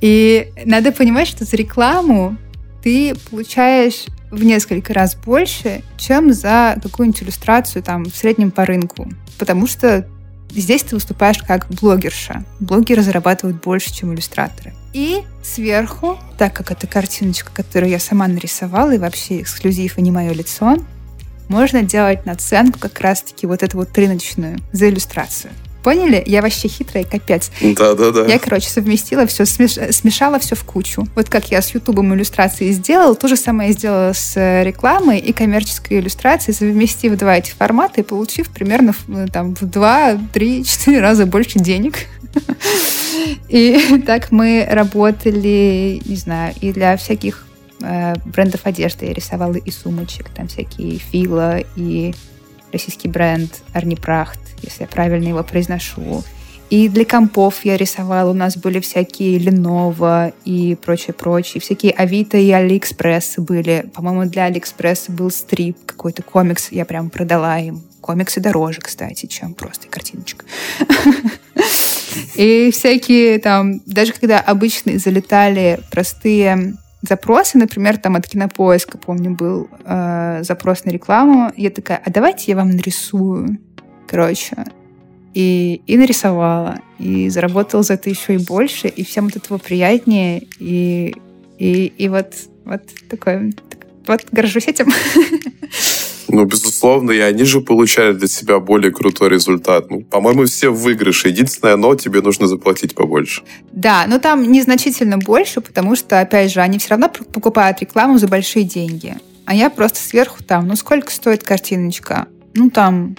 И 0.00 0.48
надо 0.64 0.92
понимать, 0.92 1.26
что 1.26 1.44
за 1.44 1.56
рекламу 1.56 2.36
ты 2.84 3.16
получаешь 3.32 4.06
в 4.30 4.44
несколько 4.44 4.94
раз 4.94 5.16
больше, 5.16 5.82
чем 5.98 6.32
за 6.32 6.78
какую-нибудь 6.80 7.24
иллюстрацию 7.24 7.82
там 7.82 8.04
в 8.04 8.14
среднем 8.14 8.52
по 8.52 8.64
рынку. 8.64 9.08
Потому 9.38 9.66
что 9.66 10.06
Здесь 10.54 10.82
ты 10.82 10.94
выступаешь 10.94 11.38
как 11.38 11.68
блогерша. 11.68 12.44
Блогеры 12.60 13.02
зарабатывают 13.02 13.62
больше, 13.62 13.92
чем 13.92 14.12
иллюстраторы. 14.12 14.74
И 14.92 15.22
сверху, 15.42 16.18
так 16.36 16.52
как 16.52 16.70
это 16.70 16.86
картиночка, 16.86 17.50
которую 17.52 17.90
я 17.90 17.98
сама 17.98 18.28
нарисовала, 18.28 18.94
и 18.94 18.98
вообще 18.98 19.40
эксклюзив, 19.40 19.96
и 19.96 20.02
не 20.02 20.10
мое 20.10 20.32
лицо, 20.32 20.76
можно 21.48 21.82
делать 21.82 22.26
наценку 22.26 22.78
как 22.78 23.00
раз-таки 23.00 23.46
вот 23.46 23.62
эту 23.62 23.78
вот 23.78 23.96
рыночную 23.96 24.58
за 24.72 24.90
иллюстрацию. 24.90 25.52
Поняли? 25.82 26.22
Я 26.26 26.42
вообще 26.42 26.68
хитрая, 26.68 27.04
капец. 27.04 27.50
Да-да-да. 27.60 28.26
Я, 28.26 28.38
короче, 28.38 28.68
совместила 28.68 29.26
все, 29.26 29.44
смеш... 29.44 29.72
смешала 29.90 30.38
все 30.38 30.54
в 30.54 30.64
кучу. 30.64 31.06
Вот 31.14 31.28
как 31.28 31.50
я 31.50 31.60
с 31.60 31.74
Ютубом 31.74 32.14
иллюстрации 32.14 32.70
сделала, 32.70 33.14
то 33.14 33.28
же 33.28 33.36
самое 33.36 33.70
я 33.70 33.74
сделала 33.74 34.12
с 34.12 34.36
э, 34.36 34.64
рекламой 34.64 35.18
и 35.18 35.32
коммерческой 35.32 36.00
иллюстрацией, 36.00 36.54
совместив 36.54 37.16
два 37.16 37.36
эти 37.36 37.50
формата 37.50 38.00
и 38.00 38.04
получив 38.04 38.50
примерно 38.50 38.94
э, 39.08 39.26
там, 39.32 39.54
в 39.54 39.62
два, 39.62 40.18
три, 40.32 40.64
четыре 40.64 41.00
раза 41.00 41.26
больше 41.26 41.58
денег. 41.58 41.94
И 43.48 44.02
так 44.06 44.30
мы 44.30 44.66
работали, 44.68 46.00
не 46.04 46.16
знаю, 46.16 46.54
и 46.60 46.72
для 46.72 46.96
всяких 46.96 47.46
э, 47.82 48.14
брендов 48.24 48.62
одежды 48.64 49.06
я 49.06 49.12
рисовала 49.12 49.54
и 49.54 49.70
сумочек, 49.70 50.30
там 50.30 50.48
всякие 50.48 50.98
Fila 50.98 51.58
и 51.76 52.14
российский 52.72 53.08
бренд 53.08 53.62
Arny 53.72 53.99
Praht, 53.99 54.40
если 54.62 54.82
я 54.82 54.86
правильно 54.88 55.28
его 55.28 55.42
произношу. 55.42 56.22
И 56.72 56.88
для 56.88 57.04
компов 57.04 57.66
я 57.66 57.76
рисовала. 57.76 58.30
У 58.30 58.32
нас 58.32 58.56
были 58.56 58.80
всякие 58.80 59.38
Lenovo 59.38 60.32
и 60.46 60.74
прочее-прочее. 60.74 61.60
Всякие 61.60 61.92
Авито 61.92 62.38
и 62.38 62.50
Алиэкспресс 62.50 63.34
были. 63.36 63.90
По-моему, 63.92 64.24
для 64.24 64.44
Алиэкспресса 64.44 65.12
был 65.12 65.30
strip, 65.30 65.76
какой-то 65.84 66.22
комикс. 66.22 66.72
Я 66.72 66.86
прям 66.86 67.10
продала 67.10 67.58
им. 67.58 67.82
Комиксы 68.00 68.40
дороже, 68.40 68.80
кстати, 68.80 69.26
чем 69.26 69.52
просто 69.52 69.88
картиночка. 69.88 70.46
И 72.36 72.70
всякие 72.72 73.38
там, 73.38 73.82
даже 73.84 74.14
когда 74.14 74.40
обычные 74.40 74.98
залетали 74.98 75.80
простые 75.90 76.74
запросы, 77.02 77.58
например, 77.58 77.98
там 77.98 78.16
от 78.16 78.26
Кинопоиска, 78.26 78.96
помню, 78.96 79.32
был 79.32 79.68
э, 79.84 80.40
запрос 80.42 80.84
на 80.84 80.90
рекламу. 80.90 81.52
Я 81.56 81.70
такая, 81.70 82.00
а 82.02 82.10
давайте 82.10 82.52
я 82.52 82.56
вам 82.56 82.70
нарисую. 82.70 83.58
Короче, 84.06 84.64
и, 85.34 85.80
и 85.86 85.96
нарисовала, 85.96 86.78
и 86.98 87.28
заработала 87.28 87.82
за 87.82 87.94
это 87.94 88.10
еще 88.10 88.34
и 88.34 88.38
больше, 88.38 88.88
и 88.88 89.04
всем 89.04 89.26
от 89.26 89.36
этого 89.36 89.58
приятнее, 89.58 90.46
и, 90.58 91.14
и, 91.58 91.92
и 91.96 92.08
вот, 92.08 92.34
вот 92.64 92.82
такое, 93.08 93.52
вот 94.06 94.24
горжусь 94.30 94.68
этим. 94.68 94.88
Ну, 96.28 96.46
безусловно, 96.46 97.10
и 97.10 97.18
они 97.18 97.44
же 97.44 97.60
получали 97.60 98.14
для 98.14 98.26
себя 98.26 98.58
более 98.58 98.90
крутой 98.90 99.28
результат. 99.28 99.90
Ну, 99.90 100.00
по-моему, 100.00 100.46
все 100.46 100.70
в 100.70 100.80
выигрыше. 100.80 101.28
Единственное, 101.28 101.76
но 101.76 101.94
тебе 101.94 102.22
нужно 102.22 102.46
заплатить 102.46 102.94
побольше. 102.94 103.42
Да, 103.70 104.06
но 104.08 104.18
там 104.18 104.50
незначительно 104.50 105.18
больше, 105.18 105.60
потому 105.60 105.94
что, 105.94 106.20
опять 106.20 106.50
же, 106.50 106.60
они 106.62 106.78
все 106.78 106.90
равно 106.90 107.10
покупают 107.10 107.82
рекламу 107.82 108.16
за 108.16 108.28
большие 108.28 108.64
деньги. 108.64 109.16
А 109.44 109.54
я 109.54 109.68
просто 109.68 109.98
сверху 109.98 110.42
там, 110.42 110.68
ну 110.68 110.76
сколько 110.76 111.10
стоит 111.12 111.42
картиночка? 111.42 112.26
Ну 112.54 112.70
там, 112.70 113.16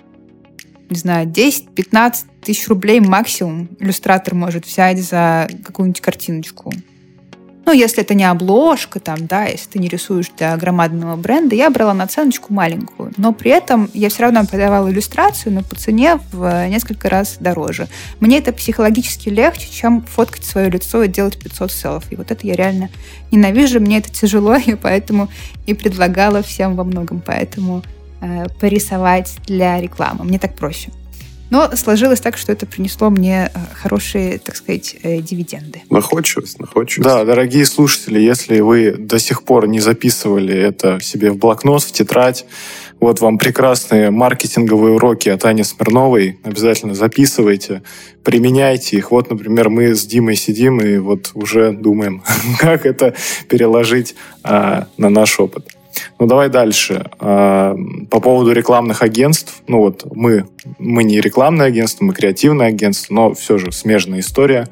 не 0.94 1.00
знаю, 1.00 1.28
10-15 1.28 2.16
тысяч 2.42 2.68
рублей 2.68 3.00
максимум 3.00 3.70
иллюстратор 3.80 4.36
может 4.36 4.66
взять 4.66 5.00
за 5.00 5.48
какую-нибудь 5.64 6.02
картиночку. 6.02 6.72
Ну, 7.66 7.72
если 7.72 8.04
это 8.04 8.14
не 8.14 8.26
обложка, 8.26 9.00
там, 9.00 9.26
да, 9.26 9.46
если 9.46 9.70
ты 9.70 9.80
не 9.80 9.88
рисуешь 9.88 10.30
для 10.38 10.56
громадного 10.58 11.16
бренда, 11.16 11.56
я 11.56 11.70
брала 11.70 11.94
наценочку 11.94 12.54
маленькую. 12.54 13.14
Но 13.16 13.32
при 13.32 13.52
этом 13.52 13.90
я 13.94 14.10
все 14.10 14.24
равно 14.24 14.46
подавала 14.46 14.92
иллюстрацию, 14.92 15.54
но 15.54 15.64
по 15.64 15.76
цене 15.76 16.20
в 16.34 16.68
несколько 16.68 17.10
раз 17.10 17.38
дороже. 17.40 17.88
Мне 18.20 18.40
это 18.40 18.52
психологически 18.52 19.30
легче, 19.30 19.70
чем 19.72 20.02
фоткать 20.02 20.44
свое 20.44 20.70
лицо 20.70 21.04
и 21.04 21.08
делать 21.08 21.40
500 21.40 21.72
селфи. 21.72 22.16
Вот 22.16 22.32
это 22.32 22.46
я 22.46 22.56
реально 22.56 22.90
ненавижу, 23.32 23.80
мне 23.80 24.00
это 24.00 24.12
тяжело, 24.12 24.56
и 24.66 24.76
поэтому 24.76 25.30
и 25.66 25.74
предлагала 25.74 26.44
всем 26.44 26.76
во 26.76 26.84
многом 26.84 27.22
поэтому 27.26 27.82
э, 28.24 28.46
порисовать 28.60 29.36
для 29.46 29.80
рекламы. 29.80 30.24
Мне 30.24 30.40
так 30.40 30.56
проще. 30.56 30.90
Но 31.54 31.70
сложилось 31.76 32.20
так, 32.20 32.36
что 32.36 32.52
это 32.52 32.66
принесло 32.66 33.12
мне 33.12 33.52
э, 33.54 33.60
хорошие, 33.76 34.40
так 34.40 34.56
сказать, 34.56 34.96
э, 35.04 35.20
дивиденды. 35.20 35.84
Находчивость, 35.92 36.58
находчивость. 36.60 37.08
Да, 37.08 37.26
дорогие 37.26 37.68
слушатели, 37.68 38.20
если 38.20 38.60
вы 38.62 38.94
до 38.94 39.20
сих 39.20 39.44
пор 39.44 39.68
не 39.68 39.80
записывали 39.80 40.56
это 40.56 41.00
себе 41.00 41.30
в 41.30 41.38
блокнот, 41.38 41.84
в 41.84 41.92
тетрадь, 41.92 42.46
вот 43.00 43.20
вам 43.20 43.38
прекрасные 43.38 44.10
маркетинговые 44.10 44.96
уроки 44.96 45.30
от 45.30 45.46
Ани 45.46 45.64
Смирновой. 45.64 46.40
Обязательно 46.44 46.96
записывайте, 46.96 47.84
применяйте 48.24 48.98
их. 48.98 49.12
Вот, 49.12 49.30
например, 49.30 49.70
мы 49.70 49.94
с 49.94 50.06
Димой 50.08 50.36
сидим 50.36 50.80
и 50.80 50.98
вот 50.98 51.32
уже 51.36 51.72
думаем, 51.72 52.24
как 52.60 52.88
это 52.88 53.14
переложить 53.48 54.16
а, 54.42 54.88
на 54.98 55.10
наш 55.10 55.40
опыт. 55.40 55.68
Ну, 56.20 56.26
давай 56.26 56.50
дальше. 56.50 57.10
А, 57.20 57.76
по 58.10 58.20
поводу 58.20 58.52
рекламных 58.52 59.02
агентств. 59.02 59.62
Ну, 59.68 59.80
вот 59.80 60.06
мы, 60.14 60.46
мы 60.80 61.04
не 61.04 61.20
рекламное 61.22 61.68
агентство, 61.68 62.06
мы 62.06 62.14
креативное 62.14 62.68
агентство, 62.68 63.14
но 63.14 63.34
все 63.34 63.58
же 63.58 63.72
смежная 63.72 64.20
история. 64.20 64.68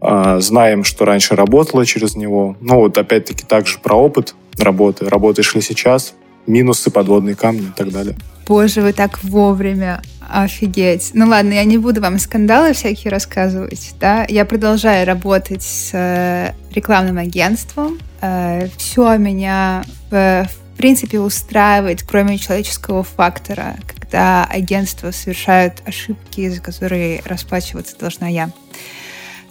А, 0.00 0.40
знаем, 0.40 0.84
что 0.84 1.04
раньше 1.04 1.34
работало 1.34 1.84
через 1.84 2.16
него. 2.16 2.56
Ну, 2.60 2.76
вот 2.76 2.98
опять-таки 2.98 3.44
также 3.44 3.78
про 3.78 3.94
опыт 3.94 4.34
работы. 4.58 5.08
Работаешь 5.08 5.54
ли 5.54 5.60
сейчас? 5.60 6.14
Минусы, 6.46 6.90
подводные 6.90 7.36
камни 7.36 7.66
и 7.66 7.72
так 7.76 7.90
далее. 7.90 8.16
Боже, 8.46 8.80
вы 8.80 8.92
так 8.92 9.22
вовремя. 9.22 10.00
Офигеть. 10.28 11.12
Ну 11.14 11.26
ладно, 11.26 11.54
я 11.54 11.64
не 11.64 11.78
буду 11.78 12.02
вам 12.02 12.18
скандалы 12.18 12.74
всякие 12.74 13.10
рассказывать, 13.10 13.94
да. 13.98 14.26
Я 14.28 14.44
продолжаю 14.44 15.06
работать 15.06 15.62
с 15.62 15.90
э, 15.94 16.52
рекламным 16.70 17.16
агентством. 17.16 17.98
Э, 18.20 18.68
Все 18.76 19.16
меня 19.16 19.84
в, 20.10 20.46
в 20.46 20.76
принципе 20.76 21.18
устраивает, 21.18 22.02
кроме 22.02 22.36
человеческого 22.36 23.04
фактора, 23.04 23.76
когда 23.86 24.44
агентства 24.44 25.12
совершают 25.12 25.82
ошибки, 25.86 26.46
за 26.50 26.60
которые 26.60 27.22
расплачиваться 27.24 27.98
должна 27.98 28.28
я. 28.28 28.50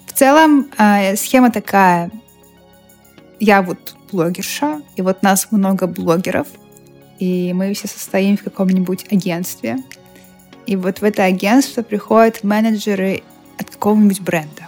В 0.06 0.14
целом 0.14 0.68
э, 0.78 1.16
схема 1.16 1.52
такая. 1.52 2.12
Я 3.40 3.64
вот 3.64 3.96
блогерша, 4.12 4.82
и 4.96 5.02
вот 5.02 5.24
нас 5.24 5.48
много 5.50 5.88
блогеров, 5.88 6.48
и 7.18 7.52
мы 7.54 7.74
все 7.74 7.88
состоим 7.88 8.38
в 8.38 8.44
каком-нибудь 8.44 9.06
агентстве. 9.12 9.78
И 10.68 10.76
вот 10.76 11.00
в 11.00 11.04
это 11.04 11.24
агентство 11.24 11.82
приходят 11.82 12.44
менеджеры 12.44 13.24
от 13.58 13.70
какого-нибудь 13.72 14.22
бренда. 14.22 14.68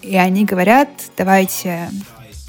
И 0.00 0.16
они 0.16 0.44
говорят, 0.44 0.88
давайте 1.16 1.90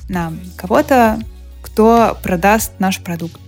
нам 0.10 0.40
кого-то, 0.56 1.20
кто 1.62 2.18
продаст 2.24 2.74
наш 2.80 3.02
продукт. 3.02 3.40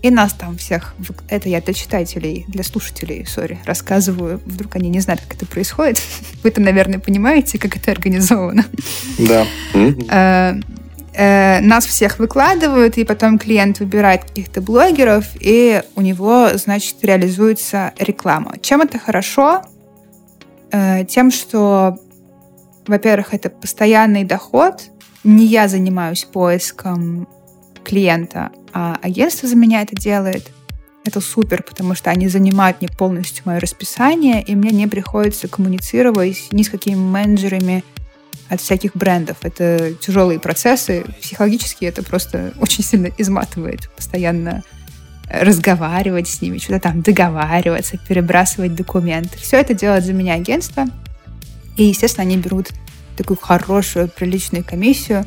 И 0.00 0.10
нас 0.10 0.32
там 0.32 0.56
всех, 0.56 0.94
это 1.28 1.48
я 1.48 1.60
для 1.60 1.74
читателей, 1.74 2.44
для 2.48 2.64
слушателей, 2.64 3.24
сори, 3.24 3.60
рассказываю, 3.64 4.40
вдруг 4.44 4.74
они 4.74 4.88
не 4.88 4.98
знают, 4.98 5.20
как 5.20 5.36
это 5.36 5.46
происходит. 5.46 6.02
Вы-то, 6.42 6.60
наверное, 6.60 6.98
понимаете, 6.98 7.58
как 7.58 7.76
это 7.76 7.92
организовано. 7.92 8.64
Да. 9.18 9.46
Э, 11.14 11.60
нас 11.60 11.84
всех 11.84 12.18
выкладывают, 12.18 12.96
и 12.96 13.04
потом 13.04 13.38
клиент 13.38 13.80
выбирает 13.80 14.24
каких-то 14.24 14.62
блогеров, 14.62 15.26
и 15.40 15.82
у 15.94 16.00
него, 16.00 16.48
значит, 16.54 16.96
реализуется 17.02 17.92
реклама. 17.98 18.54
Чем 18.62 18.80
это 18.80 18.98
хорошо? 18.98 19.62
Э, 20.70 21.04
тем, 21.04 21.30
что, 21.30 21.98
во-первых, 22.86 23.34
это 23.34 23.50
постоянный 23.50 24.24
доход. 24.24 24.84
Не 25.22 25.44
я 25.44 25.68
занимаюсь 25.68 26.24
поиском 26.24 27.28
клиента, 27.84 28.50
а 28.72 28.98
агентство 29.02 29.48
за 29.48 29.56
меня 29.56 29.82
это 29.82 29.94
делает. 29.94 30.50
это 31.04 31.20
супер, 31.20 31.64
потому 31.64 31.96
что 31.96 32.10
они 32.10 32.28
занимают 32.28 32.80
мне 32.80 32.88
полностью 32.88 33.42
мое 33.44 33.58
расписание, 33.58 34.40
и 34.40 34.54
мне 34.54 34.70
не 34.70 34.86
приходится 34.86 35.48
коммуницировать 35.48 36.46
ни 36.52 36.62
с 36.62 36.70
какими 36.70 36.94
менеджерами 36.94 37.82
от 38.48 38.60
всяких 38.60 38.94
брендов. 38.94 39.38
Это 39.42 39.94
тяжелые 39.94 40.38
процессы. 40.38 41.04
Психологически 41.20 41.84
это 41.84 42.02
просто 42.02 42.52
очень 42.60 42.84
сильно 42.84 43.08
изматывает. 43.18 43.88
Постоянно 43.96 44.62
разговаривать 45.30 46.28
с 46.28 46.42
ними, 46.42 46.58
что-то 46.58 46.80
там 46.80 47.00
договариваться, 47.00 47.96
перебрасывать 47.96 48.74
документы. 48.74 49.38
Все 49.38 49.58
это 49.58 49.72
делает 49.72 50.04
за 50.04 50.12
меня 50.12 50.34
агентство. 50.34 50.84
И, 51.76 51.84
естественно, 51.84 52.26
они 52.26 52.36
берут 52.36 52.68
такую 53.16 53.38
хорошую, 53.38 54.08
приличную 54.08 54.64
комиссию, 54.64 55.24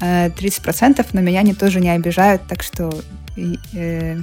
30%, 0.00 1.00
э, 1.00 1.04
но 1.12 1.20
меня 1.20 1.40
они 1.40 1.54
тоже 1.54 1.80
не 1.80 1.90
обижают, 1.90 2.42
так 2.48 2.62
что, 2.62 2.92
э, 3.36 4.18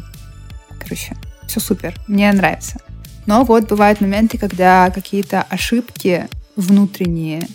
короче, 0.79 1.15
все 1.47 1.59
супер, 1.59 1.95
мне 2.07 2.31
нравится. 2.33 2.77
Но 3.25 3.43
вот 3.43 3.69
бывают 3.69 4.01
моменты, 4.01 4.37
когда 4.37 4.89
какие-то 4.89 5.43
ошибки 5.43 6.27
внутренние 6.55 7.47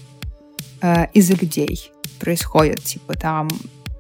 э, 0.83 1.07
из-за 1.13 1.35
людей 1.35 1.91
происходят, 2.19 2.83
типа 2.83 3.15
там 3.15 3.49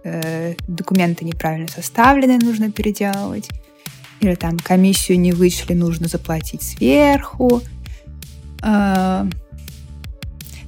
э, 0.04 0.54
документы 0.68 1.24
неправильно 1.24 1.68
составлены, 1.68 2.38
нужно 2.38 2.70
переделывать, 2.70 3.48
или 4.20 4.34
там 4.34 4.58
комиссию 4.58 5.20
не 5.20 5.32
вычли, 5.32 5.74
нужно 5.74 6.08
заплатить 6.08 6.62
сверху. 6.62 7.62
Э, 8.62 9.24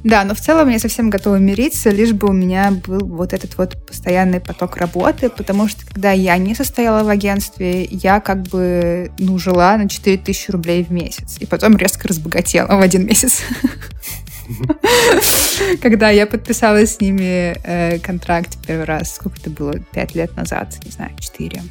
да, 0.05 0.25
но 0.25 0.35
в 0.35 0.41
целом 0.41 0.69
я 0.69 0.79
совсем 0.79 1.11
готова 1.11 1.37
мириться, 1.37 1.91
лишь 1.91 2.13
бы 2.13 2.29
у 2.29 2.33
меня 2.33 2.71
был 2.71 3.05
вот 3.05 3.33
этот 3.33 3.59
вот 3.59 3.77
постоянный 3.85 4.39
поток 4.39 4.77
работы, 4.77 5.29
потому 5.29 5.67
что 5.67 5.85
когда 5.85 6.13
я 6.13 6.39
не 6.39 6.55
состояла 6.55 7.03
в 7.03 7.09
агентстве, 7.09 7.85
я 7.85 8.21
как 8.21 8.43
бы, 8.43 9.11
ну, 9.19 9.39
жила 9.39 9.77
на 9.77 9.89
4000 9.89 10.51
рублей 10.53 10.85
в 10.85 10.91
месяц, 10.91 11.39
и 11.41 11.47
потом 11.47 11.77
резко 11.77 12.07
разбогатела 12.07 12.77
в 12.77 12.81
один 12.81 13.07
месяц. 13.07 13.43
Когда 15.83 16.11
я 16.11 16.27
подписала 16.27 16.87
с 16.87 17.01
ними 17.01 17.57
э, 17.65 17.99
контракт 17.99 18.59
первый 18.67 18.85
раз, 18.85 19.15
сколько 19.15 19.39
это 19.41 19.51
было, 19.51 19.79
пять 19.93 20.15
лет 20.15 20.37
назад, 20.37 20.79
не 20.85 20.91
знаю, 20.91 21.11
четыре, 21.19 21.63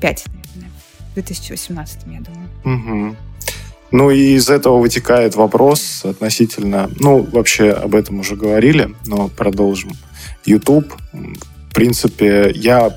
пять, 0.00 0.24
наверное, 0.54 0.70
в 1.10 1.14
2018, 1.14 2.00
я 2.06 2.20
думаю. 2.20 3.08
Угу. 3.08 3.16
Ну 3.92 4.10
и 4.10 4.34
из 4.36 4.48
этого 4.48 4.78
вытекает 4.78 5.34
вопрос 5.36 6.04
относительно, 6.04 6.90
ну 6.98 7.22
вообще 7.22 7.70
об 7.70 7.94
этом 7.94 8.20
уже 8.20 8.36
говорили, 8.36 8.94
но 9.06 9.28
продолжим. 9.28 9.92
YouTube, 10.46 10.94
в 11.12 11.74
принципе, 11.74 12.52
я 12.54 12.96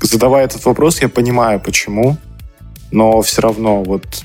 задавая 0.00 0.46
этот 0.46 0.64
вопрос, 0.64 1.00
я 1.02 1.08
понимаю, 1.08 1.60
почему, 1.60 2.16
но 2.90 3.20
все 3.20 3.42
равно 3.42 3.82
вот 3.82 4.24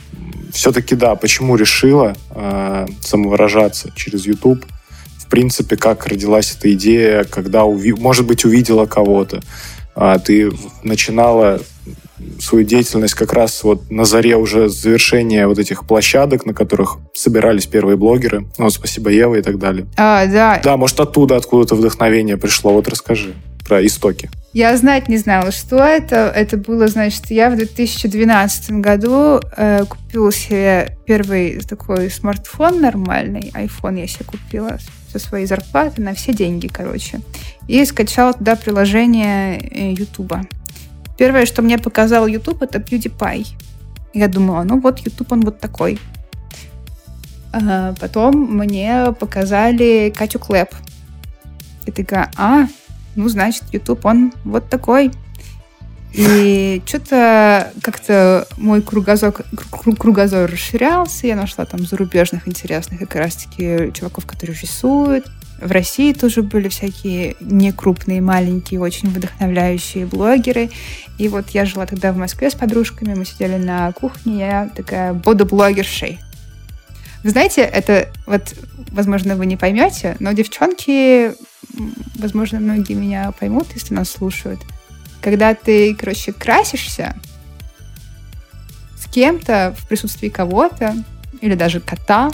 все-таки 0.52 0.96
да, 0.96 1.16
почему 1.16 1.56
решила 1.56 2.16
э, 2.32 2.88
самовыражаться 3.02 3.92
через 3.96 4.26
YouTube? 4.26 4.66
В 5.18 5.28
принципе, 5.30 5.76
как 5.78 6.08
родилась 6.08 6.56
эта 6.58 6.74
идея, 6.74 7.24
когда, 7.24 7.62
уви- 7.62 7.96
может 8.00 8.26
быть, 8.26 8.46
увидела 8.46 8.86
кого-то, 8.88 9.42
а 9.96 10.18
ты 10.18 10.52
начинала 10.84 11.60
свою 12.40 12.66
деятельность 12.66 13.14
как 13.14 13.34
раз 13.34 13.64
вот 13.64 13.90
на 13.92 14.06
заре 14.06 14.36
уже 14.36 14.70
завершения 14.70 15.48
вот 15.48 15.60
этих 15.60 15.86
площадок, 15.88 16.46
на 16.46 16.54
которых 16.54 16.98
собирались 17.14 17.66
первые 17.66 17.96
блогеры. 17.96 18.46
Ну, 18.58 18.70
спасибо, 18.70 19.10
Ева 19.10 19.36
и 19.36 19.42
так 19.42 19.58
далее. 19.60 19.88
А, 19.98 20.26
да. 20.26 20.60
Да, 20.64 20.78
может, 20.78 21.00
оттуда 21.00 21.38
откуда-то 21.38 21.76
вдохновение 21.76 22.38
пришло. 22.38 22.74
Вот 22.74 22.88
расскажи 22.88 23.34
про 23.70 23.86
истоки. 23.86 24.30
Я 24.52 24.76
знать 24.76 25.08
не 25.08 25.18
знала, 25.18 25.52
что 25.52 25.78
это. 25.78 26.34
Это 26.36 26.58
было, 26.58 26.88
значит, 26.88 27.30
я 27.30 27.52
в 27.52 27.56
2012 27.56 28.72
году 28.72 29.40
э, 29.56 29.86
купила 29.86 30.32
себе 30.32 30.98
первый 31.06 31.60
такой 31.62 32.10
смартфон 32.10 32.82
нормальный, 32.82 33.52
iPhone 33.54 34.00
я 34.00 34.08
себе 34.08 34.26
купила 34.26 34.80
со 35.12 35.20
своей 35.20 35.46
зарплаты 35.46 36.02
на 36.02 36.16
все 36.16 36.34
деньги, 36.34 36.68
короче. 36.68 37.22
И 37.68 37.86
скачала 37.86 38.34
туда 38.34 38.56
приложение 38.56 39.94
YouTube. 39.94 40.34
Э, 40.34 40.42
Первое, 41.18 41.46
что 41.46 41.62
мне 41.62 41.78
показал 41.78 42.28
YouTube, 42.28 42.64
это 42.64 42.80
PewDiePie. 42.80 43.46
Я 44.14 44.28
думала, 44.28 44.64
ну 44.64 44.80
вот 44.80 45.00
YouTube, 45.00 45.32
он 45.32 45.42
вот 45.42 45.60
такой. 45.60 46.00
А 47.52 47.94
потом 48.00 48.58
мне 48.58 49.14
показали 49.20 50.12
Катю 50.16 50.40
Клэп. 50.40 50.70
И 51.86 51.92
такая, 51.92 52.32
а, 52.36 52.68
ну, 53.16 53.30
значит, 53.30 53.64
YouTube, 53.72 54.06
он 54.06 54.34
вот 54.44 54.70
такой. 54.70 55.12
И 56.14 56.82
что-то 56.86 57.72
как-то 57.84 58.48
мой 58.58 58.82
кругозор, 58.82 59.34
кругозор 59.72 60.50
расширялся. 60.50 61.28
Я 61.28 61.36
нашла 61.36 61.66
там 61.66 61.86
зарубежных 61.86 62.48
интересных 62.48 63.00
как 63.00 63.16
раз-таки 63.16 63.92
чуваков, 63.94 64.26
которые 64.26 64.58
рисуют. 64.60 65.28
В 65.62 65.72
России 65.72 66.14
тоже 66.14 66.42
были 66.42 66.70
всякие 66.70 67.36
некрупные, 67.42 68.22
маленькие, 68.22 68.80
очень 68.80 69.10
вдохновляющие 69.10 70.06
блогеры. 70.06 70.70
И 71.18 71.28
вот 71.28 71.50
я 71.50 71.66
жила 71.66 71.86
тогда 71.86 72.14
в 72.14 72.18
Москве 72.18 72.50
с 72.50 72.56
подружками, 72.56 73.14
мы 73.14 73.26
сидели 73.26 73.58
на 73.58 73.92
кухне, 73.92 74.40
я 74.40 74.70
такая 74.74 75.14
бодоблогершей. 75.14 76.20
Вы 77.24 77.32
знаете, 77.32 77.62
это 77.62 78.10
вот, 78.26 78.54
возможно, 78.92 79.36
вы 79.36 79.46
не 79.46 79.58
поймете, 79.58 80.16
но 80.20 80.32
девчонки, 80.32 81.34
возможно, 82.16 82.60
многие 82.60 82.94
меня 82.94 83.32
поймут, 83.38 83.68
если 83.74 83.94
нас 83.94 84.10
слушают. 84.10 84.62
Когда 85.22 85.54
ты, 85.54 85.94
короче, 85.96 86.32
красишься 86.32 87.16
с 88.98 89.12
кем-то 89.12 89.76
в 89.78 89.88
присутствии 89.88 90.30
кого-то, 90.30 90.96
или 91.42 91.56
даже 91.56 91.82
кота, 91.82 92.32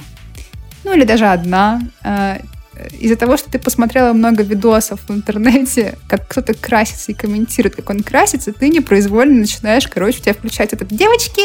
ну 0.84 0.94
или 0.94 1.04
даже 1.04 1.26
одна, 1.26 1.82
э, 2.04 2.40
из-за 3.00 3.16
того, 3.16 3.38
что 3.38 3.50
ты 3.50 3.60
посмотрела 3.60 4.14
много 4.14 4.44
видосов 4.44 5.00
в 5.08 5.12
интернете, 5.12 5.98
как 6.08 6.28
кто-то 6.28 6.54
красится 6.54 7.12
и 7.12 7.16
комментирует, 7.16 7.76
как 7.76 7.90
он 7.90 8.02
красится, 8.02 8.54
ты 8.54 8.70
непроизвольно 8.70 9.40
начинаешь, 9.40 9.88
короче, 9.88 10.20
у 10.20 10.22
тебя 10.22 10.34
включать 10.34 10.74
этот 10.74 10.90
«Девочки, 10.90 11.42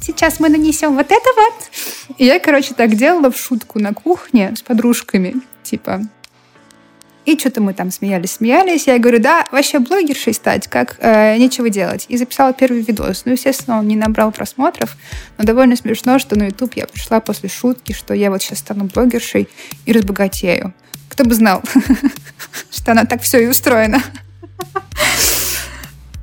сейчас 0.00 0.40
мы 0.40 0.48
нанесем 0.48 0.94
вот 0.94 1.06
это 1.10 1.28
вот». 1.36 2.16
И 2.18 2.24
я, 2.24 2.38
короче, 2.38 2.74
так 2.74 2.94
делала 2.94 3.30
в 3.30 3.38
шутку 3.38 3.78
на 3.78 3.92
кухне 3.92 4.54
с 4.56 4.62
подружками, 4.62 5.36
типа, 5.62 6.02
и 7.28 7.38
что-то 7.38 7.60
мы 7.60 7.74
там 7.74 7.90
смеялись-смеялись. 7.90 8.86
Я 8.86 8.98
говорю, 8.98 9.18
да, 9.18 9.44
вообще 9.52 9.80
блогершей 9.80 10.32
стать, 10.32 10.66
как 10.66 10.96
э, 11.00 11.36
нечего 11.36 11.68
делать. 11.68 12.06
И 12.08 12.16
записала 12.16 12.54
первый 12.54 12.80
видос. 12.80 13.22
Ну, 13.26 13.32
естественно, 13.32 13.78
он 13.78 13.86
не 13.86 13.96
набрал 13.96 14.32
просмотров, 14.32 14.96
но 15.36 15.44
довольно 15.44 15.76
смешно, 15.76 16.18
что 16.18 16.38
на 16.38 16.44
YouTube 16.44 16.72
я 16.76 16.86
пришла 16.86 17.20
после 17.20 17.50
шутки, 17.50 17.92
что 17.92 18.14
я 18.14 18.30
вот 18.30 18.40
сейчас 18.40 18.60
стану 18.60 18.84
блогершей 18.84 19.46
и 19.84 19.92
разбогатею. 19.92 20.72
Кто 21.10 21.24
бы 21.24 21.34
знал, 21.34 21.62
что 22.70 22.92
она 22.92 23.04
так 23.04 23.20
все 23.20 23.44
и 23.44 23.46
устроена. 23.46 24.02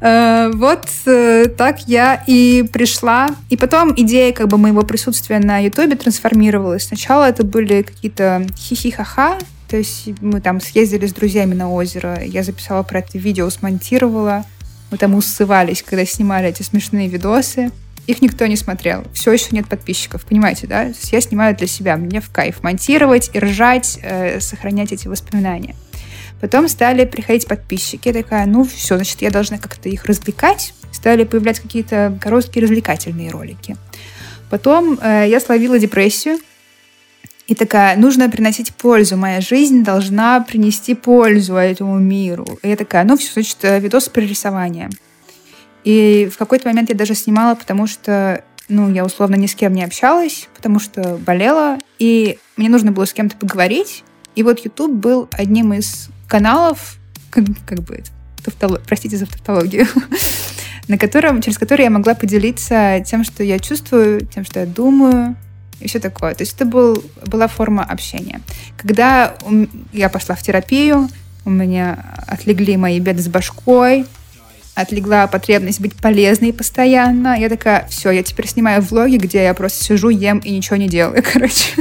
Э, 0.01 0.51
вот 0.53 0.87
э, 1.05 1.45
так 1.57 1.87
я 1.87 2.21
и 2.27 2.63
пришла. 2.71 3.29
И 3.49 3.55
потом 3.55 3.93
идея 3.95 4.33
как 4.33 4.49
бы 4.49 4.57
моего 4.57 4.81
присутствия 4.83 5.39
на 5.39 5.59
Ютубе 5.59 5.95
трансформировалась. 5.95 6.83
Сначала 6.83 7.29
это 7.29 7.43
были 7.43 7.81
какие-то 7.81 8.45
хихи-ха-ха, 8.57 9.37
то 9.67 9.77
есть 9.77 10.09
мы 10.21 10.41
там 10.41 10.61
съездили 10.61 11.07
с 11.07 11.13
друзьями 11.13 11.53
на 11.53 11.71
озеро, 11.71 12.21
я 12.23 12.43
записала 12.43 12.83
про 12.83 12.99
это 12.99 13.17
видео, 13.17 13.49
смонтировала. 13.49 14.45
Мы 14.91 14.97
там 14.97 15.15
усывались, 15.15 15.81
когда 15.81 16.05
снимали 16.05 16.49
эти 16.49 16.61
смешные 16.61 17.07
видосы. 17.07 17.71
Их 18.07 18.21
никто 18.21 18.45
не 18.45 18.55
смотрел. 18.55 19.03
Все 19.13 19.31
еще 19.31 19.47
нет 19.51 19.67
подписчиков, 19.67 20.23
понимаете, 20.25 20.67
да? 20.67 20.91
Я 21.11 21.21
снимаю 21.21 21.55
для 21.55 21.65
себя, 21.65 21.97
мне 21.97 22.21
в 22.21 22.29
кайф 22.29 22.61
монтировать 22.61 23.31
и 23.33 23.39
ржать, 23.39 23.97
э, 24.03 24.39
сохранять 24.39 24.91
эти 24.91 25.07
воспоминания. 25.07 25.75
Потом 26.39 26.67
стали 26.67 27.05
приходить 27.05 27.47
подписчики. 27.47 28.09
Я 28.09 28.13
такая, 28.13 28.45
ну 28.45 28.63
все, 28.63 28.97
значит, 28.97 29.21
я 29.23 29.31
должна 29.31 29.57
как-то 29.57 29.89
их 29.89 30.05
развлекать. 30.05 30.73
Стали 30.91 31.23
появляться 31.23 31.63
какие-то 31.63 32.17
короткие 32.21 32.63
развлекательные 32.63 33.31
ролики. 33.31 33.75
Потом 34.51 34.99
э, 35.01 35.25
я 35.27 35.39
словила 35.39 35.79
депрессию, 35.79 36.37
и 37.47 37.53
такая, 37.53 37.95
нужно 37.95 38.29
приносить 38.29 38.73
пользу. 38.73 39.17
Моя 39.17 39.39
жизнь 39.39 39.83
должна 39.83 40.41
принести 40.41 40.95
пользу 40.95 41.55
этому 41.55 41.99
миру. 41.99 42.45
И 42.63 42.69
я 42.69 42.75
такая, 42.75 43.03
ну 43.03 43.17
все, 43.17 43.33
значит, 43.33 43.57
э, 43.61 43.79
видос 43.79 44.09
про 44.09 44.21
рисование. 44.21 44.89
И 45.83 46.27
в 46.33 46.37
какой-то 46.37 46.67
момент 46.67 46.89
я 46.89 46.95
даже 46.95 47.13
снимала, 47.13 47.53
потому 47.53 47.85
что, 47.85 48.43
ну, 48.67 48.91
я 48.91 49.05
условно 49.05 49.35
ни 49.35 49.45
с 49.45 49.53
кем 49.53 49.73
не 49.73 49.83
общалась, 49.83 50.49
потому 50.55 50.79
что 50.79 51.19
болела, 51.23 51.77
и 51.99 52.39
мне 52.57 52.69
нужно 52.69 52.91
было 52.91 53.05
с 53.05 53.13
кем-то 53.13 53.37
поговорить. 53.37 54.03
И 54.35 54.41
вот 54.41 54.65
YouTube 54.65 54.93
был 54.93 55.29
одним 55.31 55.73
из 55.73 56.09
каналов, 56.27 56.97
как, 57.29 57.43
как 57.67 57.81
бы, 57.81 58.03
тавтолог, 58.43 58.81
простите 58.87 59.17
за 59.17 59.27
тавтологию, 59.27 59.85
на 60.87 60.97
котором, 60.97 61.43
через 61.43 61.59
который 61.59 61.83
я 61.83 61.91
могла 61.91 62.15
поделиться 62.15 63.03
тем, 63.05 63.23
что 63.23 63.43
я 63.43 63.59
чувствую, 63.59 64.25
тем, 64.25 64.43
что 64.43 64.61
я 64.61 64.65
думаю, 64.65 65.35
и 65.79 65.87
все 65.87 65.99
такое. 65.99 66.33
То 66.33 66.43
есть 66.43 66.55
это 66.55 66.65
был, 66.65 67.03
была 67.25 67.47
форма 67.47 67.83
общения. 67.83 68.41
Когда 68.77 69.35
я 69.91 70.09
пошла 70.09 70.35
в 70.35 70.41
терапию, 70.41 71.09
у 71.45 71.49
меня 71.49 72.03
отлегли 72.27 72.77
мои 72.77 72.99
беды 72.99 73.21
с 73.21 73.27
башкой, 73.27 74.05
отлегла 74.73 75.27
потребность 75.27 75.79
быть 75.79 75.95
полезной 75.95 76.53
постоянно. 76.53 77.39
Я 77.39 77.49
такая, 77.49 77.87
все, 77.89 78.11
я 78.11 78.23
теперь 78.23 78.47
снимаю 78.47 78.81
влоги, 78.81 79.17
где 79.17 79.43
я 79.43 79.53
просто 79.53 79.83
сижу, 79.83 80.09
ем 80.09 80.39
и 80.39 80.51
ничего 80.51 80.75
не 80.75 80.87
делаю, 80.87 81.23
короче. 81.33 81.71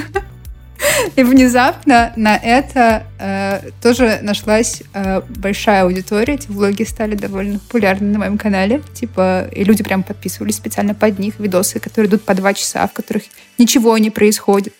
И 1.17 1.23
внезапно 1.23 2.13
на 2.17 2.37
это 2.37 3.05
э, 3.19 3.71
тоже 3.83 4.21
нашлась 4.23 4.83
э, 4.93 5.23
большая 5.29 5.85
аудитория. 5.85 6.35
Эти 6.35 6.49
влоги 6.49 6.83
стали 6.85 7.15
довольно 7.15 7.59
популярны 7.59 8.13
на 8.13 8.19
моем 8.19 8.39
канале. 8.39 8.83
Типа, 8.95 9.49
и 9.53 9.65
люди 9.65 9.83
прям 9.83 10.03
подписывались 10.03 10.57
специально 10.57 10.95
под 10.95 11.19
них 11.19 11.39
видосы, 11.39 11.81
которые 11.81 12.09
идут 12.09 12.23
по 12.23 12.35
два 12.35 12.55
часа, 12.55 12.87
в 12.87 12.93
которых 12.93 13.25
ничего 13.59 13.97
не 13.99 14.11
происходит. 14.11 14.75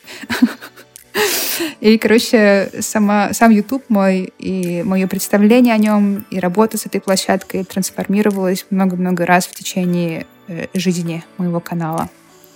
И, 1.81 1.99
короче, 1.99 2.71
сама, 2.81 3.33
сам 3.33 3.51
YouTube 3.51 3.85
мой 3.89 4.33
и 4.39 4.83
мое 4.83 5.07
представление 5.07 5.75
о 5.75 5.79
нем 5.79 6.25
и 6.31 6.41
работа 6.41 6.79
с 6.79 6.87
этой 6.87 7.01
площадкой 7.01 7.65
трансформировалась 7.65 8.67
много-много 8.71 9.25
раз 9.25 9.47
в 9.47 9.55
течение 9.55 10.27
э, 10.49 10.67
жизни 10.75 11.25
моего 11.39 11.61
канала. 11.61 12.11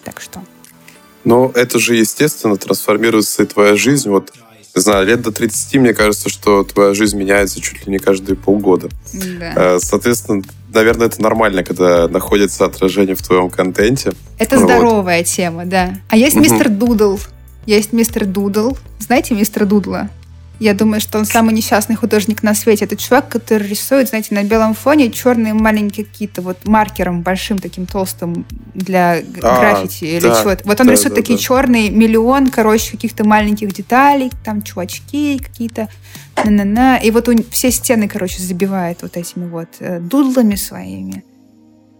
Так 0.05 0.21
что 0.21 0.43
но 1.25 1.51
это 1.55 1.79
же, 1.79 1.97
естественно, 1.97 2.57
трансформируется 2.57 3.43
и 3.43 3.47
твоя 3.47 3.77
жизнь. 3.77 4.09
Вот, 4.09 4.33
не 4.75 4.81
знаю, 4.81 5.07
лет 5.07 5.23
до 5.23 5.33
30, 5.33 5.81
мне 5.81 5.95
кажется, 5.95 6.29
что 6.29 6.65
твоя 6.65 6.95
жизнь 6.95 7.17
меняется 7.17 7.61
чуть 7.61 7.87
ли 7.87 7.93
не 7.93 7.99
каждые 7.99 8.37
полгода. 8.37 8.89
Да. 9.13 9.53
Э, 9.57 9.79
соответственно, 9.81 10.43
наверное, 10.73 11.07
это 11.07 11.21
нормально, 11.21 11.65
когда 11.65 12.09
находится 12.09 12.65
отражение 12.65 13.15
в 13.15 13.23
твоем 13.23 13.51
контенте. 13.51 14.13
Это 14.39 14.59
вот. 14.59 14.65
здоровая 14.65 15.25
тема, 15.25 15.67
да. 15.67 15.97
А 16.09 16.17
есть 16.17 16.37
угу. 16.37 16.45
мистер 16.45 16.69
Дудл. 16.69 17.19
Есть 17.67 17.93
мистер 17.93 18.25
Дудл. 18.25 18.77
Знаете 18.99 19.35
мистера 19.35 19.65
Дудла? 19.65 20.09
Я 20.59 20.75
думаю, 20.75 21.01
что 21.01 21.19
он 21.19 21.25
самый 21.25 21.55
несчастный 21.55 21.95
художник 21.95 22.43
на 22.43 22.55
свете. 22.55 22.85
Это 22.85 22.97
чувак, 22.97 23.29
который 23.29 23.69
рисует, 23.69 24.09
знаете, 24.09 24.35
на 24.35 24.43
белом 24.43 24.75
фоне 24.75 25.11
черные 25.11 25.55
маленькие 25.55 26.05
какие-то 26.05 26.43
вот 26.43 26.67
маркером 26.67 27.23
большим 27.23 27.59
таким 27.59 27.87
толстым 27.87 28.45
для 28.75 29.19
а, 29.19 29.23
граффити 29.23 30.05
или 30.05 30.29
да, 30.29 30.43
чего-то. 30.43 30.63
Вот 30.65 30.81
он 30.81 30.87
да, 30.87 30.93
рисует 30.93 31.15
да, 31.15 31.21
такие 31.21 31.39
да. 31.39 31.43
черные, 31.43 31.91
миллион, 31.91 32.51
короче, 32.51 32.93
каких-то 32.93 33.25
маленьких 33.25 33.73
деталей, 33.73 34.33
там 34.45 34.63
чувачки 34.63 35.39
какие-то, 35.39 35.89
на-на-на. 36.45 36.97
И 36.99 37.11
вот 37.13 37.29
он 37.29 37.45
все 37.51 37.71
стены, 37.71 38.09
короче, 38.09 38.43
забивает 38.43 39.03
вот 39.03 39.17
этими 39.17 39.49
вот 39.49 39.69
э, 39.79 40.01
doodle 40.01 40.38
ами 40.38 40.57
своими. 40.57 41.23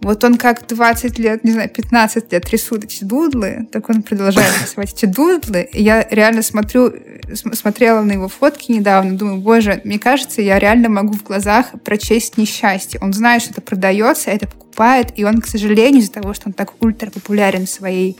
Вот 0.01 0.23
он 0.23 0.37
как 0.37 0.65
20 0.65 1.19
лет, 1.19 1.43
не 1.43 1.51
знаю, 1.51 1.69
15 1.69 2.31
лет 2.31 2.49
рисует 2.49 2.85
эти 2.85 3.03
дудлы, 3.03 3.67
так 3.71 3.89
он 3.89 4.01
продолжает 4.01 4.49
рисовать 4.61 4.93
эти 4.93 5.05
дудлы. 5.05 5.69
И 5.73 5.83
я 5.83 6.07
реально 6.09 6.41
смотрю, 6.41 6.93
смотрела 7.33 8.01
на 8.01 8.13
его 8.13 8.29
фотки 8.29 8.71
недавно, 8.71 9.17
думаю, 9.17 9.41
боже, 9.41 9.81
мне 9.83 9.99
кажется, 9.99 10.41
я 10.41 10.57
реально 10.57 10.89
могу 10.89 11.13
в 11.13 11.23
глазах 11.23 11.71
прочесть 11.83 12.37
несчастье. 12.37 12.99
Он 13.01 13.11
знает, 13.11 13.41
что 13.41 13.51
это 13.51 13.61
продается, 13.61 14.31
это 14.31 14.47
покупает, 14.47 15.11
и 15.17 15.25
он, 15.25 15.41
к 15.41 15.47
сожалению, 15.47 16.01
из-за 16.01 16.13
того, 16.13 16.33
что 16.33 16.47
он 16.47 16.53
так 16.53 16.81
ультра 16.81 17.09
популярен 17.09 17.65
в 17.65 17.69
своей 17.69 18.17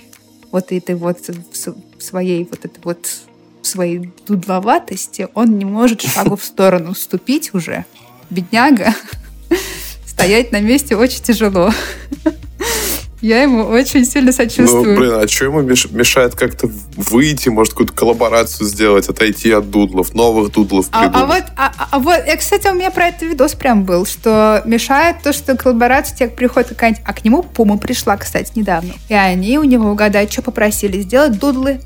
вот 0.51 0.71
этой 0.71 0.95
вот, 0.95 1.29
в 1.29 2.03
своей 2.03 2.43
вот 2.43 2.65
этой 2.65 2.81
вот 2.83 3.07
своей 3.61 4.11
дудловатости, 4.27 5.27
он 5.33 5.57
не 5.57 5.65
может 5.65 6.01
шагу 6.01 6.35
в 6.35 6.43
сторону 6.43 6.93
вступить 6.93 7.53
уже. 7.53 7.85
Бедняга 8.29 8.93
стоять 10.19 10.51
на 10.51 10.59
месте 10.59 10.97
очень 10.97 11.23
тяжело. 11.23 11.71
Я 13.21 13.41
ему 13.41 13.63
очень 13.63 14.05
сильно 14.05 14.31
сочувствую. 14.31 14.93
Ну, 14.93 14.97
блин, 14.97 15.13
а 15.13 15.27
что 15.27 15.45
ему 15.45 15.61
мешает 15.61 16.35
как-то 16.35 16.69
выйти, 16.95 17.49
может, 17.49 17.73
какую-то 17.73 17.93
коллаборацию 17.93 18.65
сделать, 18.65 19.09
отойти 19.09 19.51
от 19.51 19.69
дудлов, 19.69 20.13
новых 20.13 20.53
дудлов 20.53 20.87
а, 20.93 21.11
а 21.13 21.25
вот, 21.25 21.43
а, 21.57 21.73
а 21.91 21.99
вот, 21.99 22.25
я, 22.25 22.37
кстати, 22.37 22.67
у 22.67 22.73
меня 22.73 22.91
про 22.91 23.07
это 23.07 23.25
видос 23.25 23.55
прям 23.55 23.83
был, 23.83 24.05
что 24.05 24.61
мешает 24.65 25.17
то, 25.21 25.33
что 25.33 25.57
коллаборация 25.57 26.15
тебе 26.15 26.29
приходит 26.29 26.69
какая-нибудь... 26.69 27.03
А 27.05 27.13
к 27.13 27.25
нему 27.25 27.43
Пума 27.43 27.77
пришла, 27.77 28.15
кстати, 28.15 28.53
недавно. 28.55 28.93
И 29.09 29.13
они 29.13 29.57
у 29.57 29.63
него, 29.63 29.89
угадать, 29.89 30.31
что 30.31 30.41
попросили, 30.41 31.01
сделать 31.01 31.37
дудлы 31.37 31.81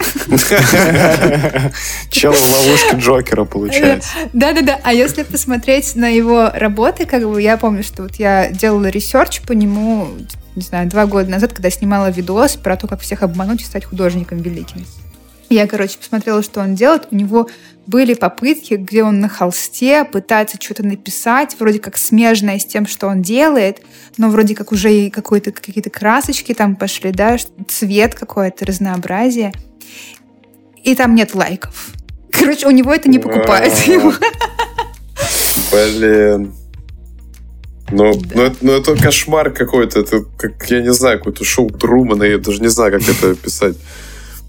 Чел 2.10 2.32
в 2.32 2.52
ловушке 2.52 2.96
Джокера, 2.96 3.44
получается. 3.44 4.10
Да-да-да. 4.32 4.80
А 4.82 4.92
если 4.92 5.22
посмотреть 5.22 5.94
на 5.96 6.08
его 6.08 6.50
работы, 6.52 7.06
как 7.06 7.28
бы 7.28 7.40
я 7.40 7.56
помню, 7.56 7.82
что 7.82 8.04
вот 8.04 8.16
я 8.16 8.50
делала 8.50 8.86
research 8.86 9.42
по 9.42 9.52
нему, 9.52 10.08
не 10.56 10.62
знаю, 10.62 10.88
два 10.88 11.06
года 11.06 11.30
назад, 11.30 11.52
когда 11.52 11.70
снимала 11.70 12.10
видос 12.10 12.56
про 12.56 12.76
то, 12.76 12.86
как 12.86 13.00
всех 13.00 13.22
обмануть 13.22 13.62
и 13.62 13.64
стать 13.64 13.84
художником 13.84 14.42
великим. 14.42 14.84
Я, 15.48 15.66
короче, 15.66 15.98
посмотрела, 15.98 16.44
что 16.44 16.60
он 16.60 16.76
делает. 16.76 17.08
У 17.10 17.16
него 17.16 17.48
были 17.86 18.14
попытки, 18.14 18.74
где 18.74 19.02
он 19.02 19.18
на 19.18 19.28
холсте 19.28 20.04
пытается 20.04 20.58
что-то 20.60 20.84
написать, 20.84 21.56
вроде 21.58 21.80
как 21.80 21.96
смежное 21.96 22.60
с 22.60 22.64
тем, 22.64 22.86
что 22.86 23.08
он 23.08 23.20
делает, 23.20 23.82
но 24.16 24.28
вроде 24.28 24.54
как 24.54 24.70
уже 24.70 24.94
и 24.94 25.10
какие-то 25.10 25.90
красочки 25.90 26.54
там 26.54 26.76
пошли, 26.76 27.10
да, 27.10 27.36
цвет 27.66 28.14
какое-то, 28.14 28.64
разнообразие 28.64 29.52
и 30.82 30.94
там 30.94 31.14
нет 31.14 31.34
лайков. 31.34 31.88
Короче, 32.32 32.66
у 32.66 32.70
него 32.70 32.92
это 32.92 33.08
не 33.08 33.18
покупает. 33.18 33.72
Блин. 35.72 36.54
Ну, 37.92 38.14
да. 38.14 38.28
ну, 38.34 38.42
это, 38.42 38.56
ну, 38.60 38.72
это 38.72 38.96
кошмар 38.96 39.50
какой-то. 39.50 40.00
Это, 40.00 40.24
как, 40.36 40.70
я 40.70 40.80
не 40.80 40.92
знаю, 40.92 41.18
какое-то 41.18 41.44
шоу 41.44 41.70
Трумана. 41.70 42.22
Я 42.22 42.38
даже 42.38 42.60
не 42.60 42.68
знаю, 42.68 42.92
как 42.92 43.08
это 43.08 43.32
описать. 43.32 43.76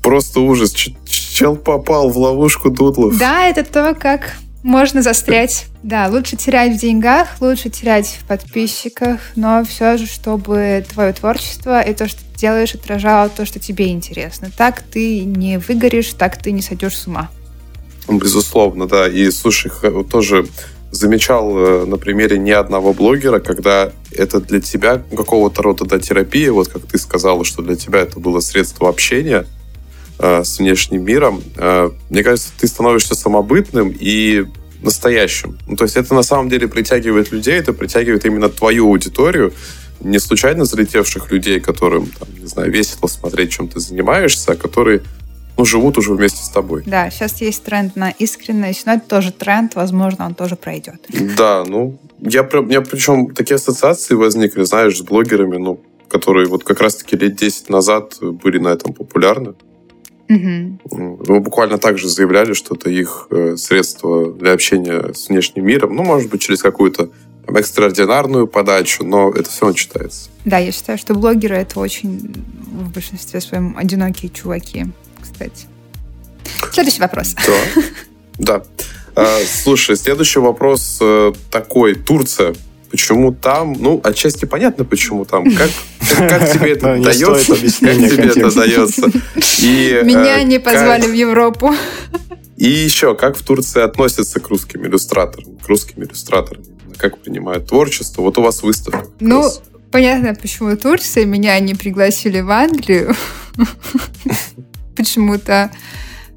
Просто 0.02 0.39
ужас. 0.42 0.72
Чел 0.72 1.56
попал 1.56 2.10
в 2.10 2.18
ловушку 2.18 2.70
дудлов. 2.70 3.18
Да, 3.18 3.48
это 3.48 3.64
то, 3.64 3.96
как 3.96 4.36
можно 4.64 5.02
застрять. 5.02 5.66
Да, 5.84 6.08
лучше 6.08 6.36
терять 6.36 6.74
в 6.76 6.80
деньгах, 6.80 7.28
лучше 7.39 7.70
терять 7.70 8.20
в 8.22 8.28
подписчиках, 8.28 9.20
но 9.36 9.64
все 9.64 9.98
же, 9.98 10.06
чтобы 10.06 10.86
твое 10.92 11.14
творчество 11.14 11.82
и 11.82 11.94
то, 11.94 12.08
что 12.08 12.22
ты 12.42 12.48
делаешь, 12.48 12.74
отражало 12.76 13.30
то, 13.30 13.46
что 13.46 13.60
тебе 13.60 13.89
интересно. 13.89 14.50
Так 14.56 14.82
ты 14.82 15.24
не 15.24 15.60
выгоришь, 15.60 16.14
так 16.14 16.42
ты 16.42 16.52
не 16.52 16.62
сойдешь 16.62 16.98
с 16.98 17.08
ума. 17.08 17.30
Безусловно, 18.10 18.88
да. 18.88 19.08
И, 19.08 19.30
слушай, 19.32 19.72
тоже 20.10 20.48
замечал 20.92 21.58
э, 21.58 21.86
на 21.86 21.98
примере 21.98 22.38
не 22.38 22.52
одного 22.52 22.94
блогера, 22.94 23.39
когда 23.39 23.92
это 24.12 24.42
для 24.42 24.60
тебя 24.60 25.02
какого-то 25.16 25.62
рода 25.62 25.86
да, 25.86 26.00
терапия, 26.00 26.52
вот 26.52 26.68
как 26.68 26.86
ты 26.86 26.98
сказала, 26.98 27.46
что 27.46 27.62
для 27.62 27.76
тебя 27.76 28.00
это 28.00 28.20
было 28.20 28.42
средство 28.42 28.89
общения, 28.89 29.46
Э, 30.24 30.44
с 30.44 30.60
внешним 30.60 31.04
миром, 31.04 31.42
э, 31.58 31.89
мне 32.12 32.24
кажется, 32.24 32.52
ты 32.60 32.68
становишься 32.68 33.16
самобытным 33.16 33.92
и 34.00 34.46
настоящим. 34.84 35.58
Ну, 35.68 35.76
то 35.76 35.84
есть 35.84 35.98
это 35.98 36.14
на 36.14 36.22
самом 36.22 36.48
деле 36.48 36.68
притягивает 36.68 37.32
людей, 37.32 37.56
это 37.56 37.74
притягивает 37.74 38.24
именно 38.26 38.48
твою 38.48 38.86
аудиторию, 38.89 39.52
не 40.04 40.20
случайно 40.20 40.66
залетевших 40.66 41.32
людей, 41.32 41.60
которым, 41.60 42.08
там, 42.08 42.28
не 42.39 42.47
знаю, 42.47 42.72
весело 42.72 43.08
смотреть, 43.08 43.52
чем 43.52 43.68
ты 43.68 43.80
занимаешься, 43.80 44.54
а 44.54 44.56
которые 44.56 45.02
ну, 45.58 45.66
живут 45.66 45.97
уже 45.97 46.14
вместе 46.14 46.43
с 46.43 46.49
тобой. 46.49 46.84
Да, 46.86 47.10
сейчас 47.10 47.41
есть 47.41 47.64
тренд 47.64 47.95
на 47.95 48.10
искренность, 48.10 48.86
но 48.86 48.93
это 48.93 49.08
тоже 49.08 49.32
тренд, 49.32 49.76
возможно, 49.76 50.26
он 50.26 50.34
тоже 50.34 50.56
пройдет. 50.56 51.06
Да, 51.38 51.64
ну, 51.68 51.99
я, 52.20 52.43
у 52.43 52.62
меня 52.64 52.82
причем 52.82 53.34
такие 53.34 53.56
ассоциации 53.56 54.16
возникли, 54.16 54.64
знаешь, 54.64 54.97
с 54.97 55.02
блогерами, 55.02 55.58
ну, 55.58 55.82
которые 56.08 56.47
вот 56.47 56.64
как 56.64 56.82
раз-таки 56.82 57.16
лет 57.16 57.36
10 57.36 57.70
назад 57.70 58.18
были 58.22 58.58
на 58.58 58.70
этом 58.70 58.93
популярны. 58.93 59.54
Угу. 60.30 61.26
Мы 61.28 61.39
буквально 61.41 61.78
также 61.78 62.08
заявляли, 62.08 62.54
что 62.54 62.76
это 62.76 62.89
их 62.89 63.28
э, 63.32 63.58
средство 63.58 64.32
для 64.32 64.54
общения 64.54 65.14
с 65.14 65.30
внешним 65.30 65.66
миром. 65.66 65.95
Ну, 65.95 66.04
может 66.04 66.30
быть, 66.30 66.41
через 66.41 66.62
какую-то 66.62 67.10
там, 67.46 67.56
экстраординарную 67.56 68.48
подачу, 68.48 69.04
но 69.04 69.32
это 69.32 69.50
все 69.50 69.62
равно 69.62 69.78
читается. 69.78 70.30
Да, 70.46 70.58
я 70.58 70.72
считаю, 70.72 70.98
что 70.98 71.14
блогеры 71.14 71.56
это 71.56 71.80
очень 71.80 72.44
в 72.72 72.92
большинстве 72.92 73.42
своем 73.42 73.78
одинокие 73.78 74.32
чуваки, 74.32 74.88
кстати. 75.22 75.68
Следующий 76.72 77.02
вопрос. 77.02 77.36
Да. 77.46 77.84
Да. 78.38 78.64
А, 79.16 79.39
слушай, 79.46 79.96
следующий 79.96 80.39
вопрос 80.39 80.98
э, 81.02 81.34
такой. 81.52 81.96
Турция. 81.96 82.56
Почему 82.89 83.34
там? 83.34 83.74
Ну, 83.74 84.02
отчасти 84.04 84.46
понятно, 84.46 84.84
почему 84.84 85.26
там. 85.26 85.46
Как, 85.56 85.70
как 86.18 86.52
тебе 86.52 86.72
это 86.74 86.98
дается? 87.04 87.56
Как 87.56 87.98
тебе 87.98 88.26
это 88.26 88.54
дается? 88.54 89.08
И, 89.60 90.02
Меня 90.04 90.39
э, 90.39 90.44
не 90.44 90.60
позвали 90.60 91.08
в 91.08 91.14
Европу. 91.14 91.74
И 92.58 92.70
еще, 92.70 93.16
как 93.16 93.38
в 93.38 93.44
Турции 93.44 93.82
относятся 93.82 94.39
к 94.39 94.48
русским 94.50 94.86
иллюстраторам? 94.86 95.58
К 95.58 95.68
русским 95.68 96.04
иллюстраторам? 96.04 96.64
Как 96.98 97.18
принимают 97.18 97.68
творчество? 97.68 98.22
Вот 98.22 98.38
у 98.38 98.42
вас 98.42 98.64
выставка. 98.64 99.08
Ну, 99.20 99.50
понятно, 99.92 100.36
почему 100.36 100.76
Турция. 100.76 101.26
Меня 101.26 101.60
не 101.60 101.76
пригласили 101.76 102.42
в 102.42 102.52
Англию. 102.52 103.16
Почему-то 104.96 105.72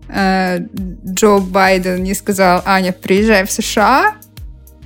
э, 0.09 0.59
Джо 1.07 1.39
Байден 1.39 2.03
не 2.03 2.15
сказал, 2.15 2.63
Аня, 2.65 2.93
приезжай 2.93 3.45
в 3.45 3.51
США, 3.51 4.15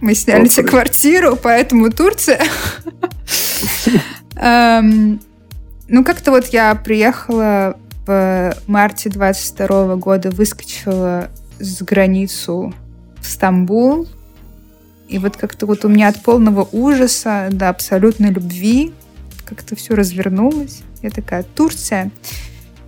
мы 0.01 0.15
сняли 0.15 0.49
себе 0.49 0.69
квартиру, 0.69 1.37
поэтому 1.37 1.91
Турция. 1.91 2.41
Эм, 4.37 5.21
ну, 5.89 6.05
как-то 6.05 6.31
вот 6.31 6.47
я 6.47 6.75
приехала 6.75 7.77
в 8.07 8.55
марте 8.67 9.11
22 9.11 9.97
года, 9.97 10.31
выскочила 10.31 11.31
с 11.59 11.83
границу 11.83 12.73
в 13.21 13.27
Стамбул, 13.27 14.07
И 15.09 15.19
вот 15.19 15.37
как-то 15.37 15.67
вот 15.67 15.85
у 15.85 15.89
меня 15.89 16.09
от 16.09 16.23
полного 16.23 16.69
ужаса 16.71 17.49
до 17.51 17.71
абсолютной 17.71 18.31
любви 18.31 18.93
как-то 19.45 19.75
все 19.75 19.95
развернулось. 19.95 20.83
Я 21.03 21.11
такая, 21.11 21.43
Турция. 21.43 22.11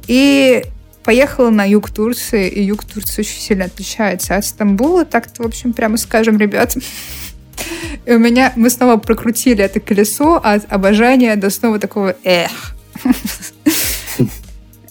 И 0.06 0.62
поехала 1.02 1.50
на 1.50 1.64
юг 1.64 1.90
Турции, 1.90 2.48
и 2.48 2.62
юг 2.62 2.84
Турции 2.84 3.22
очень 3.22 3.40
сильно 3.40 3.64
отличается 3.64 4.36
от 4.36 4.44
Стамбула. 4.44 5.04
Так-то, 5.04 5.42
в 5.42 5.46
общем, 5.46 5.72
прямо 5.72 5.96
скажем, 5.96 6.36
ребят, 6.36 6.76
и 8.06 8.12
у 8.12 8.18
меня 8.18 8.52
мы 8.56 8.68
снова 8.68 8.98
прокрутили 8.98 9.64
это 9.64 9.80
колесо 9.80 10.36
от 10.36 10.70
обожания 10.70 11.36
до 11.36 11.48
снова 11.50 11.78
такого 11.78 12.14
эх. 12.22 12.76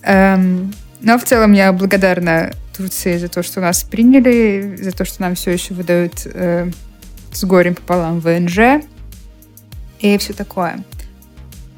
Эм, 0.02 0.74
но 1.02 1.20
в 1.20 1.24
целом 1.26 1.54
я 1.54 1.72
благодарна 1.72 2.54
Турции 2.76 3.18
за 3.18 3.28
то, 3.28 3.44
что 3.44 3.62
нас 3.62 3.84
приняли, 3.84 4.80
за 4.82 4.92
то, 4.92 5.06
что 5.06 5.22
нам 5.22 5.36
все 5.36 5.52
еще 5.52 5.74
выдают 5.74 6.26
э, 6.26 6.72
с 7.32 7.44
горем 7.44 7.76
пополам 7.76 8.20
ВНЖ 8.20 8.84
и 10.00 10.18
все 10.18 10.34
такое. 10.34 10.84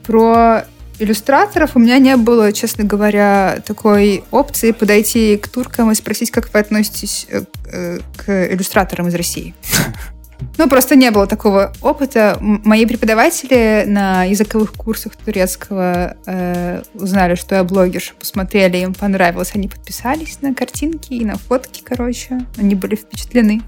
Про 0.03 0.65
иллюстраторов 0.99 1.75
у 1.75 1.79
меня 1.79 1.97
не 1.97 2.15
было, 2.15 2.53
честно 2.53 2.83
говоря, 2.83 3.61
такой 3.65 4.23
опции 4.31 4.71
подойти 4.71 5.37
к 5.37 5.47
туркам 5.47 5.91
и 5.91 5.95
спросить, 5.95 6.31
как 6.31 6.53
вы 6.53 6.59
относитесь 6.59 7.27
э, 7.29 7.43
э, 7.71 7.99
к 8.17 8.53
иллюстраторам 8.53 9.07
из 9.07 9.15
России. 9.15 9.53
Ну, 10.57 10.67
просто 10.67 10.95
не 10.95 11.11
было 11.11 11.27
такого 11.27 11.71
опыта. 11.81 12.37
Мои 12.41 12.85
преподаватели 12.87 13.83
на 13.85 14.23
языковых 14.23 14.73
курсах 14.73 15.15
турецкого 15.15 16.17
э, 16.25 16.81
узнали, 16.93 17.35
что 17.35 17.55
я 17.55 17.63
блогерша, 17.63 18.13
посмотрели, 18.19 18.77
им 18.77 18.93
понравилось, 18.93 19.51
они 19.53 19.67
подписались 19.67 20.41
на 20.41 20.53
картинки 20.53 21.13
и 21.13 21.25
на 21.25 21.37
фотки, 21.37 21.83
короче. 21.83 22.39
Они 22.57 22.75
были 22.75 22.95
впечатлены. 22.95 23.61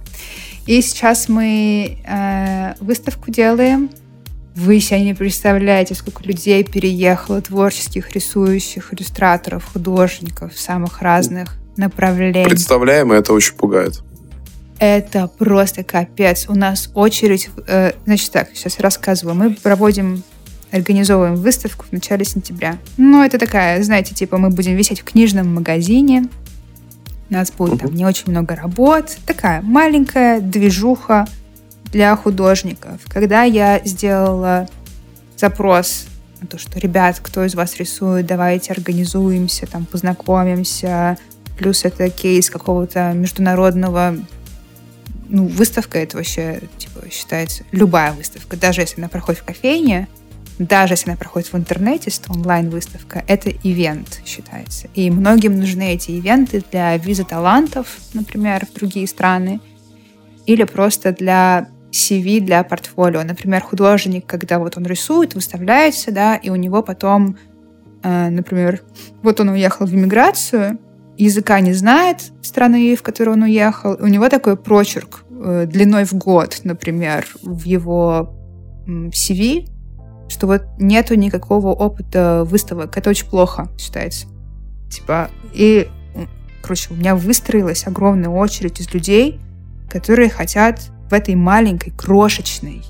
И 0.65 0.81
сейчас 0.81 1.27
мы 1.27 1.97
э, 2.05 2.73
выставку 2.79 3.31
делаем. 3.31 3.89
Вы 4.55 4.79
себе 4.79 5.01
не 5.01 5.13
представляете, 5.13 5.95
сколько 5.95 6.23
людей 6.23 6.63
переехало, 6.63 7.41
творческих, 7.41 8.11
рисующих, 8.11 8.93
иллюстраторов, 8.93 9.65
художников 9.73 10.57
самых 10.57 11.01
разных 11.01 11.55
направлений. 11.75 12.47
Представляем, 12.47 13.11
и 13.13 13.17
это 13.17 13.33
очень 13.33 13.55
пугает. 13.55 14.01
Это 14.79 15.27
просто 15.27 15.83
капец. 15.83 16.45
У 16.47 16.55
нас 16.55 16.89
очередь... 16.93 17.49
Э, 17.67 17.93
значит 18.05 18.31
так, 18.31 18.49
сейчас 18.53 18.79
рассказываю. 18.79 19.35
Мы 19.35 19.51
проводим 19.51 20.23
организовываем 20.71 21.35
выставку 21.35 21.85
в 21.87 21.91
начале 21.91 22.25
сентября. 22.25 22.77
Ну, 22.97 23.23
это 23.23 23.37
такая, 23.37 23.83
знаете, 23.83 24.15
типа 24.15 24.37
мы 24.37 24.49
будем 24.49 24.75
висеть 24.75 25.01
в 25.01 25.03
книжном 25.03 25.53
магазине. 25.53 26.27
У 27.33 27.35
нас 27.35 27.51
будет 27.51 27.79
там 27.79 27.95
не 27.95 28.05
очень 28.05 28.29
много 28.29 28.55
работ. 28.55 29.17
Такая 29.25 29.63
маленькая 29.63 30.39
движуха 30.39 31.25
для 31.85 32.15
художников. 32.15 33.01
Когда 33.07 33.41
я 33.41 33.81
сделала 33.83 34.69
запрос 35.35 36.05
на 36.41 36.45
то, 36.45 36.59
что, 36.59 36.77
ребят, 36.77 37.19
кто 37.23 37.43
из 37.43 37.55
вас 37.55 37.77
рисует, 37.77 38.27
давайте 38.27 38.71
организуемся, 38.71 39.65
там, 39.65 39.85
познакомимся. 39.87 41.17
Плюс 41.57 41.85
это 41.85 42.11
кейс 42.11 42.51
какого-то 42.51 43.13
международного 43.13 44.15
ну, 45.27 45.47
выставка 45.47 45.97
это 45.97 46.17
вообще 46.17 46.61
типа, 46.77 47.09
считается 47.09 47.63
любая 47.71 48.13
выставка, 48.13 48.57
даже 48.57 48.81
если 48.81 49.01
она 49.01 49.09
проходит 49.09 49.41
в 49.41 49.43
кофейне, 49.43 50.07
даже 50.59 50.93
если 50.93 51.09
она 51.09 51.17
проходит 51.17 51.51
в 51.51 51.57
интернете, 51.57 52.11
то 52.11 52.31
онлайн-выставка, 52.31 53.23
это 53.27 53.49
ивент 53.49 54.21
считается. 54.25 54.87
И 54.93 55.09
многим 55.09 55.57
нужны 55.57 55.93
эти 55.93 56.11
ивенты 56.11 56.63
для 56.71 56.95
визы 56.97 57.23
талантов, 57.23 57.97
например, 58.13 58.65
в 58.65 58.73
другие 58.73 59.07
страны, 59.07 59.59
или 60.45 60.63
просто 60.63 61.11
для 61.11 61.69
CV, 61.91 62.39
для 62.39 62.63
портфолио. 62.63 63.23
Например, 63.23 63.61
художник, 63.61 64.25
когда 64.25 64.59
вот 64.59 64.77
он 64.77 64.85
рисует, 64.85 65.35
выставляется, 65.35 66.11
да, 66.11 66.35
и 66.35 66.49
у 66.49 66.55
него 66.55 66.83
потом, 66.83 67.37
э, 68.03 68.29
например, 68.29 68.81
вот 69.21 69.39
он 69.39 69.49
уехал 69.49 69.85
в 69.85 69.93
иммиграцию, 69.93 70.79
языка 71.17 71.59
не 71.59 71.73
знает 71.73 72.31
страны, 72.41 72.95
в 72.95 73.03
которую 73.03 73.37
он 73.37 73.43
уехал. 73.43 73.97
У 73.99 74.07
него 74.07 74.29
такой 74.29 74.57
прочерк 74.57 75.23
э, 75.29 75.65
длиной 75.67 76.05
в 76.05 76.13
год, 76.13 76.61
например, 76.63 77.27
в 77.41 77.63
его 77.63 78.35
CV, 78.85 79.67
что 80.33 80.47
вот 80.47 80.63
нету 80.79 81.15
никакого 81.15 81.67
опыта 81.69 82.43
выставок. 82.45 82.97
Это 82.97 83.11
очень 83.11 83.27
плохо 83.27 83.69
считается. 83.77 84.27
Типа, 84.91 85.29
и, 85.53 85.87
короче, 86.61 86.93
у 86.93 86.95
меня 86.95 87.15
выстроилась 87.15 87.87
огромная 87.87 88.29
очередь 88.29 88.79
из 88.79 88.93
людей, 88.93 89.39
которые 89.89 90.29
хотят 90.29 90.81
в 91.09 91.13
этой 91.13 91.35
маленькой, 91.35 91.91
крошечной 91.91 92.83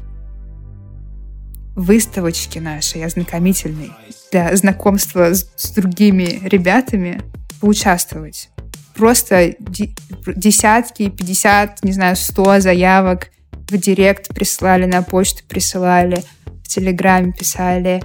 выставочке 1.75 2.61
нашей 2.61 3.03
ознакомительной 3.03 3.91
для 4.31 4.55
знакомства 4.55 5.33
с, 5.33 5.51
с 5.55 5.71
другими 5.71 6.39
ребятами 6.47 7.21
поучаствовать. 7.59 8.49
Просто 8.95 9.55
десятки, 9.59 11.09
пятьдесят, 11.09 11.83
не 11.83 11.91
знаю, 11.91 12.15
сто 12.15 12.59
заявок 12.59 13.31
в 13.51 13.77
директ 13.77 14.27
прислали, 14.29 14.85
на 14.85 15.01
почту 15.01 15.43
присылали, 15.47 16.23
в 16.63 16.67
Телеграме 16.67 17.33
писали. 17.33 18.01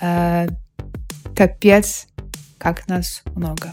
Э, 0.00 0.48
капец, 1.34 2.06
как 2.58 2.88
нас 2.88 3.22
много. 3.34 3.70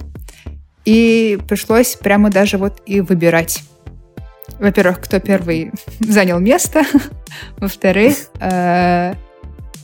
И 0.85 1.39
пришлось 1.47 1.95
прямо 1.95 2.29
даже 2.29 2.57
вот 2.57 2.81
и 2.85 3.01
выбирать. 3.01 3.63
Во-первых, 4.59 5.01
кто 5.01 5.19
первый 5.19 5.71
занял 5.99 6.39
место. 6.39 6.83
Во-вторых, 7.57 8.15
э, 8.39 9.15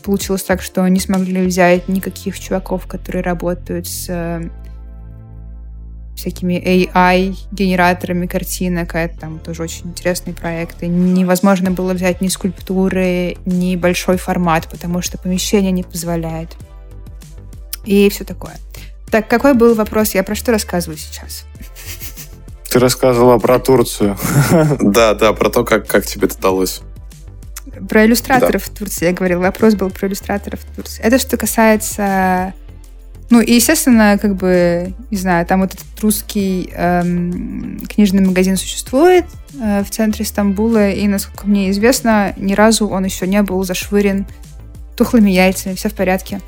получилось 0.03 0.43
так, 0.43 0.61
что 0.61 0.87
не 0.87 0.99
смогли 0.99 1.45
взять 1.45 1.87
никаких 1.87 2.39
чуваков, 2.39 2.87
которые 2.87 3.23
работают 3.23 3.87
с 3.87 4.41
всякими 6.19 6.53
AI-генераторами 6.55 8.27
картинок. 8.27 8.95
Это 8.95 9.17
там 9.17 9.39
тоже 9.39 9.63
очень 9.63 9.87
интересные 9.87 10.33
проекты. 10.33 10.87
Невозможно 10.87 11.71
было 11.71 11.93
взять 11.93 12.21
ни 12.21 12.27
скульптуры, 12.27 13.37
ни 13.45 13.75
большой 13.75 14.17
формат, 14.17 14.67
потому 14.69 15.01
что 15.01 15.17
помещение 15.17 15.71
не 15.71 15.83
позволяет. 15.83 16.55
И 17.85 18.09
все 18.09 18.23
такое. 18.25 18.55
Так, 19.09 19.27
какой 19.27 19.53
был 19.53 19.73
вопрос? 19.73 20.13
Я 20.13 20.23
про 20.23 20.35
что 20.35 20.51
рассказываю 20.51 20.97
сейчас? 20.97 21.45
Ты 22.69 22.79
рассказывала 22.79 23.39
про 23.39 23.59
Турцию. 23.59 24.17
Да, 24.79 25.13
да, 25.13 25.33
про 25.33 25.49
то, 25.49 25.63
как, 25.63 25.87
как 25.87 26.05
тебе 26.05 26.27
это 26.27 26.37
удалось. 26.37 26.81
Про 27.87 28.05
иллюстраторов 28.05 28.67
да. 28.67 28.73
в 28.73 28.77
Турции 28.77 29.05
я 29.05 29.13
говорила. 29.13 29.41
Вопрос 29.41 29.75
был 29.75 29.89
про 29.89 30.07
иллюстраторов 30.07 30.59
в 30.59 30.75
Турции. 30.75 31.01
Это 31.01 31.17
что 31.17 31.37
касается 31.37 32.53
ну, 33.29 33.41
и, 33.41 33.53
естественно, 33.53 34.17
как 34.19 34.35
бы, 34.35 34.93
не 35.11 35.17
знаю, 35.17 35.45
там 35.45 35.61
вот 35.61 35.75
этот 35.75 35.99
русский 36.01 36.71
эм, 36.73 37.79
книжный 37.87 38.25
магазин 38.25 38.57
существует 38.57 39.25
э, 39.61 39.83
в 39.83 39.89
центре 39.91 40.25
Стамбула, 40.25 40.89
и, 40.89 41.07
насколько 41.07 41.47
мне 41.47 41.69
известно, 41.69 42.33
ни 42.37 42.53
разу 42.53 42.87
он 42.87 43.05
еще 43.05 43.27
не 43.27 43.41
был 43.43 43.63
зашвырен 43.63 44.25
тухлыми 44.97 45.29
яйцами, 45.29 45.75
все 45.75 45.89
в 45.89 45.93
порядке. 45.93 46.41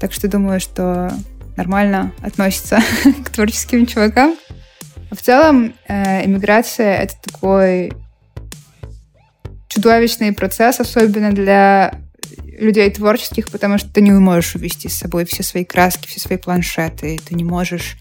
Так 0.00 0.14
что 0.14 0.26
думаю, 0.26 0.60
что 0.60 1.12
нормально 1.56 2.12
относится 2.22 2.80
к 3.24 3.28
творческим 3.28 3.84
чувакам. 3.86 4.34
В 5.10 5.20
целом, 5.20 5.74
э, 5.88 6.24
эмиграция— 6.24 6.96
это 7.02 7.14
такой 7.22 7.92
чудовищный 9.68 10.32
процесс, 10.32 10.80
особенно 10.80 11.32
для 11.32 12.00
людей 12.58 12.90
творческих, 12.90 13.48
потому 13.48 13.78
что 13.78 13.92
ты 13.92 14.00
не 14.00 14.10
можешь 14.10 14.54
увести 14.54 14.88
с 14.88 14.94
собой 14.94 15.24
все 15.24 15.42
свои 15.42 15.64
краски, 15.64 16.08
все 16.08 16.20
свои 16.20 16.38
планшеты, 16.38 17.18
ты 17.24 17.34
не 17.34 17.44
можешь 17.44 17.96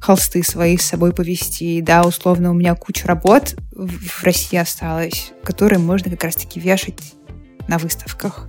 холсты 0.00 0.42
свои 0.42 0.76
с 0.76 0.82
собой 0.82 1.12
повести. 1.12 1.80
Да, 1.80 2.02
условно, 2.02 2.50
у 2.50 2.54
меня 2.54 2.74
куча 2.74 3.06
работ 3.06 3.56
в 3.72 4.22
России 4.22 4.58
осталось, 4.58 5.32
которые 5.42 5.78
можно 5.78 6.10
как 6.10 6.24
раз-таки 6.24 6.60
вешать 6.60 7.14
на 7.66 7.78
выставках. 7.78 8.48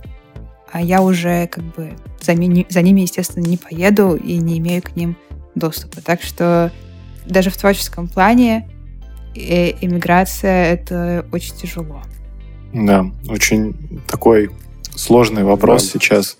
А 0.72 0.80
я 0.80 1.02
уже 1.02 1.48
как 1.48 1.64
бы 1.64 1.92
за, 2.20 2.34
ми- 2.34 2.66
за 2.68 2.82
ними, 2.82 3.00
естественно, 3.00 3.44
не 3.44 3.56
поеду 3.56 4.14
и 4.14 4.36
не 4.36 4.58
имею 4.58 4.82
к 4.82 4.94
ним 4.94 5.16
доступа. 5.54 6.00
Так 6.00 6.22
что 6.22 6.72
даже 7.26 7.50
в 7.50 7.56
творческом 7.56 8.08
плане 8.08 8.68
э 9.34 9.72
это 9.72 11.26
очень 11.32 11.56
тяжело. 11.56 12.02
Да, 12.72 13.10
очень 13.28 14.00
такой 14.06 14.50
сложный 15.00 15.44
вопрос 15.44 15.84
да. 15.84 15.90
сейчас. 15.92 16.36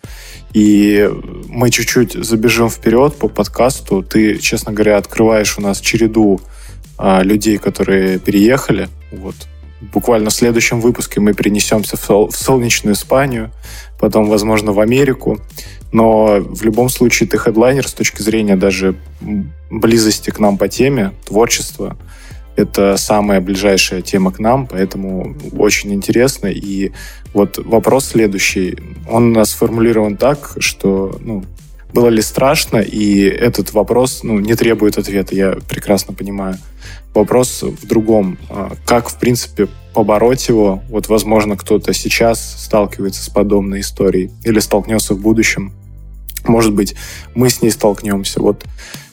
И 0.53 1.09
мы 1.49 1.71
чуть-чуть 1.71 2.13
забежим 2.13 2.69
вперед 2.69 3.17
по 3.17 3.29
подкасту. 3.29 4.03
Ты, 4.03 4.39
честно 4.39 4.73
говоря, 4.73 4.97
открываешь 4.97 5.57
у 5.59 5.61
нас 5.61 5.81
череду 5.81 6.41
а, 6.99 7.23
людей, 7.23 7.59
которые 7.59 8.19
переехали. 8.19 8.89
Вот. 9.13 9.35
Буквально 9.81 10.31
в 10.31 10.35
следующем 10.35 10.81
выпуске 10.81 11.21
мы 11.21 11.33
перенесемся 11.33 11.97
в, 11.97 12.01
сол- 12.01 12.31
в 12.31 12.37
солнечную 12.37 12.95
Испанию, 12.95 13.51
потом, 13.99 14.29
возможно, 14.29 14.73
в 14.73 14.81
Америку. 14.81 15.41
Но 15.93 16.41
в 16.41 16.63
любом 16.63 16.89
случае 16.89 17.29
ты 17.29 17.39
хедлайнер 17.39 17.89
с 17.89 17.95
точки 17.95 18.23
зрения 18.23 18.57
даже 18.57 18.97
близости 19.71 20.31
к 20.31 20.39
нам 20.39 20.59
по 20.59 20.69
теме, 20.69 21.13
творчества. 21.25 21.97
Это 22.57 22.97
самая 22.99 23.41
ближайшая 23.41 24.03
тема 24.03 24.33
к 24.33 24.39
нам, 24.39 24.67
поэтому 24.67 25.35
очень 25.57 25.95
интересно. 25.95 26.49
И 26.49 26.93
вот 27.33 27.59
вопрос 27.59 28.07
следующий. 28.07 28.77
Он 29.09 29.31
у 29.31 29.35
нас 29.35 29.51
сформулирован 29.51 30.17
так, 30.17 30.57
что 30.59 31.19
ну, 31.21 31.45
было 31.93 32.09
ли 32.09 32.23
страшно, 32.23 32.79
и 32.79 33.23
этот 33.23 33.73
вопрос 33.73 34.23
ну, 34.23 34.39
не 34.39 34.55
требует 34.55 34.99
ответа, 34.99 35.35
я 35.35 35.57
прекрасно 35.69 36.15
понимаю. 36.15 36.57
Вопрос 37.15 37.63
в 37.63 37.87
другом. 37.87 38.39
А, 38.49 38.73
как, 38.85 39.09
в 39.09 39.19
принципе, 39.19 39.69
побороть 39.95 40.49
его? 40.49 40.83
Вот, 40.89 41.09
возможно, 41.09 41.57
кто-то 41.57 41.93
сейчас 41.93 42.65
сталкивается 42.65 43.23
с 43.23 43.29
подобной 43.29 43.81
историей 43.81 44.31
или 44.45 44.61
столкнется 44.61 45.15
в 45.15 45.21
будущем. 45.21 45.73
Может 46.47 46.73
быть, 46.73 46.95
мы 47.35 47.51
с 47.51 47.63
ней 47.63 47.71
столкнемся. 47.71 48.41
Вот 48.41 48.65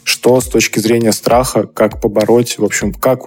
что 0.04 0.40
с 0.40 0.46
точки 0.46 0.80
зрения 0.80 1.12
страха, 1.12 1.64
как 1.64 2.00
побороть, 2.00 2.58
в 2.58 2.64
общем, 2.64 2.94
как 2.94 3.22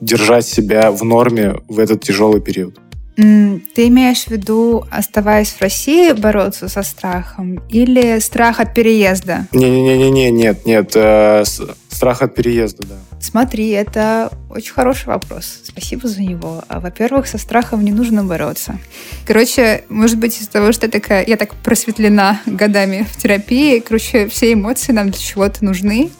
держать 0.00 0.46
себя 0.46 0.90
в 0.90 1.02
норме 1.04 1.56
в 1.68 1.78
этот 1.78 2.02
тяжелый 2.02 2.40
период? 2.40 2.78
Ты 3.18 3.88
имеешь 3.88 4.24
в 4.24 4.28
виду, 4.28 4.84
оставаясь 4.92 5.50
в 5.50 5.60
России, 5.60 6.12
бороться 6.12 6.68
со 6.68 6.84
страхом? 6.84 7.60
Или 7.68 8.20
страх 8.20 8.60
от 8.60 8.74
переезда? 8.74 9.48
Не-не-не, 9.50 10.30
нет, 10.30 10.64
нет. 10.64 10.92
Э, 10.94 11.42
страх 11.88 12.22
от 12.22 12.36
переезда, 12.36 12.86
да. 12.86 12.94
Смотри, 13.20 13.70
это 13.70 14.30
очень 14.50 14.72
хороший 14.72 15.06
вопрос. 15.06 15.62
Спасибо 15.64 16.06
за 16.06 16.22
него. 16.22 16.62
А, 16.68 16.78
во-первых, 16.78 17.26
со 17.26 17.38
страхом 17.38 17.84
не 17.84 17.90
нужно 17.90 18.22
бороться. 18.22 18.78
Короче, 19.26 19.82
может 19.88 20.18
быть, 20.18 20.40
из-за 20.40 20.50
того, 20.50 20.70
что 20.70 20.86
я 20.86 20.92
такая, 20.92 21.24
я 21.26 21.36
так 21.36 21.54
просветлена 21.56 22.40
годами 22.46 23.04
в 23.10 23.16
терапии, 23.16 23.80
короче, 23.80 24.28
все 24.28 24.52
эмоции 24.52 24.92
нам 24.92 25.10
для 25.10 25.18
чего-то 25.18 25.64
нужны. 25.64 26.10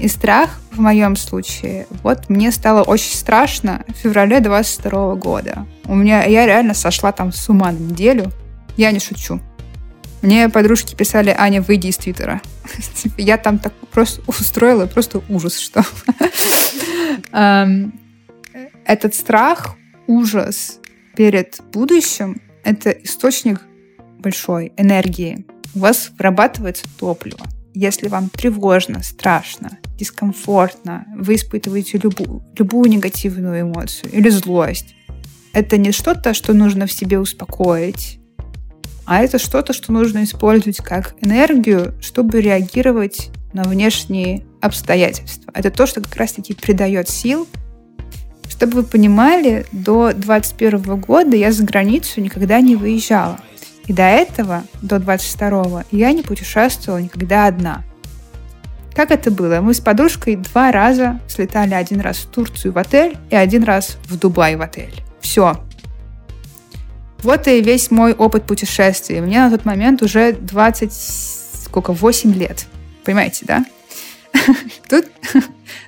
И 0.00 0.08
страх 0.08 0.58
в 0.72 0.80
моем 0.80 1.14
случае, 1.14 1.86
вот 2.02 2.30
мне 2.30 2.50
стало 2.52 2.82
очень 2.82 3.14
страшно 3.14 3.84
в 3.88 3.92
феврале 3.92 4.40
22 4.40 5.16
года. 5.16 5.66
У 5.84 5.94
меня, 5.94 6.24
я 6.24 6.46
реально 6.46 6.72
сошла 6.72 7.12
там 7.12 7.32
с 7.32 7.48
ума 7.50 7.70
на 7.70 7.76
неделю. 7.76 8.32
Я 8.78 8.92
не 8.92 8.98
шучу. 8.98 9.40
Мне 10.22 10.48
подружки 10.48 10.94
писали, 10.94 11.34
Аня, 11.36 11.60
выйди 11.60 11.88
из 11.88 11.98
Твиттера. 11.98 12.40
Я 13.18 13.36
там 13.36 13.58
так 13.58 13.74
просто 13.90 14.22
устроила, 14.26 14.86
просто 14.86 15.22
ужас, 15.28 15.58
что... 15.58 15.84
Этот 18.84 19.14
страх, 19.14 19.76
ужас 20.06 20.80
перед 21.14 21.60
будущим— 21.72 22.40
это 22.64 22.90
источник 22.90 23.60
большой 24.18 24.72
энергии. 24.76 25.44
У 25.74 25.80
вас 25.80 26.10
вырабатывается 26.18 26.86
топливо. 26.98 27.46
Если 27.80 28.08
вам 28.08 28.28
тревожно, 28.28 29.02
страшно, 29.02 29.78
дискомфортно, 29.98 31.06
вы 31.16 31.36
испытываете 31.36 31.96
любую, 31.96 32.44
любую 32.58 32.90
негативную 32.90 33.62
эмоцию 33.62 34.12
или 34.12 34.28
злость, 34.28 34.94
это 35.54 35.78
не 35.78 35.90
что-то, 35.90 36.34
что 36.34 36.52
нужно 36.52 36.86
в 36.86 36.92
себе 36.92 37.18
успокоить, 37.18 38.20
а 39.06 39.22
это 39.22 39.38
что-то, 39.38 39.72
что 39.72 39.92
нужно 39.92 40.24
использовать 40.24 40.76
как 40.76 41.14
энергию, 41.22 41.94
чтобы 42.02 42.42
реагировать 42.42 43.30
на 43.54 43.62
внешние 43.62 44.44
обстоятельства. 44.60 45.50
Это 45.54 45.70
то, 45.70 45.86
что 45.86 46.02
как 46.02 46.14
раз-таки 46.16 46.52
придает 46.52 47.08
сил. 47.08 47.48
Чтобы 48.46 48.74
вы 48.74 48.82
понимали, 48.82 49.64
до 49.72 50.12
21 50.12 51.00
года 51.00 51.34
я 51.34 51.50
за 51.50 51.64
границу 51.64 52.20
никогда 52.20 52.60
не 52.60 52.76
выезжала. 52.76 53.40
И 53.90 53.92
до 53.92 54.04
этого, 54.04 54.62
до 54.82 55.00
22 55.00 55.82
я 55.90 56.12
не 56.12 56.22
путешествовала 56.22 57.00
никогда 57.00 57.46
одна. 57.46 57.82
Как 58.94 59.10
это 59.10 59.32
было? 59.32 59.60
Мы 59.60 59.74
с 59.74 59.80
подружкой 59.80 60.36
два 60.36 60.70
раза 60.70 61.18
слетали 61.26 61.74
один 61.74 62.00
раз 62.00 62.18
в 62.18 62.26
Турцию 62.26 62.72
в 62.72 62.78
отель 62.78 63.18
и 63.30 63.34
один 63.34 63.64
раз 63.64 63.96
в 64.04 64.16
Дубай 64.16 64.54
в 64.54 64.62
отель. 64.62 65.02
Все. 65.20 65.60
Вот 67.24 67.48
и 67.48 67.60
весь 67.60 67.90
мой 67.90 68.12
опыт 68.12 68.44
путешествий. 68.44 69.20
Мне 69.20 69.40
на 69.40 69.50
тот 69.50 69.64
момент 69.64 70.02
уже 70.02 70.34
20, 70.34 70.92
сколько, 71.64 71.92
8 71.92 72.32
лет. 72.32 72.66
Понимаете, 73.04 73.44
да? 73.44 73.64
Тут 74.88 75.06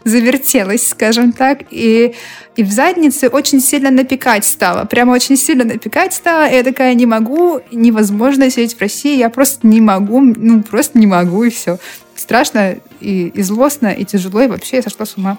завертелась, 0.04 0.88
скажем 0.88 1.32
так, 1.32 1.60
и, 1.70 2.14
и 2.56 2.62
в 2.62 2.70
заднице 2.70 3.28
очень 3.28 3.60
сильно 3.60 3.90
напекать 3.90 4.44
стало. 4.44 4.84
Прямо 4.84 5.12
очень 5.12 5.36
сильно 5.36 5.64
напекать 5.64 6.14
стало. 6.14 6.48
И 6.48 6.54
я 6.54 6.62
такая, 6.62 6.94
не 6.94 7.06
могу, 7.06 7.60
невозможно 7.70 8.50
сидеть 8.50 8.76
в 8.76 8.80
России, 8.80 9.16
я 9.16 9.30
просто 9.30 9.66
не 9.66 9.80
могу, 9.80 10.20
ну, 10.20 10.62
просто 10.62 10.98
не 10.98 11.06
могу, 11.06 11.44
и 11.44 11.50
все. 11.50 11.78
Страшно, 12.14 12.76
и, 13.00 13.28
и 13.28 13.42
злостно, 13.42 13.88
и 13.88 14.04
тяжело, 14.04 14.42
и 14.42 14.46
вообще 14.46 14.76
я 14.76 14.82
сошла 14.82 15.06
с 15.06 15.16
ума. 15.16 15.38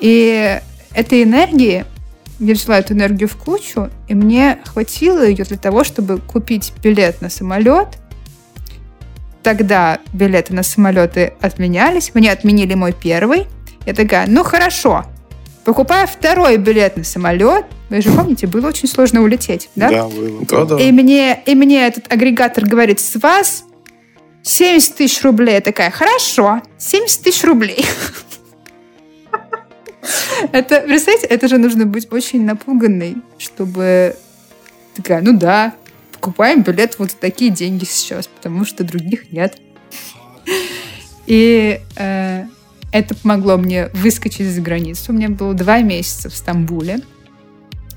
И 0.00 0.60
этой 0.94 1.22
энергии 1.22 1.84
я 2.38 2.54
взяла 2.54 2.78
эту 2.78 2.94
энергию 2.94 3.28
в 3.28 3.36
кучу, 3.36 3.88
и 4.08 4.14
мне 4.14 4.58
хватило 4.64 5.24
ее 5.24 5.44
для 5.44 5.56
того, 5.56 5.84
чтобы 5.84 6.18
купить 6.18 6.72
билет 6.82 7.20
на 7.20 7.30
самолет. 7.30 7.88
Тогда 9.42 9.98
билеты 10.12 10.54
на 10.54 10.62
самолеты 10.62 11.34
отменялись. 11.40 12.12
Мне 12.14 12.30
отменили 12.32 12.74
мой 12.74 12.92
первый. 12.92 13.46
Я 13.86 13.94
такая, 13.94 14.26
ну 14.26 14.44
хорошо, 14.44 15.04
покупаю 15.64 16.06
второй 16.06 16.56
билет 16.56 16.96
на 16.96 17.04
самолет. 17.04 17.66
Вы 17.90 18.00
же 18.00 18.10
помните, 18.10 18.46
было 18.46 18.68
очень 18.68 18.88
сложно 18.88 19.22
улететь, 19.22 19.68
да? 19.76 19.90
Да, 19.90 20.08
было. 20.08 20.44
Да, 20.46 20.64
да. 20.64 20.80
И 20.80 20.92
мне, 20.92 21.42
и 21.44 21.54
мне 21.54 21.86
этот 21.86 22.10
агрегатор 22.12 22.64
говорит, 22.64 23.00
с 23.00 23.16
вас 23.16 23.64
70 24.42 24.96
тысяч 24.96 25.22
рублей. 25.22 25.54
Я 25.56 25.60
такая, 25.60 25.90
хорошо, 25.90 26.62
70 26.78 27.22
тысяч 27.22 27.44
рублей. 27.44 27.84
Это, 30.52 30.80
представляете, 30.80 31.28
это 31.28 31.46
же 31.46 31.58
нужно 31.58 31.86
быть 31.86 32.12
очень 32.12 32.44
напуганной, 32.44 33.18
чтобы 33.38 34.16
такая, 34.96 35.22
ну 35.22 35.32
да, 35.38 35.74
покупаем 36.12 36.62
билет 36.62 36.98
вот 36.98 37.12
за 37.12 37.16
такие 37.16 37.52
деньги 37.52 37.84
сейчас, 37.84 38.26
потому 38.26 38.64
что 38.64 38.82
других 38.82 39.30
нет. 39.30 39.58
И 41.26 41.80
э, 41.96 42.46
это 42.92 43.14
помогло 43.14 43.56
мне 43.56 43.88
выскочить 43.94 44.46
за 44.48 44.60
границу. 44.60 45.12
У 45.12 45.16
меня 45.16 45.30
было 45.30 45.54
два 45.54 45.80
месяца 45.80 46.30
в 46.30 46.36
Стамбуле. 46.36 47.00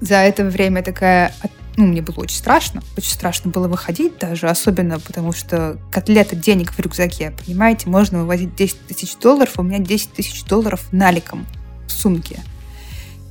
За 0.02 0.16
это 0.16 0.44
время 0.46 0.82
такая... 0.82 1.34
Ну, 1.78 1.88
мне 1.88 2.02
было 2.02 2.16
очень 2.20 2.38
страшно. 2.38 2.82
Очень 2.98 3.12
страшно 3.12 3.52
было 3.52 3.68
выходить 3.68 4.18
даже, 4.18 4.48
особенно 4.48 4.98
потому 5.00 5.34
что 5.34 5.78
котлета 5.92 6.38
денег 6.38 6.72
в 6.72 6.80
рюкзаке, 6.80 7.34
понимаете? 7.46 7.90
Можно 7.90 8.20
вывозить 8.20 8.56
10 8.56 8.88
тысяч 8.88 9.16
долларов, 9.18 9.54
а 9.58 9.62
у 9.62 9.64
меня 9.64 9.80
10 9.80 10.14
тысяч 10.14 10.46
долларов 10.46 10.88
наликом 10.94 11.46
в 11.88 11.92
сумке. 11.92 12.40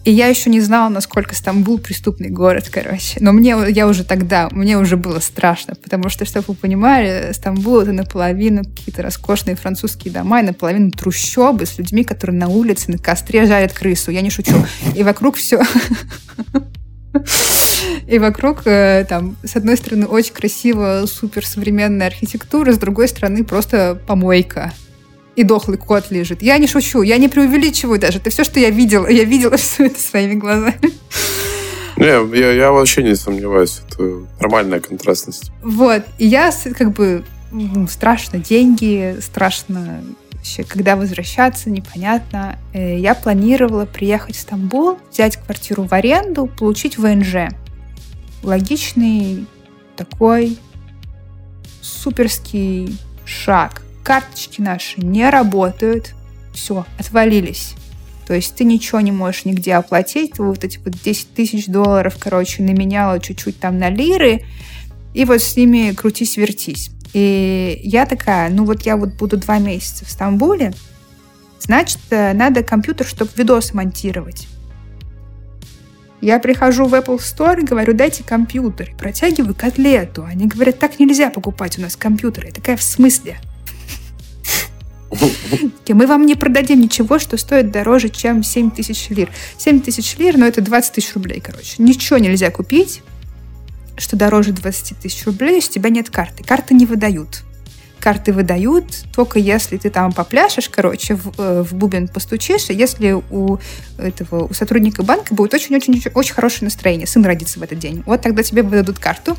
И 0.05 0.11
я 0.11 0.29
еще 0.29 0.51
не 0.51 0.61
знала, 0.61 0.91
насколько 0.91 1.35
Стамбул 1.35 1.79
преступный 1.79 2.29
город, 2.29 2.69
короче. 2.71 3.17
Но 3.21 3.33
мне, 3.33 3.57
я 3.71 3.89
уже 3.89 4.05
тогда, 4.05 4.49
мне 4.51 4.77
уже 4.79 4.99
было 4.99 5.19
страшно, 5.19 5.75
потому 5.75 6.11
что, 6.11 6.27
чтобы 6.27 6.47
вы 6.49 6.55
понимали, 6.55 7.33
Стамбул— 7.33 7.81
это 7.81 7.93
наполовину 7.93 8.65
какие-то 8.65 9.03
роскошные 9.03 9.57
французские 9.57 10.13
дома, 10.13 10.41
и 10.41 10.45
наполовину 10.45 10.91
трущобы 10.91 11.65
с 11.65 11.79
людьми, 11.79 12.05
которые 12.05 12.37
на 12.37 12.49
улице 12.49 12.91
на 12.91 12.99
костре 12.99 13.47
жарят 13.47 13.73
крысу. 13.73 14.11
Я 14.11 14.21
не 14.21 14.31
шучу. 14.31 14.55
И 14.95 15.03
вокруг 15.03 15.37
все... 15.37 15.63
И 18.09 18.19
вокруг 18.19 18.63
э, 18.67 19.07
там, 19.09 19.37
с 19.45 19.55
одной 19.55 19.77
стороны, 19.77 20.07
очень 20.07 20.35
красивая, 20.35 21.07
суперсовременная 21.07 22.09
архитектура, 22.09 22.73
с 22.73 22.79
другой 22.79 23.07
стороны, 23.09 23.45
просто 23.45 23.99
помойка 24.07 24.73
и 25.37 25.43
дохлый 25.43 25.79
кот 25.79 26.11
лежит. 26.11 26.43
Я 26.43 26.59
не 26.59 26.67
шучу, 26.67 27.03
я 27.03 27.19
не 27.19 27.29
преувеличиваю 27.29 27.99
даже. 27.99 28.19
Это 28.19 28.31
все, 28.31 28.45
что 28.45 28.61
я 28.61 28.71
видела. 28.71 29.09
Я 29.09 29.25
видела 29.25 29.57
все 29.57 29.87
это 29.87 30.01
своими 30.01 30.35
глазами. 30.35 30.93
Не, 31.97 32.39
я, 32.39 32.53
я 32.53 32.73
вообще 32.73 33.03
не 33.03 33.15
сомневаюсь. 33.15 33.83
Это 33.89 34.27
нормальная 34.41 34.81
контрастность. 34.81 35.51
Вот. 35.63 36.03
И 36.19 36.27
я 36.27 36.53
как 36.77 36.93
бы 36.93 37.25
ну, 37.53 37.87
страшно 37.87 38.39
деньги, 38.39 39.17
страшно 39.21 40.03
вообще, 40.33 40.65
когда 40.65 40.97
возвращаться, 40.97 41.71
непонятно. 41.71 42.59
Э, 42.73 42.99
я 42.99 43.15
планировала 43.15 43.87
приехать 43.87 44.37
в 44.37 44.41
Стамбул, 44.41 44.99
взять 45.11 45.37
квартиру 45.37 45.85
в 45.85 45.93
аренду, 45.93 46.47
получить 46.47 46.99
ВНЖ. 46.99 47.49
Логичный 48.43 49.47
такой 49.97 50.59
суперский 51.81 52.99
шаг 53.25 53.83
карточки 54.05 54.61
наши 54.61 55.01
не 55.01 55.29
работают, 55.29 56.15
все, 56.53 56.87
отвалились. 56.99 57.75
То 58.27 58.35
есть 58.35 58.55
ты 58.55 58.65
ничего 58.65 59.01
не 59.01 59.13
можешь 59.13 59.45
нигде 59.45 59.75
оплатить, 59.75 60.39
вот 60.39 60.65
эти 60.65 60.79
вот 60.79 60.95
10 61.03 61.35
тысяч 61.35 61.67
долларов, 61.67 62.17
короче, 62.19 62.63
наменяла 62.63 63.19
чуть-чуть 63.19 63.59
там 63.59 63.79
на 63.79 63.91
лиры, 63.91 64.43
и 65.13 65.25
вот 65.25 65.43
с 65.43 65.57
ними 65.57 65.93
крутись-вертись. 65.93 66.91
И 67.13 67.81
я 67.83 68.07
такая, 68.07 68.51
ну 68.51 68.65
вот 68.65 68.83
я 68.83 68.97
вот 68.97 69.15
буду 69.15 69.37
два 69.37 69.59
месяца 69.59 70.05
в 70.05 70.11
Стамбуле, 70.11 70.73
значит, 71.61 72.01
э, 72.11 72.33
надо 72.33 72.63
компьютер, 72.63 73.07
чтобы 73.07 73.31
видос 73.37 73.75
монтировать. 73.75 74.49
Я 76.21 76.39
прихожу 76.39 76.87
в 76.87 76.95
Apple 76.95 77.19
Store 77.19 77.61
и 77.61 77.67
говорю, 77.67 77.93
дайте 77.93 78.25
компьютер. 78.25 78.95
Протягиваю 78.99 79.55
котлету. 79.55 80.25
Они 80.25 80.47
говорят, 80.47 80.79
так 80.79 80.99
нельзя 80.99 81.29
покупать 81.29 81.79
у 81.79 81.83
нас 81.83 81.97
компьютеры. 81.97 82.47
Я 82.47 82.53
такая, 82.55 82.79
в 82.79 82.83
смысле? 82.83 83.37
Мы 85.89 86.07
вам 86.07 86.27
не 86.27 86.35
продадим 86.35 86.81
ничего, 86.81 87.19
что 87.19 87.37
стоит 87.37 87.71
дороже, 87.71 88.09
чем 88.09 88.43
7 88.43 88.71
тысяч 88.71 89.09
лир. 89.11 89.31
7 89.59 89.81
тысяч 89.81 90.17
лир, 90.19 90.37
ну 90.37 90.47
это 90.47 90.61
20 90.61 90.93
тысяч 90.93 91.15
рублей, 91.15 91.41
короче. 91.41 91.75
Ничего 91.79 92.19
нельзя 92.19 92.51
купить, 92.51 93.03
что 93.97 94.17
дороже 94.17 94.53
20 94.53 94.99
тысяч 94.99 95.25
рублей, 95.27 95.57
если 95.57 95.71
у 95.71 95.75
тебя 95.75 95.91
нет 95.91 96.11
карты. 96.11 96.43
Карты 96.45 96.75
не 96.75 96.87
выдают. 96.87 97.43
Карты 98.01 98.33
выдают 98.33 98.85
только 99.15 99.39
если 99.39 99.79
ты 99.79 99.89
там 99.89 100.13
попляшешь, 100.13 100.69
короче, 100.69 101.15
в, 101.15 101.33
э, 101.39 101.63
в 101.63 101.75
бубен 101.75 102.07
постучишь, 102.07 102.69
и 102.69 102.75
если 102.75 103.13
у 103.13 103.59
этого 103.97 104.45
у 104.45 104.53
сотрудника 104.53 105.03
банка 105.03 105.35
будет 105.35 105.55
очень-очень 105.55 106.03
очень 106.13 106.35
хорошее 106.35 106.67
настроение, 106.67 107.07
сын 107.07 107.25
родится 107.25 107.59
в 107.59 107.63
этот 107.63 107.79
день. 107.79 108.03
Вот 108.05 108.21
тогда 108.21 108.43
тебе 108.43 108.63
выдадут 108.63 108.99
карту. 108.99 109.39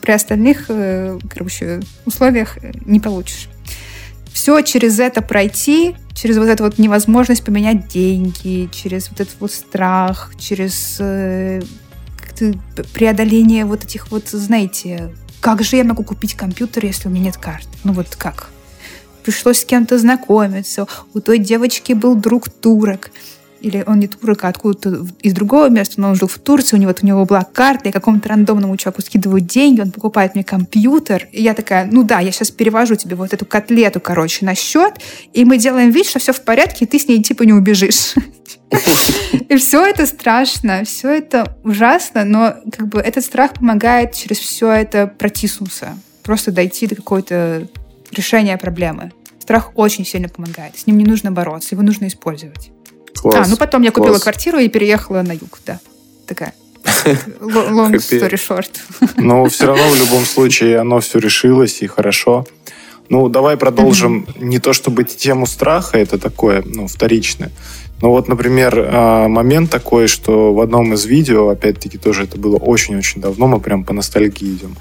При 0.00 0.12
остальных, 0.12 0.66
э, 0.68 1.18
короче, 1.28 1.80
условиях 2.04 2.58
не 2.84 3.00
получишь 3.00 3.48
все 4.32 4.60
через 4.62 4.98
это 4.98 5.22
пройти, 5.22 5.96
через 6.14 6.38
вот 6.38 6.48
эту 6.48 6.64
вот 6.64 6.78
невозможность 6.78 7.44
поменять 7.44 7.88
деньги, 7.88 8.68
через 8.72 9.10
вот 9.10 9.20
этот 9.20 9.34
вот 9.40 9.52
страх, 9.52 10.32
через 10.38 10.96
э, 11.00 11.60
преодоление 12.92 13.64
вот 13.64 13.84
этих 13.84 14.10
вот, 14.10 14.28
знаете, 14.28 15.14
как 15.40 15.62
же 15.62 15.76
я 15.76 15.84
могу 15.84 16.04
купить 16.04 16.34
компьютер, 16.34 16.84
если 16.84 17.08
у 17.08 17.10
меня 17.10 17.26
нет 17.26 17.36
карты? 17.36 17.68
Ну 17.84 17.92
вот 17.92 18.14
как? 18.16 18.50
Пришлось 19.24 19.60
с 19.60 19.64
кем-то 19.64 19.98
знакомиться. 19.98 20.86
У 21.14 21.20
той 21.20 21.38
девочки 21.38 21.92
был 21.92 22.14
друг 22.14 22.48
турок 22.48 23.10
или 23.60 23.84
он 23.86 23.98
не 24.00 24.08
турок, 24.08 24.44
а 24.44 24.48
откуда-то 24.48 25.06
из 25.22 25.32
другого 25.32 25.68
места, 25.68 26.00
но 26.00 26.08
он 26.10 26.14
жил 26.14 26.28
в 26.28 26.38
Турции, 26.38 26.76
у 26.76 26.78
него, 26.78 26.90
вот 26.90 27.02
у 27.02 27.06
него 27.06 27.24
была 27.24 27.42
карта, 27.44 27.86
я 27.86 27.92
какому-то 27.92 28.28
рандомному 28.28 28.76
человеку 28.76 29.02
скидываю 29.02 29.40
деньги, 29.40 29.80
он 29.80 29.90
покупает 29.90 30.34
мне 30.34 30.44
компьютер, 30.44 31.28
и 31.32 31.42
я 31.42 31.54
такая, 31.54 31.88
ну 31.90 32.02
да, 32.02 32.20
я 32.20 32.32
сейчас 32.32 32.50
перевожу 32.50 32.96
тебе 32.96 33.16
вот 33.16 33.32
эту 33.32 33.44
котлету, 33.44 34.00
короче, 34.00 34.44
на 34.44 34.54
счет, 34.54 34.94
и 35.32 35.44
мы 35.44 35.58
делаем 35.58 35.90
вид, 35.90 36.06
что 36.06 36.18
все 36.18 36.32
в 36.32 36.42
порядке, 36.42 36.84
и 36.84 36.88
ты 36.88 36.98
с 36.98 37.06
ней 37.06 37.22
типа 37.22 37.42
не 37.42 37.52
убежишь. 37.52 38.14
И 39.48 39.56
все 39.56 39.84
это 39.84 40.06
страшно, 40.06 40.84
все 40.84 41.10
это 41.10 41.56
ужасно, 41.64 42.24
но 42.24 42.54
как 42.70 42.88
бы 42.88 43.00
этот 43.00 43.24
страх 43.24 43.54
помогает 43.54 44.14
через 44.14 44.38
все 44.38 44.70
это 44.70 45.06
протиснуться, 45.06 45.98
просто 46.22 46.52
дойти 46.52 46.86
до 46.86 46.94
какой-то 46.94 47.68
решения 48.12 48.56
проблемы. 48.56 49.12
Страх 49.40 49.72
очень 49.74 50.06
сильно 50.06 50.28
помогает. 50.28 50.78
С 50.78 50.86
ним 50.86 50.98
не 50.98 51.04
нужно 51.04 51.32
бороться, 51.32 51.74
его 51.74 51.82
нужно 51.82 52.06
использовать. 52.06 52.70
Класс. 53.14 53.46
А, 53.46 53.50
ну 53.50 53.56
потом 53.56 53.82
я 53.82 53.90
купила 53.90 54.14
класс. 54.14 54.22
квартиру 54.22 54.58
и 54.58 54.68
переехала 54.68 55.22
на 55.22 55.32
юг, 55.32 55.58
да. 55.66 55.80
Такая. 56.26 56.54
Long 57.40 57.92
story 57.92 58.34
short. 58.34 58.70
Но 59.16 59.44
все 59.46 59.66
равно 59.66 59.88
в 59.90 59.96
любом 59.96 60.24
случае 60.24 60.78
оно 60.78 61.00
все 61.00 61.18
решилось 61.18 61.82
и 61.82 61.86
хорошо. 61.86 62.46
Ну, 63.08 63.28
давай 63.28 63.56
продолжим 63.56 64.24
mm-hmm. 64.24 64.44
не 64.44 64.58
то 64.60 64.72
чтобы 64.72 65.02
тему 65.02 65.46
страха, 65.46 65.98
это 65.98 66.16
такое, 66.16 66.62
ну, 66.64 66.86
вторичное. 66.86 67.50
Но 68.00 68.10
вот, 68.10 68.28
например, 68.28 68.72
а, 68.76 69.28
момент 69.28 69.68
такой, 69.70 70.06
что 70.06 70.54
в 70.54 70.60
одном 70.60 70.94
из 70.94 71.04
видео, 71.06 71.48
опять-таки 71.48 71.98
тоже 71.98 72.24
это 72.24 72.38
было 72.38 72.56
очень-очень 72.56 73.20
давно, 73.20 73.48
мы 73.48 73.60
прям 73.60 73.84
по 73.84 73.92
ностальгии 73.92 74.54
идем, 74.54 74.76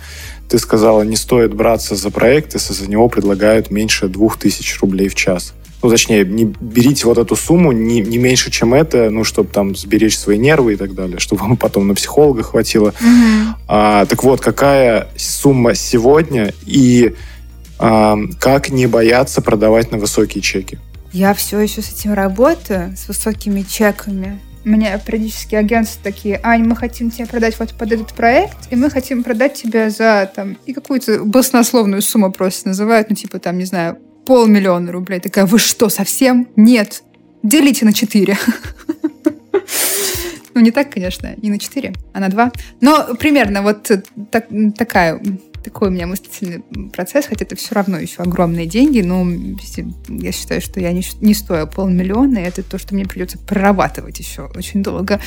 ты 0.47 0.59
сказала, 0.59 1.01
не 1.01 1.15
стоит 1.15 1.55
браться 1.55 1.95
за 1.95 2.11
проект, 2.11 2.53
если 2.53 2.73
за 2.73 2.87
него 2.87 3.09
предлагают 3.09 3.71
меньше 3.71 4.07
двух 4.07 4.37
тысяч 4.37 4.79
рублей 4.79 5.09
в 5.09 5.15
час 5.15 5.53
ну, 5.81 5.89
точнее, 5.89 6.25
не 6.25 6.45
берите 6.45 7.05
вот 7.05 7.17
эту 7.17 7.35
сумму 7.35 7.71
не, 7.71 8.01
не 8.01 8.17
меньше, 8.17 8.51
чем 8.51 8.73
это, 8.73 9.09
ну, 9.09 9.23
чтобы 9.23 9.49
там 9.49 9.75
сберечь 9.75 10.17
свои 10.17 10.37
нервы 10.37 10.73
и 10.73 10.75
так 10.75 10.93
далее, 10.93 11.19
чтобы 11.19 11.41
вам 11.41 11.57
потом 11.57 11.87
на 11.87 11.95
психолога 11.95 12.43
хватило. 12.43 12.89
Mm-hmm. 12.89 13.45
А, 13.67 14.05
так 14.05 14.23
вот, 14.23 14.41
какая 14.41 15.07
сумма 15.15 15.75
сегодня 15.75 16.53
и 16.65 17.15
а, 17.77 18.17
как 18.39 18.69
не 18.69 18.87
бояться 18.87 19.41
продавать 19.41 19.91
на 19.91 19.97
высокие 19.97 20.41
чеки? 20.41 20.79
Я 21.13 21.33
все 21.33 21.59
еще 21.59 21.81
с 21.81 21.91
этим 21.91 22.13
работаю, 22.13 22.95
с 22.97 23.07
высокими 23.07 23.61
чеками. 23.61 24.39
У 24.65 24.69
меня 24.69 24.97
периодически 24.99 25.55
агентства 25.55 26.01
такие, 26.03 26.39
Ань, 26.43 26.65
мы 26.65 26.75
хотим 26.75 27.09
тебе 27.09 27.25
продать 27.25 27.57
вот 27.57 27.73
под 27.73 27.93
этот 27.93 28.13
проект, 28.13 28.57
и 28.69 28.75
мы 28.75 28.89
хотим 28.89 29.23
продать 29.23 29.53
тебе 29.53 29.89
за 29.89 30.29
там 30.35 30.57
и 30.65 30.73
какую-то 30.73 31.23
баснословную 31.23 32.01
сумму 32.01 32.31
просто 32.33 32.67
называют, 32.67 33.09
ну 33.09 33.15
типа 33.15 33.39
там, 33.39 33.57
не 33.57 33.63
знаю, 33.63 33.97
полмиллиона 34.29 34.91
рублей. 34.91 35.19
Такая, 35.19 35.47
вы 35.47 35.57
что, 35.57 35.89
совсем? 35.89 36.47
Нет. 36.55 37.01
Делите 37.41 37.83
на 37.83 37.93
4. 37.93 38.37
Ну, 40.55 40.65
не 40.65 40.71
так, 40.71 40.91
конечно, 40.91 41.33
не 41.37 41.49
на 41.51 41.57
4, 41.57 41.93
а 42.11 42.19
на 42.19 42.27
2. 42.27 42.51
Но 42.81 43.15
примерно 43.15 43.61
вот 43.61 43.89
так, 44.29 44.47
такая 44.77 45.21
такой 45.63 45.87
у 45.87 45.91
меня 45.91 46.05
мыслительный 46.05 46.63
процесс, 46.91 47.27
хотя 47.27 47.45
это 47.45 47.55
все 47.55 47.75
равно 47.75 47.97
еще 47.97 48.23
огромные 48.23 48.65
деньги, 48.65 48.99
но 48.99 49.25
я 50.09 50.31
считаю, 50.33 50.59
что 50.59 50.81
я 50.81 50.91
не, 50.91 51.03
не 51.21 51.33
стою 51.33 51.65
полмиллиона, 51.65 52.39
и 52.39 52.41
это 52.41 52.61
то, 52.61 52.77
что 52.77 52.93
мне 52.93 53.05
придется 53.05 53.37
прорабатывать 53.37 54.19
еще 54.19 54.51
очень 54.53 54.83
долго. 54.83 55.21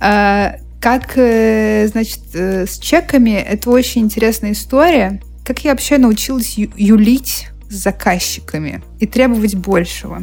А, 0.00 0.56
как, 0.80 1.12
э, 1.16 1.86
значит, 1.86 2.22
э, 2.34 2.66
с 2.66 2.78
чеками, 2.78 3.38
это 3.38 3.70
очень 3.70 4.00
интересная 4.02 4.50
история. 4.50 5.20
Как 5.44 5.60
я 5.64 5.72
вообще 5.72 5.98
научилась 5.98 6.56
юлить 6.56 7.50
с 7.68 7.74
заказчиками 7.74 8.82
и 9.00 9.06
требовать 9.06 9.54
большего. 9.54 10.22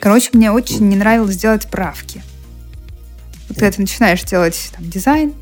Короче, 0.00 0.30
мне 0.32 0.50
очень 0.50 0.88
не 0.88 0.96
нравилось 0.96 1.36
делать 1.36 1.68
правки. 1.68 2.22
Вот 3.48 3.58
когда 3.58 3.72
ты 3.72 3.80
начинаешь 3.80 4.22
делать 4.22 4.70
там, 4.76 4.88
дизайн, 4.88 5.32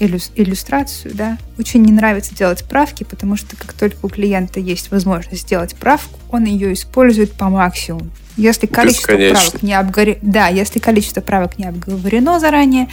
иллюстрацию, 0.00 1.14
да, 1.14 1.38
очень 1.58 1.82
не 1.82 1.92
нравится 1.92 2.34
делать 2.34 2.64
правки, 2.64 3.04
потому 3.04 3.36
что 3.36 3.56
как 3.56 3.72
только 3.72 4.04
у 4.04 4.08
клиента 4.08 4.60
есть 4.60 4.90
возможность 4.90 5.42
сделать 5.42 5.74
правку, 5.76 6.18
он 6.30 6.44
ее 6.44 6.72
использует 6.72 7.32
по 7.32 7.48
максимуму. 7.48 8.10
Если 8.36 8.66
количество 8.66 9.16
правок 9.16 9.62
не 9.62 9.72
обговорено, 9.72 10.18
да, 10.22 10.48
если 10.48 10.80
количество 10.80 11.20
правок 11.20 11.58
не 11.58 11.66
обговорено 11.66 12.40
заранее, 12.40 12.88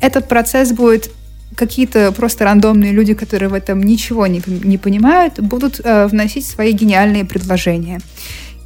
этот 0.00 0.28
процесс 0.28 0.72
будет 0.72 1.10
какие-то 1.56 2.12
просто 2.12 2.44
рандомные 2.44 2.92
люди, 2.92 3.14
которые 3.14 3.48
в 3.48 3.54
этом 3.54 3.82
ничего 3.82 4.26
не, 4.26 4.42
не 4.46 4.78
понимают, 4.78 5.40
будут 5.40 5.80
э, 5.82 6.06
вносить 6.06 6.46
свои 6.46 6.72
гениальные 6.72 7.24
предложения. 7.24 8.00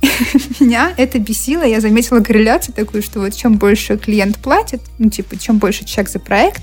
Меня 0.60 0.92
это 0.96 1.18
бесило, 1.18 1.62
я 1.62 1.80
заметила 1.80 2.20
корреляцию 2.20 2.74
такую, 2.74 3.02
что 3.02 3.20
вот 3.20 3.34
чем 3.34 3.58
больше 3.58 3.98
клиент 3.98 4.38
платит, 4.38 4.80
ну, 4.98 5.10
типа, 5.10 5.36
чем 5.38 5.58
больше 5.58 5.84
чек 5.84 6.08
за 6.08 6.18
проект, 6.18 6.62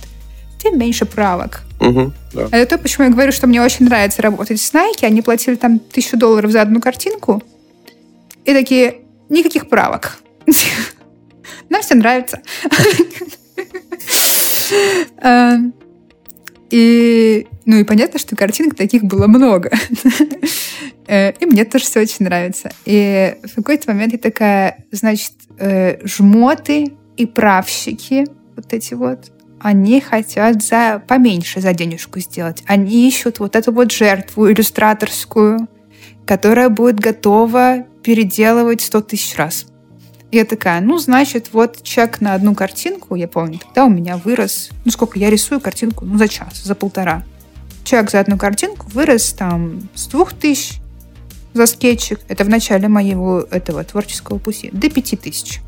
тем 0.58 0.80
меньше 0.80 1.06
правок. 1.06 1.62
Угу, 1.80 2.14
да. 2.34 2.48
Это 2.52 2.78
то, 2.78 2.82
почему 2.82 3.06
я 3.06 3.12
говорю, 3.12 3.32
что 3.32 3.48
мне 3.48 3.62
очень 3.62 3.86
нравится 3.86 4.22
работать 4.22 4.60
с 4.62 4.74
Nike. 4.74 5.06
Они 5.06 5.22
платили 5.22 5.56
там 5.56 5.80
тысячу 5.80 6.18
долларов 6.18 6.52
за 6.52 6.62
одну 6.62 6.80
картинку. 6.82 7.44
И 8.46 8.54
такие, 8.54 9.02
никаких 9.30 9.68
правок. 9.68 10.18
Нам 11.70 11.82
все 11.82 11.96
нравится. 11.96 12.42
И, 16.70 17.48
ну 17.66 17.78
и 17.78 17.84
понятно, 17.84 18.20
что 18.20 18.36
картинок 18.36 18.76
таких 18.76 19.04
было 19.04 19.28
много. 19.28 19.72
Э, 21.08 21.34
и 21.34 21.46
мне 21.46 21.66
тоже 21.66 21.86
все 21.86 22.00
очень 22.00 22.26
нравится. 22.26 22.72
И 22.84 23.36
в 23.44 23.58
какой-то 23.58 23.92
момент 23.92 24.14
я 24.14 24.18
такая, 24.18 24.86
значит, 24.92 25.34
э, 25.60 26.04
жмоты 26.04 26.94
и 27.16 27.28
правщики, 27.28 28.26
вот 28.56 28.74
эти 28.74 28.96
вот, 28.96 29.32
они 29.60 30.02
хотят 30.02 30.64
за 30.64 31.04
поменьше 31.08 31.62
за 31.62 31.74
денежку 31.74 32.20
сделать. 32.20 32.64
Они 32.66 33.08
ищут 33.08 33.38
вот 33.38 33.56
эту 33.56 33.72
вот 33.72 33.92
жертву 33.92 34.52
иллюстраторскую, 34.52 35.68
которая 36.26 36.70
будет 36.70 37.00
готова 37.00 37.86
переделывать 38.04 38.82
сто 38.82 39.02
тысяч 39.02 39.36
раз. 39.36 39.68
Я 40.36 40.44
такая, 40.44 40.82
ну, 40.82 40.98
значит, 40.98 41.52
вот 41.54 41.82
чек 41.82 42.20
на 42.20 42.34
одну 42.34 42.56
картинку, 42.56 43.16
я 43.16 43.26
помню, 43.26 43.58
тогда 43.58 43.86
у 43.86 43.90
меня 43.90 44.18
вырос, 44.18 44.70
ну, 44.84 44.92
сколько 44.92 45.18
я 45.18 45.30
рисую 45.30 45.62
картинку, 45.62 46.04
ну, 46.04 46.18
за 46.18 46.28
час, 46.28 46.62
за 46.62 46.76
полтора. 46.76 47.24
Чек 47.86 48.12
за 48.12 48.20
одну 48.20 48.38
картинку 48.38 48.86
вырос 48.90 49.32
там 49.32 49.88
с 49.96 50.08
двух 50.08 50.34
тысяч 50.34 50.82
за 51.54 51.66
скетчик, 51.68 52.20
это 52.28 52.44
в 52.44 52.50
начале 52.50 52.90
моего 52.90 53.48
этого 53.50 53.82
творческого 53.86 54.38
пути, 54.38 54.70
до 54.74 54.90
пяти 54.90 55.16
тысяч. 55.16 55.62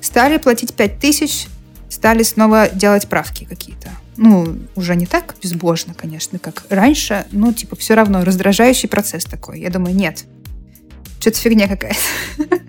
Стали 0.00 0.38
платить 0.38 0.74
пять 0.74 0.98
тысяч, 0.98 1.46
стали 1.88 2.24
снова 2.24 2.68
делать 2.68 3.06
правки 3.08 3.44
какие-то. 3.44 3.90
Ну, 4.16 4.58
уже 4.74 4.96
не 4.96 5.06
так 5.06 5.36
безбожно, 5.40 5.94
конечно, 5.94 6.40
как 6.40 6.64
раньше, 6.68 7.26
но, 7.30 7.52
типа, 7.52 7.76
все 7.76 7.94
равно 7.94 8.24
раздражающий 8.24 8.88
процесс 8.88 9.22
такой. 9.22 9.60
Я 9.60 9.70
думаю, 9.70 9.94
нет, 9.94 10.24
что-то 11.20 11.38
фигня 11.38 11.68
какая-то. 11.68 12.00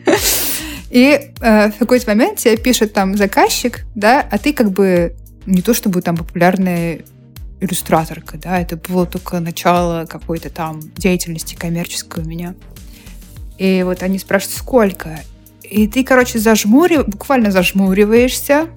И 0.92 1.32
э, 1.40 1.72
в 1.72 1.78
какой-то 1.78 2.10
момент 2.10 2.40
тебе 2.40 2.58
пишет 2.58 2.92
там 2.92 3.16
заказчик, 3.16 3.86
да, 3.96 4.28
а 4.30 4.38
ты 4.38 4.52
как 4.52 4.72
бы 4.72 5.16
не 5.46 5.62
то 5.62 5.74
чтобы 5.74 6.02
там 6.02 6.18
популярная 6.18 7.04
иллюстраторка, 7.62 8.38
да, 8.38 8.60
это 8.60 8.76
было 8.76 9.06
только 9.06 9.40
начало 9.40 10.06
какой-то 10.06 10.50
там 10.50 10.82
деятельности 10.98 11.56
коммерческой 11.56 12.26
у 12.26 12.28
меня. 12.28 12.56
И 13.58 13.84
вот 13.84 14.04
они 14.04 14.20
спрашивают, 14.20 14.58
сколько? 14.58 15.20
И 15.64 15.88
ты, 15.88 16.04
короче, 16.04 16.40
зажмурив... 16.40 17.08
буквально 17.08 17.52
зажмуриваешься, 17.52 18.68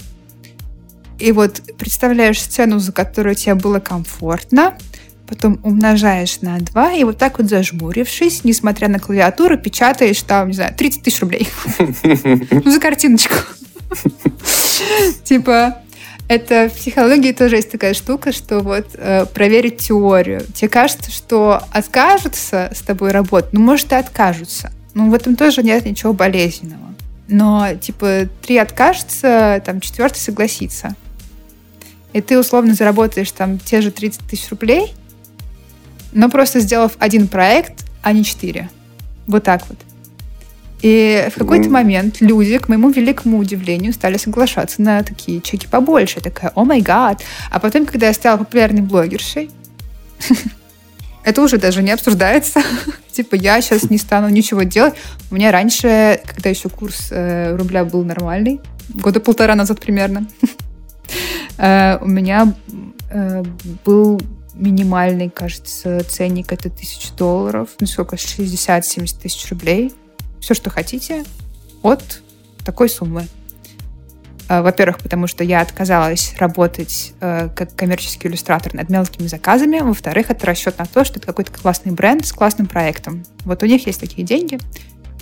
и 1.18 1.32
вот 1.32 1.62
представляешь 1.78 2.40
сцену, 2.40 2.78
за 2.78 2.92
которую 2.92 3.34
тебе 3.34 3.54
было 3.54 3.80
комфортно, 3.80 4.78
потом 5.26 5.58
умножаешь 5.62 6.40
на 6.42 6.58
2, 6.58 6.92
и 6.94 7.04
вот 7.04 7.18
так 7.18 7.38
вот 7.38 7.48
зажмурившись, 7.48 8.44
несмотря 8.44 8.88
на 8.88 8.98
клавиатуру, 8.98 9.58
печатаешь 9.58 10.22
там, 10.22 10.48
не 10.48 10.54
знаю, 10.54 10.74
30 10.76 11.02
тысяч 11.02 11.20
рублей. 11.20 11.48
Ну, 11.78 12.62
за 12.70 12.80
картиночку. 12.80 13.34
Типа, 15.24 15.78
это 16.28 16.68
в 16.68 16.76
психологии 16.76 17.32
тоже 17.32 17.56
есть 17.56 17.70
такая 17.70 17.94
штука, 17.94 18.32
что 18.32 18.60
вот 18.60 18.88
э, 18.94 19.26
проверить 19.26 19.78
теорию. 19.78 20.42
Тебе 20.54 20.68
кажется, 20.68 21.10
что 21.10 21.62
откажутся 21.70 22.70
с 22.74 22.80
тобой 22.80 23.10
работать, 23.12 23.52
ну, 23.52 23.60
может, 23.60 23.92
и 23.92 23.94
откажутся. 23.94 24.72
Ну, 24.94 25.10
в 25.10 25.14
этом 25.14 25.36
тоже 25.36 25.62
нет 25.62 25.84
ничего 25.84 26.12
болезненного. 26.12 26.94
Но, 27.28 27.74
типа, 27.80 28.28
три 28.42 28.58
откажется, 28.58 29.62
там, 29.64 29.80
четвертый 29.80 30.18
согласится. 30.18 30.94
И 32.12 32.20
ты 32.20 32.38
условно 32.38 32.74
заработаешь 32.74 33.32
там 33.32 33.58
те 33.58 33.80
же 33.80 33.90
30 33.90 34.20
тысяч 34.26 34.48
рублей, 34.50 34.94
но 36.14 36.30
просто 36.30 36.60
сделав 36.60 36.92
один 36.98 37.28
проект, 37.28 37.84
а 38.02 38.12
не 38.12 38.24
четыре. 38.24 38.70
Вот 39.26 39.44
так 39.44 39.62
вот. 39.68 39.78
И 40.80 41.28
в 41.34 41.38
какой-то 41.38 41.70
момент 41.70 42.20
люди, 42.20 42.58
к 42.58 42.68
моему 42.68 42.90
великому 42.90 43.38
удивлению, 43.38 43.94
стали 43.94 44.18
соглашаться 44.18 44.82
на 44.82 45.02
такие 45.02 45.40
чеки 45.40 45.66
побольше. 45.66 46.16
Я 46.16 46.22
такая, 46.22 46.52
о 46.54 46.64
май 46.64 46.82
гад. 46.82 47.22
А 47.50 47.58
потом, 47.58 47.86
когда 47.86 48.08
я 48.08 48.12
стала 48.12 48.36
популярной 48.36 48.82
блогершей, 48.82 49.50
это 51.24 51.40
уже 51.40 51.56
даже 51.56 51.82
не 51.82 51.90
обсуждается. 51.90 52.60
типа, 53.12 53.34
я 53.34 53.62
сейчас 53.62 53.88
не 53.88 53.96
стану 53.96 54.28
ничего 54.28 54.64
делать. 54.64 54.92
У 55.30 55.36
меня 55.36 55.52
раньше, 55.52 56.20
когда 56.26 56.50
еще 56.50 56.68
курс 56.68 57.08
э, 57.10 57.56
рубля 57.56 57.86
был 57.86 58.04
нормальный, 58.04 58.60
года 58.90 59.20
полтора 59.20 59.54
назад 59.54 59.80
примерно, 59.80 60.26
э, 61.56 61.96
у 62.02 62.06
меня 62.06 62.52
э, 63.10 63.42
был 63.86 64.20
минимальный, 64.54 65.30
кажется, 65.30 66.02
ценник 66.08 66.52
это 66.52 66.70
тысяч 66.70 67.12
долларов, 67.12 67.70
ну 67.80 67.86
сколько, 67.86 68.16
60-70 68.16 69.20
тысяч 69.20 69.48
рублей. 69.50 69.92
Все, 70.40 70.54
что 70.54 70.70
хотите, 70.70 71.24
от 71.82 72.22
такой 72.64 72.88
суммы. 72.88 73.26
Э, 74.48 74.62
во-первых, 74.62 74.98
потому 74.98 75.26
что 75.26 75.44
я 75.44 75.60
отказалась 75.60 76.34
работать 76.38 77.14
э, 77.20 77.48
как 77.54 77.74
коммерческий 77.74 78.28
иллюстратор 78.28 78.74
над 78.74 78.88
мелкими 78.90 79.26
заказами. 79.26 79.80
Во-вторых, 79.80 80.30
это 80.30 80.46
расчет 80.46 80.78
на 80.78 80.86
то, 80.86 81.04
что 81.04 81.18
это 81.18 81.26
какой-то 81.26 81.52
классный 81.52 81.92
бренд 81.92 82.26
с 82.26 82.32
классным 82.32 82.66
проектом. 82.66 83.24
Вот 83.44 83.62
у 83.62 83.66
них 83.66 83.86
есть 83.86 84.00
такие 84.00 84.26
деньги, 84.26 84.58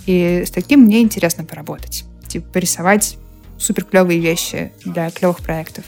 и 0.05 0.43
с 0.45 0.51
таким 0.51 0.81
мне 0.81 1.01
интересно 1.01 1.45
поработать. 1.45 2.05
Типа 2.27 2.47
порисовать 2.53 3.17
супер 3.57 3.85
клевые 3.85 4.19
вещи 4.19 4.71
для 4.83 5.09
клевых 5.11 5.39
проектов. 5.39 5.85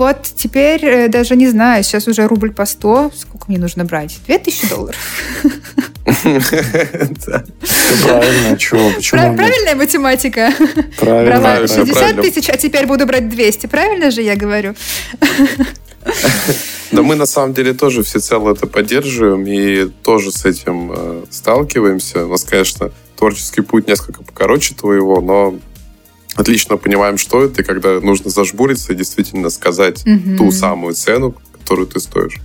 Вот 0.00 0.22
теперь 0.34 0.82
э, 0.82 1.08
даже 1.08 1.36
не 1.36 1.46
знаю, 1.46 1.84
сейчас 1.84 2.08
уже 2.08 2.26
рубль 2.26 2.52
по 2.52 2.64
100. 2.64 3.12
Сколько 3.14 3.44
мне 3.48 3.58
нужно 3.58 3.84
брать? 3.84 4.18
2000 4.26 4.68
долларов. 4.70 4.96
Правильно, 8.02 8.56
чего? 8.56 8.90
Почему? 8.96 9.36
Правильная 9.36 9.74
математика. 9.74 10.54
Правильно. 10.98 11.38
Брала 11.38 11.66
60 11.68 12.18
тысяч, 12.22 12.48
а 12.48 12.56
теперь 12.56 12.86
буду 12.86 13.04
брать 13.04 13.28
200. 13.28 13.66
Правильно 13.66 14.10
же 14.10 14.22
я 14.22 14.36
говорю? 14.36 14.74
Да 16.92 17.02
мы 17.02 17.14
на 17.14 17.26
самом 17.26 17.52
деле 17.52 17.74
тоже 17.74 18.02
всецело 18.02 18.52
это 18.52 18.66
поддерживаем 18.66 19.46
и 19.46 19.84
тоже 20.02 20.32
с 20.32 20.46
этим 20.46 20.90
э, 20.92 21.24
сталкиваемся. 21.30 22.24
У 22.24 22.30
нас, 22.30 22.42
конечно, 22.42 22.90
творческий 23.16 23.60
путь 23.60 23.86
несколько 23.86 24.24
покороче 24.24 24.74
твоего, 24.74 25.20
но 25.20 25.54
отлично 26.40 26.76
понимаем, 26.76 27.18
что 27.18 27.44
это, 27.44 27.62
и 27.62 27.64
когда 27.64 28.00
нужно 28.00 28.30
зажмуриться 28.30 28.92
и 28.92 28.96
действительно 28.96 29.50
сказать 29.50 30.04
mm-hmm. 30.06 30.36
ту 30.36 30.50
самую 30.50 30.94
цену, 30.94 31.36
которую 31.52 31.86
ты 31.86 32.00
стоишь. 32.00 32.40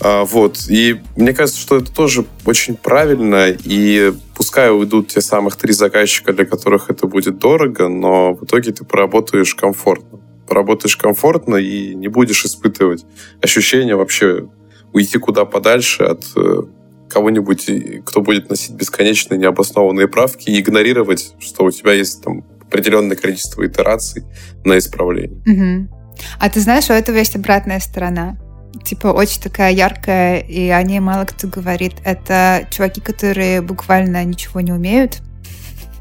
А, 0.00 0.24
вот. 0.24 0.66
И 0.68 1.00
мне 1.16 1.32
кажется, 1.32 1.60
что 1.60 1.76
это 1.76 1.92
тоже 1.92 2.24
очень 2.44 2.76
правильно, 2.76 3.48
и 3.48 4.12
пускай 4.36 4.70
уйдут 4.70 5.08
те 5.08 5.20
самых 5.20 5.56
три 5.56 5.72
заказчика, 5.72 6.32
для 6.32 6.44
которых 6.44 6.90
это 6.90 7.06
будет 7.06 7.38
дорого, 7.38 7.88
но 7.88 8.34
в 8.34 8.44
итоге 8.44 8.72
ты 8.72 8.84
поработаешь 8.84 9.54
комфортно. 9.54 10.20
Поработаешь 10.46 10.96
комфортно 10.96 11.56
и 11.56 11.94
не 11.94 12.08
будешь 12.08 12.44
испытывать 12.44 13.06
ощущение 13.40 13.96
вообще 13.96 14.46
уйти 14.92 15.18
куда 15.18 15.44
подальше 15.44 16.04
от 16.04 16.24
э, 16.36 16.62
кого-нибудь, 17.08 17.70
кто 18.04 18.20
будет 18.20 18.50
носить 18.50 18.74
бесконечные 18.74 19.38
необоснованные 19.38 20.06
правки 20.06 20.50
и 20.50 20.60
игнорировать, 20.60 21.34
что 21.38 21.64
у 21.64 21.70
тебя 21.70 21.92
есть 21.92 22.22
там 22.22 22.44
определенное 22.68 23.16
количество 23.16 23.66
итераций 23.66 24.24
на 24.64 24.78
исправление. 24.78 25.40
Угу. 25.46 26.16
А 26.38 26.50
ты 26.50 26.60
знаешь, 26.60 26.90
у 26.90 26.92
этого 26.92 27.16
есть 27.16 27.36
обратная 27.36 27.80
сторона 27.80 28.36
типа 28.82 29.08
очень 29.08 29.40
такая 29.40 29.72
яркая, 29.72 30.38
и 30.38 30.68
о 30.68 30.82
ней 30.82 31.00
мало 31.00 31.24
кто 31.24 31.46
говорит. 31.48 31.94
Это 32.04 32.66
чуваки, 32.70 33.00
которые 33.00 33.60
буквально 33.60 34.24
ничего 34.24 34.60
не 34.60 34.72
умеют, 34.72 35.22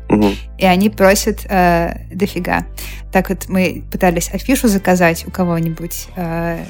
угу. 0.10 0.30
и 0.58 0.66
они 0.66 0.90
просят 0.90 1.46
э, 1.50 2.08
дофига. 2.12 2.66
Так 3.12 3.30
вот 3.30 3.48
мы 3.48 3.84
пытались 3.92 4.30
афишу 4.34 4.68
заказать 4.68 5.28
у 5.28 5.32
кого-нибудь 5.32 6.08
э, 6.16 6.66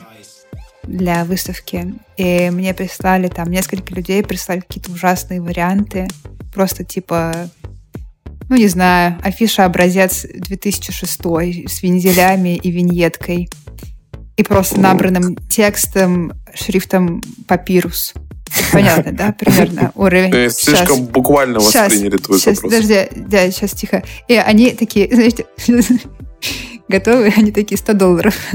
для 0.83 1.23
выставки, 1.25 1.93
и 2.17 2.49
мне 2.49 2.73
прислали 2.73 3.27
там 3.27 3.49
несколько 3.49 3.93
людей 3.93 4.23
прислали 4.23 4.59
какие-то 4.59 4.91
ужасные 4.91 5.41
варианты, 5.41 6.07
просто 6.53 6.83
типа 6.83 7.49
ну, 8.49 8.55
не 8.55 8.67
знаю, 8.67 9.19
афиша 9.23 9.65
образец 9.65 10.25
2006 10.25 11.19
с 11.67 11.83
вензелями 11.83 12.55
и 12.55 12.71
виньеткой 12.71 13.49
и 14.35 14.43
просто 14.43 14.79
набранным 14.79 15.35
текстом, 15.49 16.33
шрифтом 16.53 17.21
папирус. 17.47 18.13
Понятно, 18.71 19.11
да, 19.11 19.31
примерно 19.31 19.91
уровень. 19.95 20.49
Слишком 20.51 20.97
сейчас. 20.97 21.09
буквально 21.09 21.59
восприняли 21.59 22.17
твой 22.17 22.39
сейчас, 22.39 22.57
вопрос. 22.57 22.73
Подожди, 22.73 23.07
да, 23.15 23.51
сейчас 23.51 23.71
тихо. 23.71 24.03
И 24.27 24.35
они 24.35 24.71
такие, 24.71 25.07
знаете, 25.13 25.45
готовы, 26.87 27.33
они 27.35 27.51
такие 27.51 27.77
100 27.77 27.93
долларов. 27.93 28.35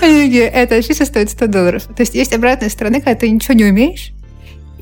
Эта 0.00 0.76
афиша 0.76 1.04
стоит 1.04 1.30
100 1.30 1.46
долларов. 1.46 1.82
То 1.84 2.00
есть 2.00 2.14
есть 2.14 2.32
обратная 2.32 2.70
сторона, 2.70 3.00
когда 3.00 3.14
ты 3.14 3.28
ничего 3.30 3.54
не 3.54 3.64
умеешь 3.64 4.12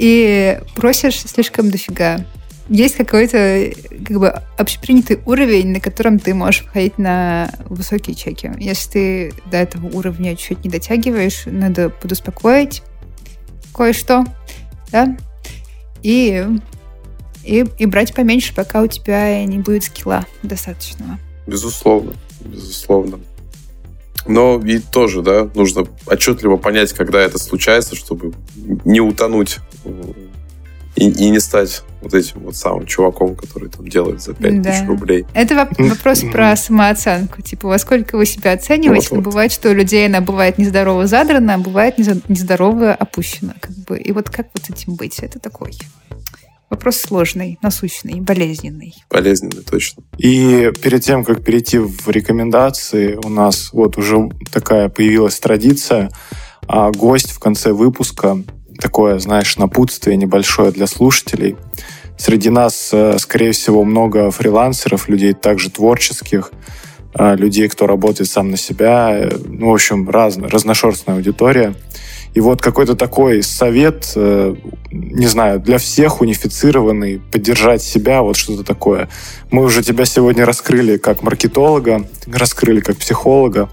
и 0.00 0.58
просишь 0.74 1.20
слишком 1.20 1.70
дофига 1.70 2.24
есть 2.70 2.94
какой-то 2.94 3.72
как 4.06 4.18
бы 4.18 4.28
общепринятый 4.56 5.20
уровень, 5.26 5.72
на 5.72 5.80
котором 5.80 6.18
ты 6.18 6.32
можешь 6.32 6.62
входить 6.62 6.96
на 6.96 7.52
высокие 7.66 8.16
чеки. 8.16 8.50
Если 8.58 8.90
ты 8.90 9.34
до 9.50 9.58
этого 9.58 9.88
уровня 9.88 10.36
чуть 10.36 10.64
не 10.64 10.70
дотягиваешь, 10.70 11.42
надо 11.44 11.90
подуспокоить 11.90 12.82
кое-что, 13.74 14.24
да, 14.90 15.16
и, 16.02 16.46
и, 17.44 17.66
и 17.78 17.86
брать 17.86 18.14
поменьше, 18.14 18.54
пока 18.54 18.80
у 18.80 18.86
тебя 18.86 19.44
не 19.44 19.58
будет 19.58 19.84
скилла 19.84 20.24
достаточного. 20.42 21.18
Безусловно, 21.46 22.14
безусловно. 22.40 23.20
Но 24.26 24.60
и 24.64 24.78
тоже, 24.78 25.22
да, 25.22 25.48
нужно 25.54 25.86
отчетливо 26.06 26.56
понять, 26.56 26.92
когда 26.92 27.20
это 27.20 27.38
случается, 27.38 27.96
чтобы 27.96 28.32
не 28.84 29.00
утонуть 29.00 29.58
и, 30.96 31.08
и 31.08 31.30
не 31.30 31.40
стать 31.40 31.82
вот 32.02 32.14
этим 32.14 32.40
вот 32.40 32.56
самым 32.56 32.86
чуваком, 32.86 33.36
который 33.36 33.68
там 33.68 33.86
делает 33.86 34.20
за 34.20 34.34
5 34.34 34.62
да. 34.62 34.70
тысяч 34.70 34.86
рублей. 34.86 35.26
Это 35.34 35.68
вопрос 35.78 36.22
про 36.32 36.56
самооценку. 36.56 37.42
Типа, 37.42 37.68
во 37.68 37.78
сколько 37.78 38.16
вы 38.16 38.26
себя 38.26 38.52
оцениваете? 38.52 39.08
Вот, 39.10 39.16
вот. 39.18 39.24
Бывает, 39.24 39.52
что 39.52 39.70
у 39.70 39.74
людей 39.74 40.06
она 40.06 40.20
бывает 40.20 40.58
нездорово 40.58 41.06
задрана, 41.06 41.54
а 41.54 41.58
бывает 41.58 41.98
нездорово 41.98 42.92
опущена. 42.92 43.54
Как 43.60 43.76
бы. 43.76 43.98
И 43.98 44.12
вот 44.12 44.30
как 44.30 44.48
вот 44.54 44.68
этим 44.70 44.94
быть? 44.94 45.18
Это 45.20 45.38
такой 45.38 45.72
вопрос 46.70 46.98
сложный, 46.98 47.58
насущный, 47.60 48.20
болезненный. 48.20 48.94
Болезненный, 49.10 49.62
точно. 49.62 50.04
И 50.16 50.70
перед 50.80 51.02
тем, 51.02 51.24
как 51.24 51.44
перейти 51.44 51.78
в 51.78 52.08
рекомендации, 52.08 53.18
у 53.22 53.28
нас 53.28 53.70
вот 53.72 53.98
уже 53.98 54.30
такая 54.50 54.88
появилась 54.88 55.38
традиция. 55.38 56.10
А 56.66 56.90
гость 56.92 57.32
в 57.32 57.40
конце 57.40 57.72
выпуска 57.72 58.38
такое, 58.78 59.18
знаешь, 59.18 59.56
напутствие 59.56 60.16
небольшое 60.16 60.70
для 60.70 60.86
слушателей. 60.86 61.56
Среди 62.16 62.50
нас, 62.50 62.90
э, 62.92 63.18
скорее 63.18 63.52
всего, 63.52 63.82
много 63.84 64.30
фрилансеров, 64.30 65.08
людей 65.08 65.32
также 65.32 65.70
творческих, 65.70 66.52
э, 67.14 67.36
людей, 67.36 67.68
кто 67.68 67.86
работает 67.86 68.30
сам 68.30 68.50
на 68.50 68.56
себя. 68.56 69.10
Э, 69.10 69.30
ну, 69.46 69.70
в 69.70 69.74
общем, 69.74 70.08
раз, 70.08 70.36
разношерстная 70.36 71.16
аудитория. 71.16 71.74
И 72.34 72.40
вот 72.40 72.62
какой-то 72.62 72.94
такой 72.94 73.42
совет, 73.42 74.12
не 74.14 75.26
знаю, 75.26 75.58
для 75.60 75.78
всех 75.78 76.20
унифицированный, 76.20 77.20
поддержать 77.32 77.82
себя, 77.82 78.22
вот 78.22 78.36
что-то 78.36 78.62
такое. 78.62 79.08
Мы 79.50 79.64
уже 79.64 79.82
тебя 79.82 80.04
сегодня 80.04 80.44
раскрыли 80.44 80.96
как 80.96 81.22
маркетолога, 81.22 82.06
раскрыли 82.26 82.80
как 82.80 82.96
психолога. 82.98 83.68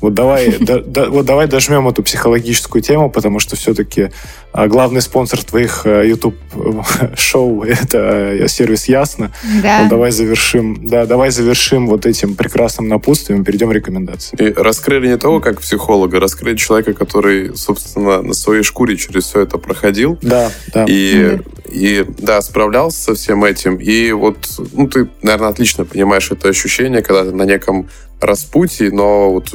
Вот 0.00 0.14
давай, 0.14 0.56
да, 0.60 0.80
да, 0.80 1.08
вот 1.08 1.24
давай 1.24 1.46
дожмем 1.46 1.88
эту 1.88 2.02
психологическую 2.02 2.82
тему, 2.82 3.10
потому 3.10 3.38
что 3.38 3.56
все-таки 3.56 4.10
а, 4.52 4.68
главный 4.68 5.00
спонсор 5.00 5.42
твоих 5.42 5.82
э, 5.84 6.06
YouTube-шоу 6.08 7.64
э, 7.64 7.72
это 7.72 7.98
э, 7.98 8.48
сервис 8.48 8.86
Ясно. 8.88 9.32
Да. 9.62 9.82
Вот 9.82 9.90
давай 9.90 10.12
завершим, 10.12 10.86
да, 10.86 11.06
давай 11.06 11.30
завершим 11.30 11.86
вот 11.86 12.06
этим 12.06 12.34
прекрасным 12.34 12.88
напутствием, 12.88 13.44
перейдем 13.44 13.70
к 13.70 13.74
рекомендации. 13.74 14.36
И 14.38 14.52
раскрыли 14.52 15.08
не 15.08 15.16
того, 15.16 15.40
как 15.40 15.60
психолога, 15.60 16.20
раскрыли 16.20 16.56
человека, 16.56 16.94
который, 16.94 17.56
собственно, 17.56 18.22
на 18.22 18.34
своей 18.34 18.62
шкуре 18.62 18.96
через 18.96 19.24
все 19.24 19.40
это 19.40 19.58
проходил. 19.58 20.18
Да, 20.22 20.50
да. 20.72 20.84
И, 20.88 21.38
и 21.70 22.04
да, 22.18 22.40
справлялся 22.42 22.98
со 22.98 23.14
всем 23.14 23.44
этим. 23.44 23.76
И 23.76 24.12
вот, 24.12 24.36
ну, 24.72 24.88
ты, 24.88 25.08
наверное, 25.22 25.48
отлично 25.48 25.84
понимаешь 25.84 26.30
это 26.30 26.48
ощущение, 26.48 27.02
когда 27.02 27.24
ты 27.24 27.36
на 27.36 27.44
неком 27.44 27.88
распутье, 28.20 28.90
но 28.90 29.30
вот 29.30 29.54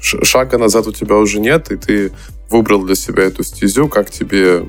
шага 0.00 0.58
назад 0.58 0.86
у 0.86 0.92
тебя 0.92 1.16
уже 1.16 1.40
нет, 1.40 1.70
и 1.70 1.76
ты 1.76 2.12
выбрал 2.50 2.84
для 2.84 2.94
себя 2.94 3.24
эту 3.24 3.42
стезю, 3.42 3.88
как 3.88 4.10
тебе 4.10 4.68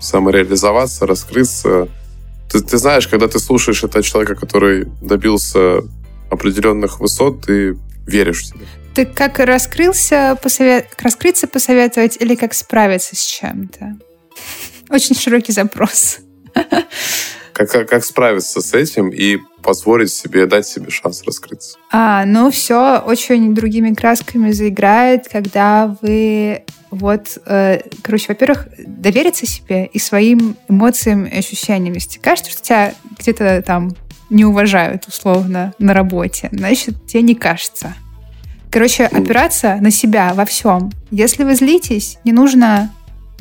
самореализоваться, 0.00 1.06
раскрыться. 1.06 1.88
Ты, 2.50 2.60
ты 2.60 2.76
знаешь, 2.76 3.08
когда 3.08 3.26
ты 3.28 3.38
слушаешь 3.38 3.82
этого 3.82 4.02
человека, 4.04 4.34
который 4.34 4.86
добился 5.02 5.82
определенных 6.30 7.00
высот, 7.00 7.46
ты 7.46 7.76
веришь 8.06 8.42
в 8.42 8.46
себя. 8.46 8.66
Ты 8.94 9.06
как 9.06 9.38
раскрылся, 9.38 10.38
посовет... 10.40 10.86
раскрыться 10.98 11.48
посоветовать 11.48 12.16
или 12.20 12.34
как 12.34 12.54
справиться 12.54 13.16
с 13.16 13.24
чем-то? 13.24 13.96
Очень 14.90 15.16
широкий 15.16 15.52
запрос. 15.52 16.18
Как, 17.52 17.70
как, 17.70 17.88
как 17.88 18.04
справиться 18.04 18.60
с 18.60 18.74
этим 18.74 19.10
и 19.10 19.38
позволить 19.62 20.12
себе, 20.12 20.46
дать 20.46 20.66
себе 20.66 20.90
шанс 20.90 21.22
раскрыться? 21.22 21.78
А, 21.92 22.24
ну 22.26 22.50
все 22.50 22.98
очень 22.98 23.54
другими 23.54 23.94
красками 23.94 24.50
заиграет, 24.50 25.28
когда 25.28 25.96
вы 26.02 26.64
вот, 26.90 27.38
э, 27.46 27.80
короче, 28.02 28.26
во-первых, 28.28 28.68
довериться 28.78 29.46
себе 29.46 29.86
и 29.86 29.98
своим 29.98 30.56
эмоциям 30.68 31.24
и 31.24 31.38
ощущениям. 31.38 31.94
Если 31.94 32.18
кажется, 32.18 32.50
что 32.50 32.62
тебя 32.62 32.94
где-то 33.18 33.62
там 33.62 33.94
не 34.30 34.44
уважают 34.44 35.06
условно 35.06 35.74
на 35.78 35.94
работе, 35.94 36.48
значит, 36.52 37.06
тебе 37.06 37.22
не 37.22 37.34
кажется. 37.34 37.94
Короче, 38.70 39.06
опираться 39.06 39.76
на 39.80 39.90
себя 39.90 40.34
во 40.34 40.44
всем. 40.44 40.90
Если 41.10 41.44
вы 41.44 41.54
злитесь, 41.54 42.18
не 42.24 42.32
нужно 42.32 42.92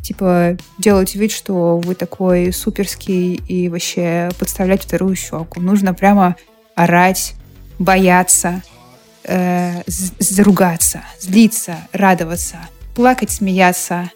типа 0.04 0.58
делать 0.78 1.16
вид, 1.16 1.32
что 1.32 1.78
вы 1.78 1.96
такой 1.96 2.52
суперский 2.54 3.36
и 3.36 3.70
вообще 3.70 4.30
подставлять 4.38 4.84
вторую 4.84 5.16
щеку. 5.16 5.62
Нужно 5.62 5.94
прямо 5.94 6.36
орать, 6.76 7.34
бояться, 7.80 8.62
э, 9.24 9.82
заругаться, 9.88 11.02
злиться, 11.20 11.78
радоваться, 11.94 12.58
плакать, 12.96 13.32
смеяться. 13.32 14.12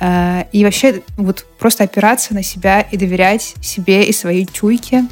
Э, 0.00 0.44
и 0.52 0.64
вообще 0.64 1.02
вот 1.16 1.46
просто 1.58 1.84
опираться 1.84 2.34
на 2.34 2.42
себя 2.42 2.80
и 2.80 2.96
доверять 2.96 3.54
себе 3.60 4.04
и 4.04 4.12
своей 4.12 4.46
чуйке, 4.46 5.04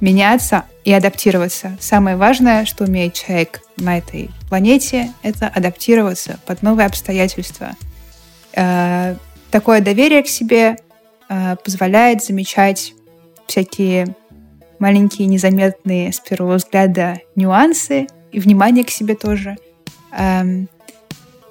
меняться 0.00 0.64
и 0.84 0.92
адаптироваться. 0.92 1.78
Самое 1.80 2.16
важное, 2.16 2.66
что 2.66 2.84
умеет 2.84 3.14
человек 3.14 3.62
на 3.76 3.98
этой 3.98 4.30
планете, 4.48 5.12
это 5.22 5.48
адаптироваться 5.48 6.38
под 6.44 6.62
новые 6.62 6.86
обстоятельства. 6.86 7.70
Э, 8.54 9.16
такое 9.52 9.80
доверие 9.80 10.22
к 10.22 10.28
себе 10.28 10.76
э, 11.28 11.56
позволяет 11.62 12.24
замечать 12.24 12.94
всякие 13.46 14.16
маленькие, 14.78 15.28
незаметные 15.28 16.12
с 16.12 16.18
первого 16.18 16.56
взгляда 16.56 17.20
нюансы 17.36 18.08
и 18.32 18.40
внимание 18.40 18.84
к 18.84 18.90
себе 18.90 19.14
тоже. 19.14 19.56
Эм, 20.10 20.68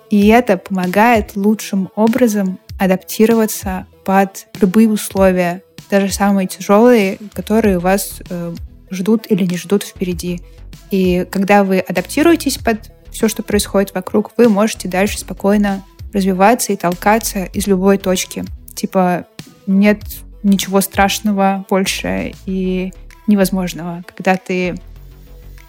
и 0.10 0.28
это 0.28 0.58
помогает 0.58 1.36
лучшим 1.36 1.90
образом 1.96 2.60
адаптироваться 2.80 3.86
под 4.04 4.48
любые 4.60 4.90
условия, 4.90 5.64
даже 5.90 6.12
самые 6.12 6.48
тяжелые, 6.48 7.20
которые 7.34 7.80
вас 7.80 8.22
э, 8.30 8.54
ждут 8.90 9.28
или 9.30 9.46
не 9.46 9.58
ждут 9.58 9.84
впереди. 9.84 10.42
И 10.90 11.26
когда 11.32 11.64
вы 11.64 11.80
адаптируетесь 11.80 12.58
под 12.58 12.92
все, 13.12 13.28
что 13.28 13.44
происходит 13.44 13.94
вокруг, 13.94 14.32
вы 14.38 14.50
можете 14.50 14.88
дальше 14.88 15.20
спокойно 15.20 15.84
развиваться 16.14 16.74
и 16.74 16.76
толкаться 16.76 17.46
из 17.46 17.68
любой 17.68 17.98
точки. 17.98 18.46
Типа 18.76 19.26
нет 19.68 20.02
ничего 20.44 20.82
страшного 20.82 21.66
больше 21.70 22.34
и 22.46 22.94
невозможного, 23.28 24.04
когда 24.08 24.36
ты 24.36 24.76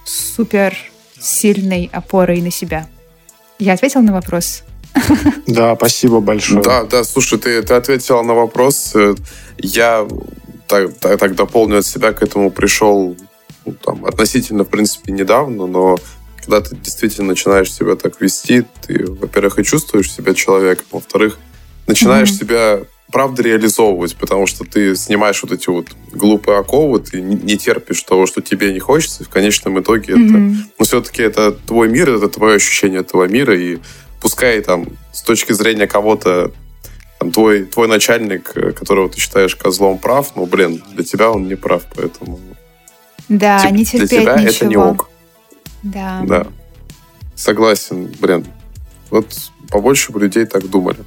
супер 0.05 0.77
сильной 1.19 1.91
опорой 1.93 2.41
на 2.41 2.51
себя. 2.51 2.89
Я 3.59 3.75
ответила 3.75 4.03
на 4.03 4.13
вопрос? 4.13 4.65
Да, 5.47 5.75
спасибо 5.77 6.21
большое. 6.21 6.63
Да, 6.63 6.85
да, 6.85 7.05
слушай, 7.05 7.39
ты, 7.39 7.63
ты 7.63 7.75
ответила 7.75 8.23
на 8.23 8.35
вопрос. 8.35 8.95
Я 9.59 10.07
так, 10.67 10.95
так, 10.95 11.19
так 11.19 11.35
дополню 11.35 11.79
от 11.79 11.87
себя, 11.87 12.13
к 12.13 12.23
этому 12.23 12.51
пришел 12.51 13.17
ну, 13.65 13.73
там, 13.75 14.05
относительно, 14.07 14.65
в 14.65 14.69
принципе, 14.69 15.13
недавно, 15.13 15.67
но 15.67 15.99
когда 16.45 16.61
ты 16.61 16.77
действительно 16.77 17.29
начинаешь 17.29 17.73
себя 17.73 17.97
так 17.97 18.21
вести, 18.21 18.65
ты, 18.87 19.05
во-первых, 19.07 19.59
и 19.59 19.65
чувствуешь 19.65 20.13
себя 20.13 20.35
человеком, 20.35 20.87
во-вторых, 20.91 21.39
начинаешь 21.87 22.31
mm-hmm. 22.31 22.39
себя 22.39 22.81
правда 23.11 23.43
реализовывать, 23.43 24.17
потому 24.17 24.47
что 24.47 24.65
ты 24.65 24.97
снимаешь 24.97 25.43
вот 25.43 25.53
эти 25.53 25.69
вот 25.69 25.89
глупые 26.13 26.59
оковы, 26.59 27.01
ты 27.01 27.21
не 27.21 27.57
терпишь 27.59 28.03
того, 28.03 28.27
что 28.27 28.41
тебе 28.41 28.73
не 28.73 28.81
хочется, 28.81 29.23
и 29.23 29.27
в 29.27 29.29
конечном 29.29 29.81
итоге 29.81 30.15
mm-hmm. 30.15 30.27
это... 30.27 30.67
Ну, 30.79 30.85
все-таки 30.85 31.23
это 31.23 31.53
твой 31.53 31.89
мир, 31.89 32.11
это 32.11 32.29
твое 32.29 32.57
ощущение 32.57 33.01
этого 33.01 33.29
мира, 33.29 33.57
и 33.57 33.79
пускай 34.21 34.61
там 34.63 34.87
с 35.13 35.23
точки 35.23 35.53
зрения 35.53 35.87
кого-то 35.87 36.53
там, 37.19 37.31
твой, 37.31 37.65
твой 37.67 37.87
начальник, 37.87 38.51
э, 38.57 38.73
которого 38.73 39.09
ты 39.09 39.21
считаешь 39.21 39.55
козлом, 39.55 39.99
прав, 39.99 40.35
но, 40.35 40.47
блин, 40.47 40.83
для 40.93 41.05
тебя 41.05 41.31
он 41.31 41.47
не 41.47 41.55
прав, 41.55 41.83
поэтому... 41.95 42.41
Да, 43.29 43.61
Тип, 43.61 43.71
не 43.73 43.85
терпеть 43.85 44.11
Для 44.11 44.21
тебя 44.21 44.35
ничего. 44.35 44.51
это 44.51 44.67
не 44.67 44.77
ок. 44.77 45.09
Да. 45.83 46.23
Да. 46.27 46.47
Согласен, 47.35 48.15
блин. 48.21 48.47
Вот 49.11 49.27
побольше 49.69 50.13
бы 50.13 50.21
людей 50.21 50.45
так 50.47 50.69
думали. 50.69 50.99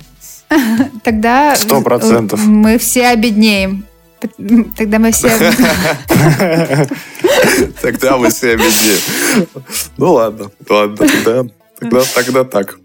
Тогда 1.03 1.55
Сто 1.55 1.81
процентов. 1.81 2.39
мы 2.45 2.77
все 2.77 3.07
обеднеем. 3.07 3.85
Тогда 4.77 4.99
мы 4.99 5.11
все... 5.11 5.29
Тогда 7.81 8.17
мы 8.17 8.29
все 8.29 8.53
обеднеем. 8.53 9.47
Ну 9.97 10.13
ладно, 10.13 10.51
ладно, 10.69 10.97
тогда, 10.97 11.45
тогда, 11.79 12.01
тогда 12.13 12.43
так. 12.43 12.79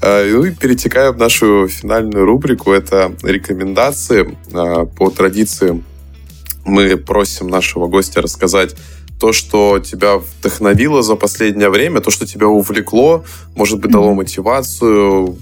А, 0.00 0.30
ну 0.30 0.44
и 0.44 0.50
перетекаем 0.52 1.14
в 1.14 1.18
нашу 1.18 1.68
финальную 1.68 2.24
рубрику. 2.24 2.72
Это 2.72 3.14
рекомендации. 3.22 4.36
А, 4.52 4.84
по 4.84 5.10
традиции 5.10 5.82
мы 6.64 6.96
просим 6.96 7.48
нашего 7.48 7.86
гостя 7.86 8.20
рассказать 8.20 8.74
то, 9.18 9.32
что 9.32 9.78
тебя 9.80 10.18
вдохновило 10.18 11.02
за 11.02 11.16
последнее 11.16 11.70
время, 11.70 12.00
то, 12.00 12.10
что 12.10 12.26
тебя 12.26 12.46
увлекло, 12.46 13.24
может 13.56 13.80
быть, 13.80 13.90
дало 13.90 14.14
мотивацию, 14.14 15.36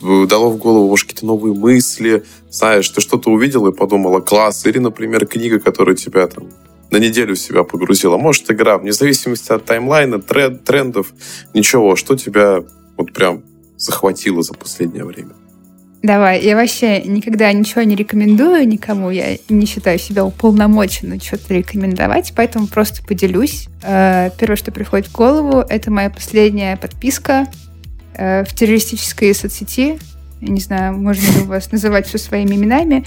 дало 0.00 0.50
в 0.50 0.56
голову, 0.56 0.88
может, 0.88 1.06
какие-то 1.06 1.26
новые 1.26 1.54
мысли, 1.54 2.24
знаешь, 2.50 2.88
ты 2.88 3.00
что-то 3.00 3.30
увидел 3.30 3.66
и 3.66 3.72
подумала, 3.72 4.20
класс, 4.20 4.66
или, 4.66 4.78
например, 4.78 5.26
книга, 5.26 5.60
которая 5.60 5.94
тебя 5.94 6.26
там 6.26 6.48
на 6.90 6.96
неделю 6.96 7.36
себя 7.36 7.62
погрузила, 7.62 8.16
может, 8.16 8.50
игра, 8.50 8.78
вне 8.78 8.92
зависимости 8.92 9.52
от 9.52 9.64
таймлайна, 9.64 10.20
тренд, 10.20 10.64
трендов, 10.64 11.12
ничего, 11.54 11.94
что 11.96 12.16
тебя 12.16 12.64
вот 12.96 13.12
прям 13.12 13.42
захватило 13.76 14.42
за 14.42 14.54
последнее 14.54 15.04
время? 15.04 15.34
Давай, 16.02 16.42
я 16.42 16.56
вообще 16.56 17.02
никогда 17.02 17.52
ничего 17.52 17.82
не 17.82 17.94
рекомендую 17.94 18.66
никому, 18.66 19.10
я 19.10 19.36
не 19.50 19.66
считаю 19.66 19.98
себя 19.98 20.24
уполномоченной 20.24 21.20
что-то 21.20 21.52
рекомендовать, 21.52 22.32
поэтому 22.34 22.68
просто 22.68 23.02
поделюсь. 23.02 23.68
Э, 23.82 24.30
первое, 24.38 24.56
что 24.56 24.72
приходит 24.72 25.08
в 25.08 25.12
голову, 25.12 25.60
это 25.60 25.90
моя 25.90 26.08
последняя 26.08 26.78
подписка 26.78 27.48
э, 28.14 28.44
в 28.44 28.54
террористической 28.54 29.34
соцсети. 29.34 29.98
Я 30.40 30.48
не 30.48 30.60
знаю, 30.60 30.96
можно 30.96 31.20
ли 31.20 31.42
у 31.42 31.46
вас 31.46 31.70
называть 31.70 32.06
все 32.06 32.16
своими 32.16 32.54
именами. 32.54 33.04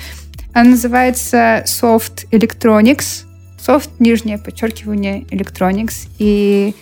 Она 0.53 0.71
называется 0.71 1.63
Soft 1.65 2.29
Electronics. 2.29 3.25
Soft, 3.59 3.89
нижнее 3.97 4.37
подчеркивание, 4.37 5.21
Electronics. 5.31 6.09
И 6.19 6.75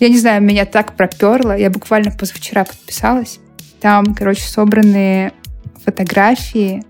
я 0.00 0.08
не 0.08 0.18
знаю, 0.18 0.42
меня 0.42 0.64
так 0.64 0.96
проперло. 0.96 1.56
Я 1.56 1.70
буквально 1.70 2.10
позавчера 2.10 2.64
подписалась. 2.64 3.38
Там, 3.84 4.14
короче, 4.14 4.40
собраны 4.40 5.32
фотографии 5.84 6.82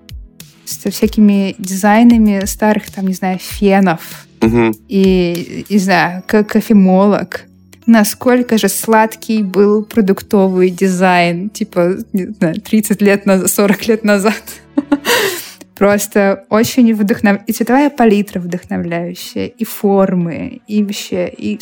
со 0.64 0.92
всякими 0.92 1.56
дизайнами 1.58 2.44
старых, 2.44 2.88
там, 2.88 3.08
не 3.08 3.14
знаю, 3.14 3.40
фенов. 3.40 4.28
Угу. 4.40 4.76
И, 4.86 5.66
не 5.68 5.78
знаю, 5.78 6.22
как 6.24 6.50
кофемолок. 6.50 7.46
Насколько 7.86 8.58
же 8.58 8.68
сладкий 8.68 9.42
был 9.42 9.84
продуктовый 9.84 10.70
дизайн, 10.70 11.50
типа, 11.50 11.96
не 12.12 12.26
знаю, 12.26 12.60
30 12.60 13.02
лет 13.02 13.26
назад, 13.26 13.50
40 13.50 13.88
лет 13.88 14.04
назад. 14.04 14.44
Просто 15.74 16.44
очень 16.48 16.94
вдохновляющая. 16.94 17.46
И 17.48 17.52
цветовая 17.54 17.90
палитра 17.90 18.38
вдохновляющая, 18.38 19.46
и 19.46 19.64
формы, 19.64 20.60
и 20.68 20.84
вообще, 20.84 21.26
и 21.26 21.58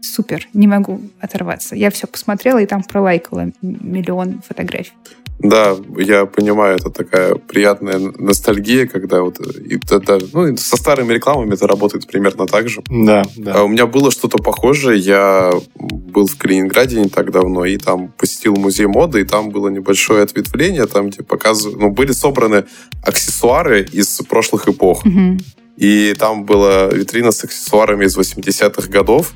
супер, 0.00 0.48
не 0.52 0.66
могу 0.66 1.00
оторваться. 1.20 1.74
Я 1.74 1.90
все 1.90 2.06
посмотрела 2.06 2.58
и 2.58 2.66
там 2.66 2.82
пролайкала 2.82 3.50
миллион 3.62 4.40
фотографий. 4.46 4.92
Да, 5.38 5.76
я 5.96 6.26
понимаю, 6.26 6.78
это 6.78 6.90
такая 6.90 7.36
приятная 7.36 8.00
ностальгия, 8.18 8.86
когда 8.88 9.22
вот 9.22 9.38
и, 9.38 9.76
это, 9.76 10.18
ну, 10.32 10.56
со 10.56 10.76
старыми 10.76 11.12
рекламами 11.12 11.54
это 11.54 11.68
работает 11.68 12.08
примерно 12.08 12.46
так 12.46 12.68
же. 12.68 12.82
Да, 12.88 13.24
да. 13.36 13.54
А 13.54 13.62
у 13.62 13.68
меня 13.68 13.86
было 13.86 14.10
что-то 14.10 14.38
похожее. 14.38 14.98
Я 14.98 15.52
был 15.76 16.26
в 16.26 16.36
Калининграде 16.36 17.00
не 17.00 17.08
так 17.08 17.30
давно, 17.30 17.64
и 17.64 17.76
там 17.76 18.08
посетил 18.08 18.56
музей 18.56 18.86
моды, 18.86 19.20
и 19.20 19.24
там 19.24 19.50
было 19.50 19.68
небольшое 19.68 20.24
ответвление, 20.24 20.86
там, 20.86 21.10
где 21.10 21.22
показывают, 21.22 21.78
ну, 21.78 21.90
были 21.90 22.10
собраны 22.10 22.64
аксессуары 23.04 23.84
из 23.84 24.20
прошлых 24.28 24.68
эпох. 24.68 25.04
Мгм. 25.04 25.38
И 25.76 26.14
там 26.18 26.46
была 26.46 26.86
витрина 26.86 27.30
с 27.30 27.44
аксессуарами 27.44 28.06
из 28.06 28.18
80-х 28.18 28.88
годов. 28.90 29.32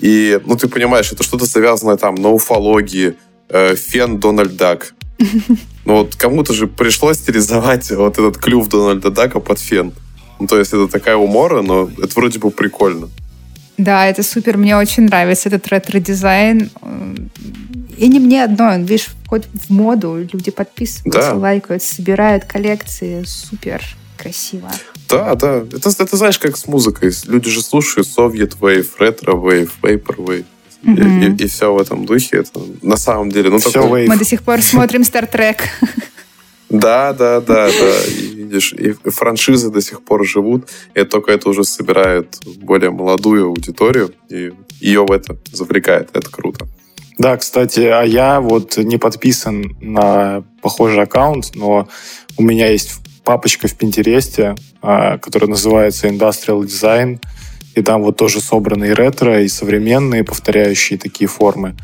И, 0.00 0.38
ну, 0.44 0.56
ты 0.56 0.68
понимаешь, 0.68 1.10
это 1.12 1.22
что-то 1.22 1.46
завязанное 1.46 1.96
там 1.96 2.14
на 2.14 2.28
уфологии, 2.30 3.14
э, 3.48 3.74
фен 3.74 4.18
Дональд 4.20 4.56
Дак. 4.56 4.94
Ну, 5.84 5.96
вот 5.96 6.14
кому-то 6.14 6.52
же 6.52 6.68
пришлось 6.68 7.16
стилизовать 7.18 7.90
вот 7.90 8.16
этот 8.16 8.38
клюв 8.38 8.68
Дональда 8.68 9.10
Дака 9.10 9.40
под 9.40 9.58
фен. 9.58 9.92
Ну, 10.38 10.46
то 10.46 10.56
есть 10.56 10.72
это 10.72 10.86
такая 10.86 11.16
умора, 11.16 11.60
но 11.62 11.90
это 12.00 12.12
вроде 12.14 12.38
бы 12.38 12.52
прикольно. 12.52 13.08
Да, 13.78 14.06
это 14.06 14.22
супер, 14.22 14.58
мне 14.58 14.76
очень 14.76 15.04
нравится 15.04 15.48
этот 15.48 15.66
ретро-дизайн. 15.66 16.70
И 17.96 18.06
не 18.06 18.20
мне 18.20 18.44
одно, 18.44 18.76
видишь, 18.76 19.08
входит 19.24 19.48
в 19.52 19.70
моду, 19.70 20.18
люди 20.32 20.52
подписываются, 20.52 21.30
Да. 21.32 21.34
лайкают, 21.34 21.82
собирают 21.82 22.44
коллекции, 22.44 23.24
супер 23.24 23.82
красиво. 24.22 24.70
Да, 25.08 25.34
да. 25.34 25.64
Это, 25.72 25.90
это 25.98 26.16
знаешь, 26.16 26.38
как 26.38 26.56
с 26.56 26.66
музыкой. 26.66 27.12
Люди 27.26 27.50
же 27.50 27.62
слушают 27.62 28.08
Soviet 28.08 28.58
Wave, 28.60 28.86
Retro 28.98 29.42
Wave, 29.42 29.70
Vaporwave. 29.82 30.44
Мгм. 30.82 31.36
И, 31.36 31.46
все 31.46 31.72
в 31.72 31.80
этом 31.80 32.06
духе. 32.06 32.38
Это 32.38 32.60
на 32.82 32.96
самом 32.96 33.30
деле... 33.30 33.50
Ну, 33.50 33.58
Все 33.58 33.70
такой-. 33.70 34.08
Мы 34.08 34.16
до 34.16 34.24
сих 34.24 34.42
пор 34.42 34.60
смотрим 34.62 35.04
Стартрек. 35.04 35.58
Да, 36.68 37.12
да, 37.12 37.40
да, 37.40 37.66
да. 37.66 38.04
И 38.06 38.34
видишь, 38.34 38.72
и 38.72 38.92
франшизы 39.10 39.70
до 39.70 39.82
сих 39.82 40.02
пор 40.02 40.26
живут. 40.26 40.70
И 40.94 41.04
только 41.04 41.30
это 41.32 41.50
уже 41.50 41.64
собирает 41.64 42.38
более 42.56 42.90
молодую 42.90 43.48
аудиторию. 43.48 44.12
И 44.30 44.52
ее 44.80 45.04
в 45.04 45.12
это 45.12 45.36
завлекает. 45.52 46.08
Это 46.14 46.30
круто. 46.30 46.66
Да, 47.18 47.36
кстати, 47.36 47.80
а 47.80 48.02
я 48.02 48.40
вот 48.40 48.78
не 48.78 48.96
подписан 48.96 49.76
на 49.80 50.42
похожий 50.62 51.02
аккаунт, 51.02 51.54
но 51.54 51.88
у 52.38 52.42
меня 52.42 52.70
есть 52.70 52.92
папочка 53.24 53.68
в 53.68 53.74
Пинтересте, 53.74 54.54
а, 54.80 55.18
которая 55.18 55.50
называется 55.50 56.08
Industrial 56.08 56.60
Design, 56.62 57.20
и 57.74 57.82
там 57.82 58.02
вот 58.02 58.16
тоже 58.16 58.40
собраны 58.40 58.86
и 58.86 58.92
ретро, 58.92 59.42
и 59.42 59.48
современные, 59.48 60.24
повторяющие 60.24 60.98
такие 60.98 61.28
формы. 61.28 61.74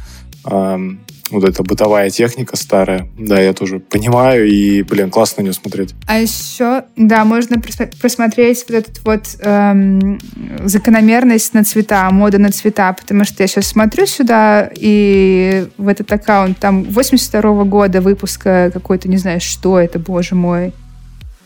Вот 1.31 1.45
эта 1.45 1.63
бытовая 1.63 2.09
техника 2.11 2.57
старая. 2.57 3.09
Да, 3.19 3.39
я 3.39 3.53
тоже 3.53 3.81
понимаю, 3.81 4.49
и, 4.49 4.83
блин, 4.83 5.11
классно 5.11 5.43
на 5.43 5.45
нее 5.45 5.53
смотреть. 5.53 5.95
А 6.07 6.19
еще, 6.19 6.85
да, 6.97 7.25
можно 7.25 7.61
просмотреть 8.01 8.65
вот 8.69 8.77
этот 8.77 9.05
вот 9.05 9.37
эм, 9.41 10.19
закономерность 10.65 11.53
на 11.53 11.65
цвета, 11.65 12.09
мода 12.11 12.39
на 12.39 12.51
цвета, 12.51 12.93
потому 12.95 13.25
что 13.25 13.43
я 13.43 13.47
сейчас 13.47 13.67
смотрю 13.67 14.07
сюда, 14.07 14.71
и 14.75 15.67
в 15.77 15.89
этот 15.89 16.11
аккаунт, 16.11 16.59
там 16.59 16.85
82 16.85 17.65
года 17.65 18.01
выпуска 18.01 18.71
какой-то, 18.73 19.09
не 19.09 19.19
знаю, 19.19 19.41
что 19.41 19.79
это, 19.79 19.99
боже 19.99 20.35
мой. 20.35 20.73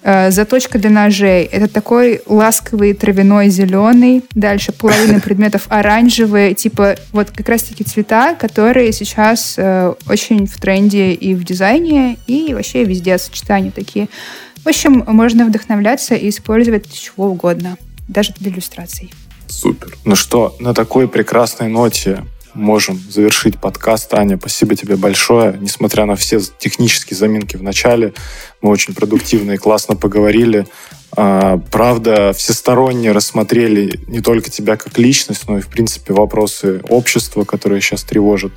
Э, 0.04 0.30
заточка 0.30 0.78
для 0.78 0.90
ножей. 0.90 1.44
Это 1.44 1.68
такой 1.68 2.22
ласковый 2.26 2.92
травяной 2.92 3.48
зеленый. 3.50 4.24
Дальше 4.34 4.72
половина 4.72 5.20
предметов 5.24 5.66
оранжевые. 5.68 6.54
Типа 6.54 6.96
вот 7.12 7.30
как 7.30 7.48
раз-таки 7.48 7.84
цвета, 7.84 8.34
которые 8.34 8.92
сейчас 8.92 9.54
э, 9.56 9.94
очень 10.08 10.46
в 10.46 10.60
тренде 10.60 11.12
и 11.12 11.34
в 11.34 11.44
дизайне, 11.44 12.18
и 12.26 12.52
вообще 12.52 12.84
везде 12.84 13.16
сочетания 13.18 13.70
такие. 13.70 14.08
В 14.64 14.68
общем, 14.68 15.04
можно 15.06 15.44
вдохновляться 15.44 16.14
и 16.14 16.28
использовать 16.28 16.92
чего 16.92 17.28
угодно. 17.28 17.76
Даже 18.08 18.32
для 18.38 18.50
иллюстраций. 18.50 19.12
Супер. 19.46 19.96
Ну 20.04 20.16
что, 20.16 20.56
на 20.58 20.74
такой 20.74 21.08
прекрасной 21.08 21.68
ноте 21.68 22.24
можем 22.54 22.98
завершить 23.08 23.58
подкаст. 23.58 24.12
Аня, 24.14 24.38
спасибо 24.38 24.76
тебе 24.76 24.96
большое. 24.96 25.56
Несмотря 25.60 26.04
на 26.06 26.16
все 26.16 26.40
технические 26.58 27.16
заминки 27.16 27.56
в 27.56 27.62
начале, 27.62 28.14
мы 28.60 28.70
очень 28.70 28.94
продуктивно 28.94 29.52
и 29.52 29.56
классно 29.56 29.96
поговорили. 29.96 30.66
А, 31.14 31.58
Правда, 31.70 32.32
всесторонне 32.32 33.12
рассмотрели 33.12 34.00
не 34.06 34.20
только 34.20 34.50
тебя 34.50 34.76
как 34.76 34.98
личность, 34.98 35.48
но 35.48 35.58
и, 35.58 35.60
в 35.60 35.68
принципе, 35.68 36.14
вопросы 36.14 36.80
общества, 36.88 37.44
которые 37.44 37.80
сейчас 37.80 38.02
тревожат 38.02 38.52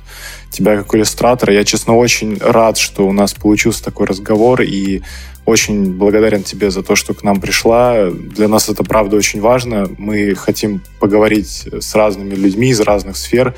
тебя 0.50 0.76
как 0.76 0.94
иллюстратора. 0.94 1.52
Я, 1.52 1.64
честно, 1.64 1.96
очень 1.96 2.38
рад, 2.38 2.78
что 2.78 3.06
у 3.06 3.12
нас 3.12 3.34
получился 3.34 3.84
такой 3.84 4.06
разговор, 4.06 4.62
и 4.62 5.02
очень 5.44 5.92
благодарен 5.92 6.42
тебе 6.42 6.70
за 6.70 6.82
то, 6.82 6.96
что 6.96 7.14
к 7.14 7.22
нам 7.22 7.40
пришла. 7.40 8.10
Для 8.10 8.48
нас 8.48 8.68
это, 8.68 8.82
правда, 8.82 9.16
очень 9.16 9.40
важно. 9.40 9.88
Мы 9.96 10.34
хотим 10.34 10.82
поговорить 10.98 11.68
с 11.72 11.94
разными 11.94 12.34
людьми 12.34 12.70
из 12.70 12.80
разных 12.80 13.16
сфер. 13.16 13.54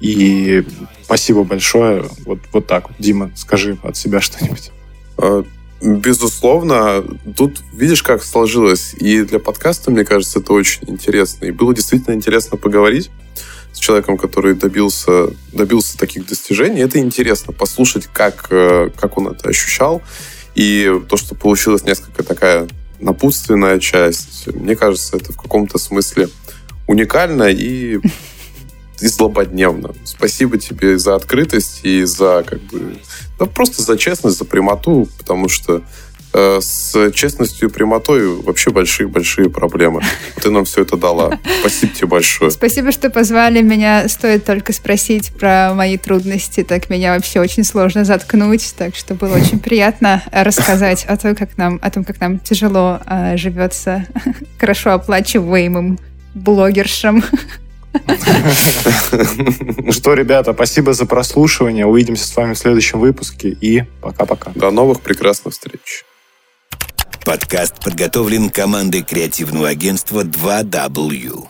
И 0.00 0.64
спасибо 1.04 1.44
большое. 1.44 2.04
Вот, 2.24 2.40
вот 2.52 2.66
так. 2.66 2.88
Дима, 2.98 3.30
скажи 3.36 3.78
от 3.82 3.96
себя 3.96 4.20
что-нибудь. 4.20 4.70
А, 5.18 5.44
Безусловно, 5.82 7.02
тут 7.36 7.62
видишь, 7.72 8.02
как 8.02 8.22
сложилось. 8.22 8.94
И 9.00 9.22
для 9.22 9.38
подкаста, 9.38 9.90
мне 9.90 10.04
кажется, 10.04 10.40
это 10.40 10.52
очень 10.52 10.82
интересно. 10.88 11.46
И 11.46 11.52
было 11.52 11.74
действительно 11.74 12.14
интересно 12.14 12.58
поговорить 12.58 13.10
с 13.72 13.78
человеком, 13.78 14.18
который 14.18 14.54
добился, 14.54 15.28
добился 15.52 15.96
таких 15.96 16.26
достижений. 16.26 16.80
Это 16.80 16.98
интересно 16.98 17.54
послушать, 17.54 18.08
как, 18.12 18.48
э, 18.50 18.90
как 18.94 19.16
он 19.16 19.28
это 19.28 19.48
ощущал. 19.48 20.02
И 20.54 21.00
то, 21.08 21.16
что 21.16 21.34
получилась 21.34 21.84
несколько 21.84 22.24
такая 22.24 22.68
напутственная 22.98 23.78
часть, 23.78 24.48
мне 24.48 24.76
кажется, 24.76 25.16
это 25.16 25.32
в 25.32 25.36
каком-то 25.36 25.78
смысле 25.78 26.28
уникально 26.86 27.44
и, 27.44 28.00
и 29.02 29.08
злободневно. 29.08 29.94
Спасибо 30.04 30.58
тебе 30.58 30.98
за 30.98 31.14
открытость 31.14 31.80
и 31.82 32.04
за 32.04 32.44
как 32.46 32.60
бы 32.62 32.96
да 33.40 33.46
просто 33.46 33.82
за 33.82 33.96
честность, 33.96 34.36
за 34.36 34.44
прямоту, 34.44 35.08
потому 35.16 35.48
что 35.48 35.82
э, 36.34 36.58
с 36.60 37.10
честностью 37.12 37.68
и 37.68 37.72
прямотой 37.72 38.28
вообще 38.28 38.70
большие-большие 38.70 39.48
проблемы. 39.48 40.02
Ты 40.42 40.50
нам 40.50 40.66
все 40.66 40.82
это 40.82 40.98
дала. 40.98 41.38
Спасибо 41.60 41.94
тебе 41.94 42.06
большое. 42.06 42.50
Спасибо, 42.50 42.92
что 42.92 43.08
позвали 43.08 43.62
меня. 43.62 44.08
Стоит 44.08 44.44
только 44.44 44.74
спросить 44.74 45.32
про 45.32 45.72
мои 45.74 45.96
трудности. 45.96 46.62
Так 46.62 46.90
меня 46.90 47.14
вообще 47.14 47.40
очень 47.40 47.64
сложно 47.64 48.04
заткнуть. 48.04 48.74
Так 48.76 48.94
что 48.94 49.14
было 49.14 49.36
очень 49.36 49.58
приятно 49.58 50.22
рассказать 50.32 51.04
о 51.06 51.16
том, 51.16 51.34
как 51.34 51.56
нам, 51.56 51.78
о 51.82 51.90
том, 51.90 52.04
как 52.04 52.20
нам 52.20 52.38
тяжело 52.38 53.00
э, 53.06 53.38
живется 53.38 54.06
хорошо 54.58 54.92
оплачиваемым 54.92 55.98
блогершам. 56.34 57.24
Ну 59.82 59.92
что, 59.92 60.14
ребята, 60.14 60.52
спасибо 60.52 60.92
за 60.92 61.06
прослушивание. 61.06 61.86
Увидимся 61.86 62.26
с 62.26 62.36
вами 62.36 62.54
в 62.54 62.58
следующем 62.58 63.00
выпуске. 63.00 63.48
И 63.48 63.84
пока-пока. 64.00 64.52
До 64.54 64.70
новых 64.70 65.00
прекрасных 65.00 65.54
встреч. 65.54 66.04
Подкаст 67.24 67.82
подготовлен 67.82 68.50
командой 68.50 69.02
креативного 69.02 69.68
агентства 69.68 70.24
2W. 70.24 71.48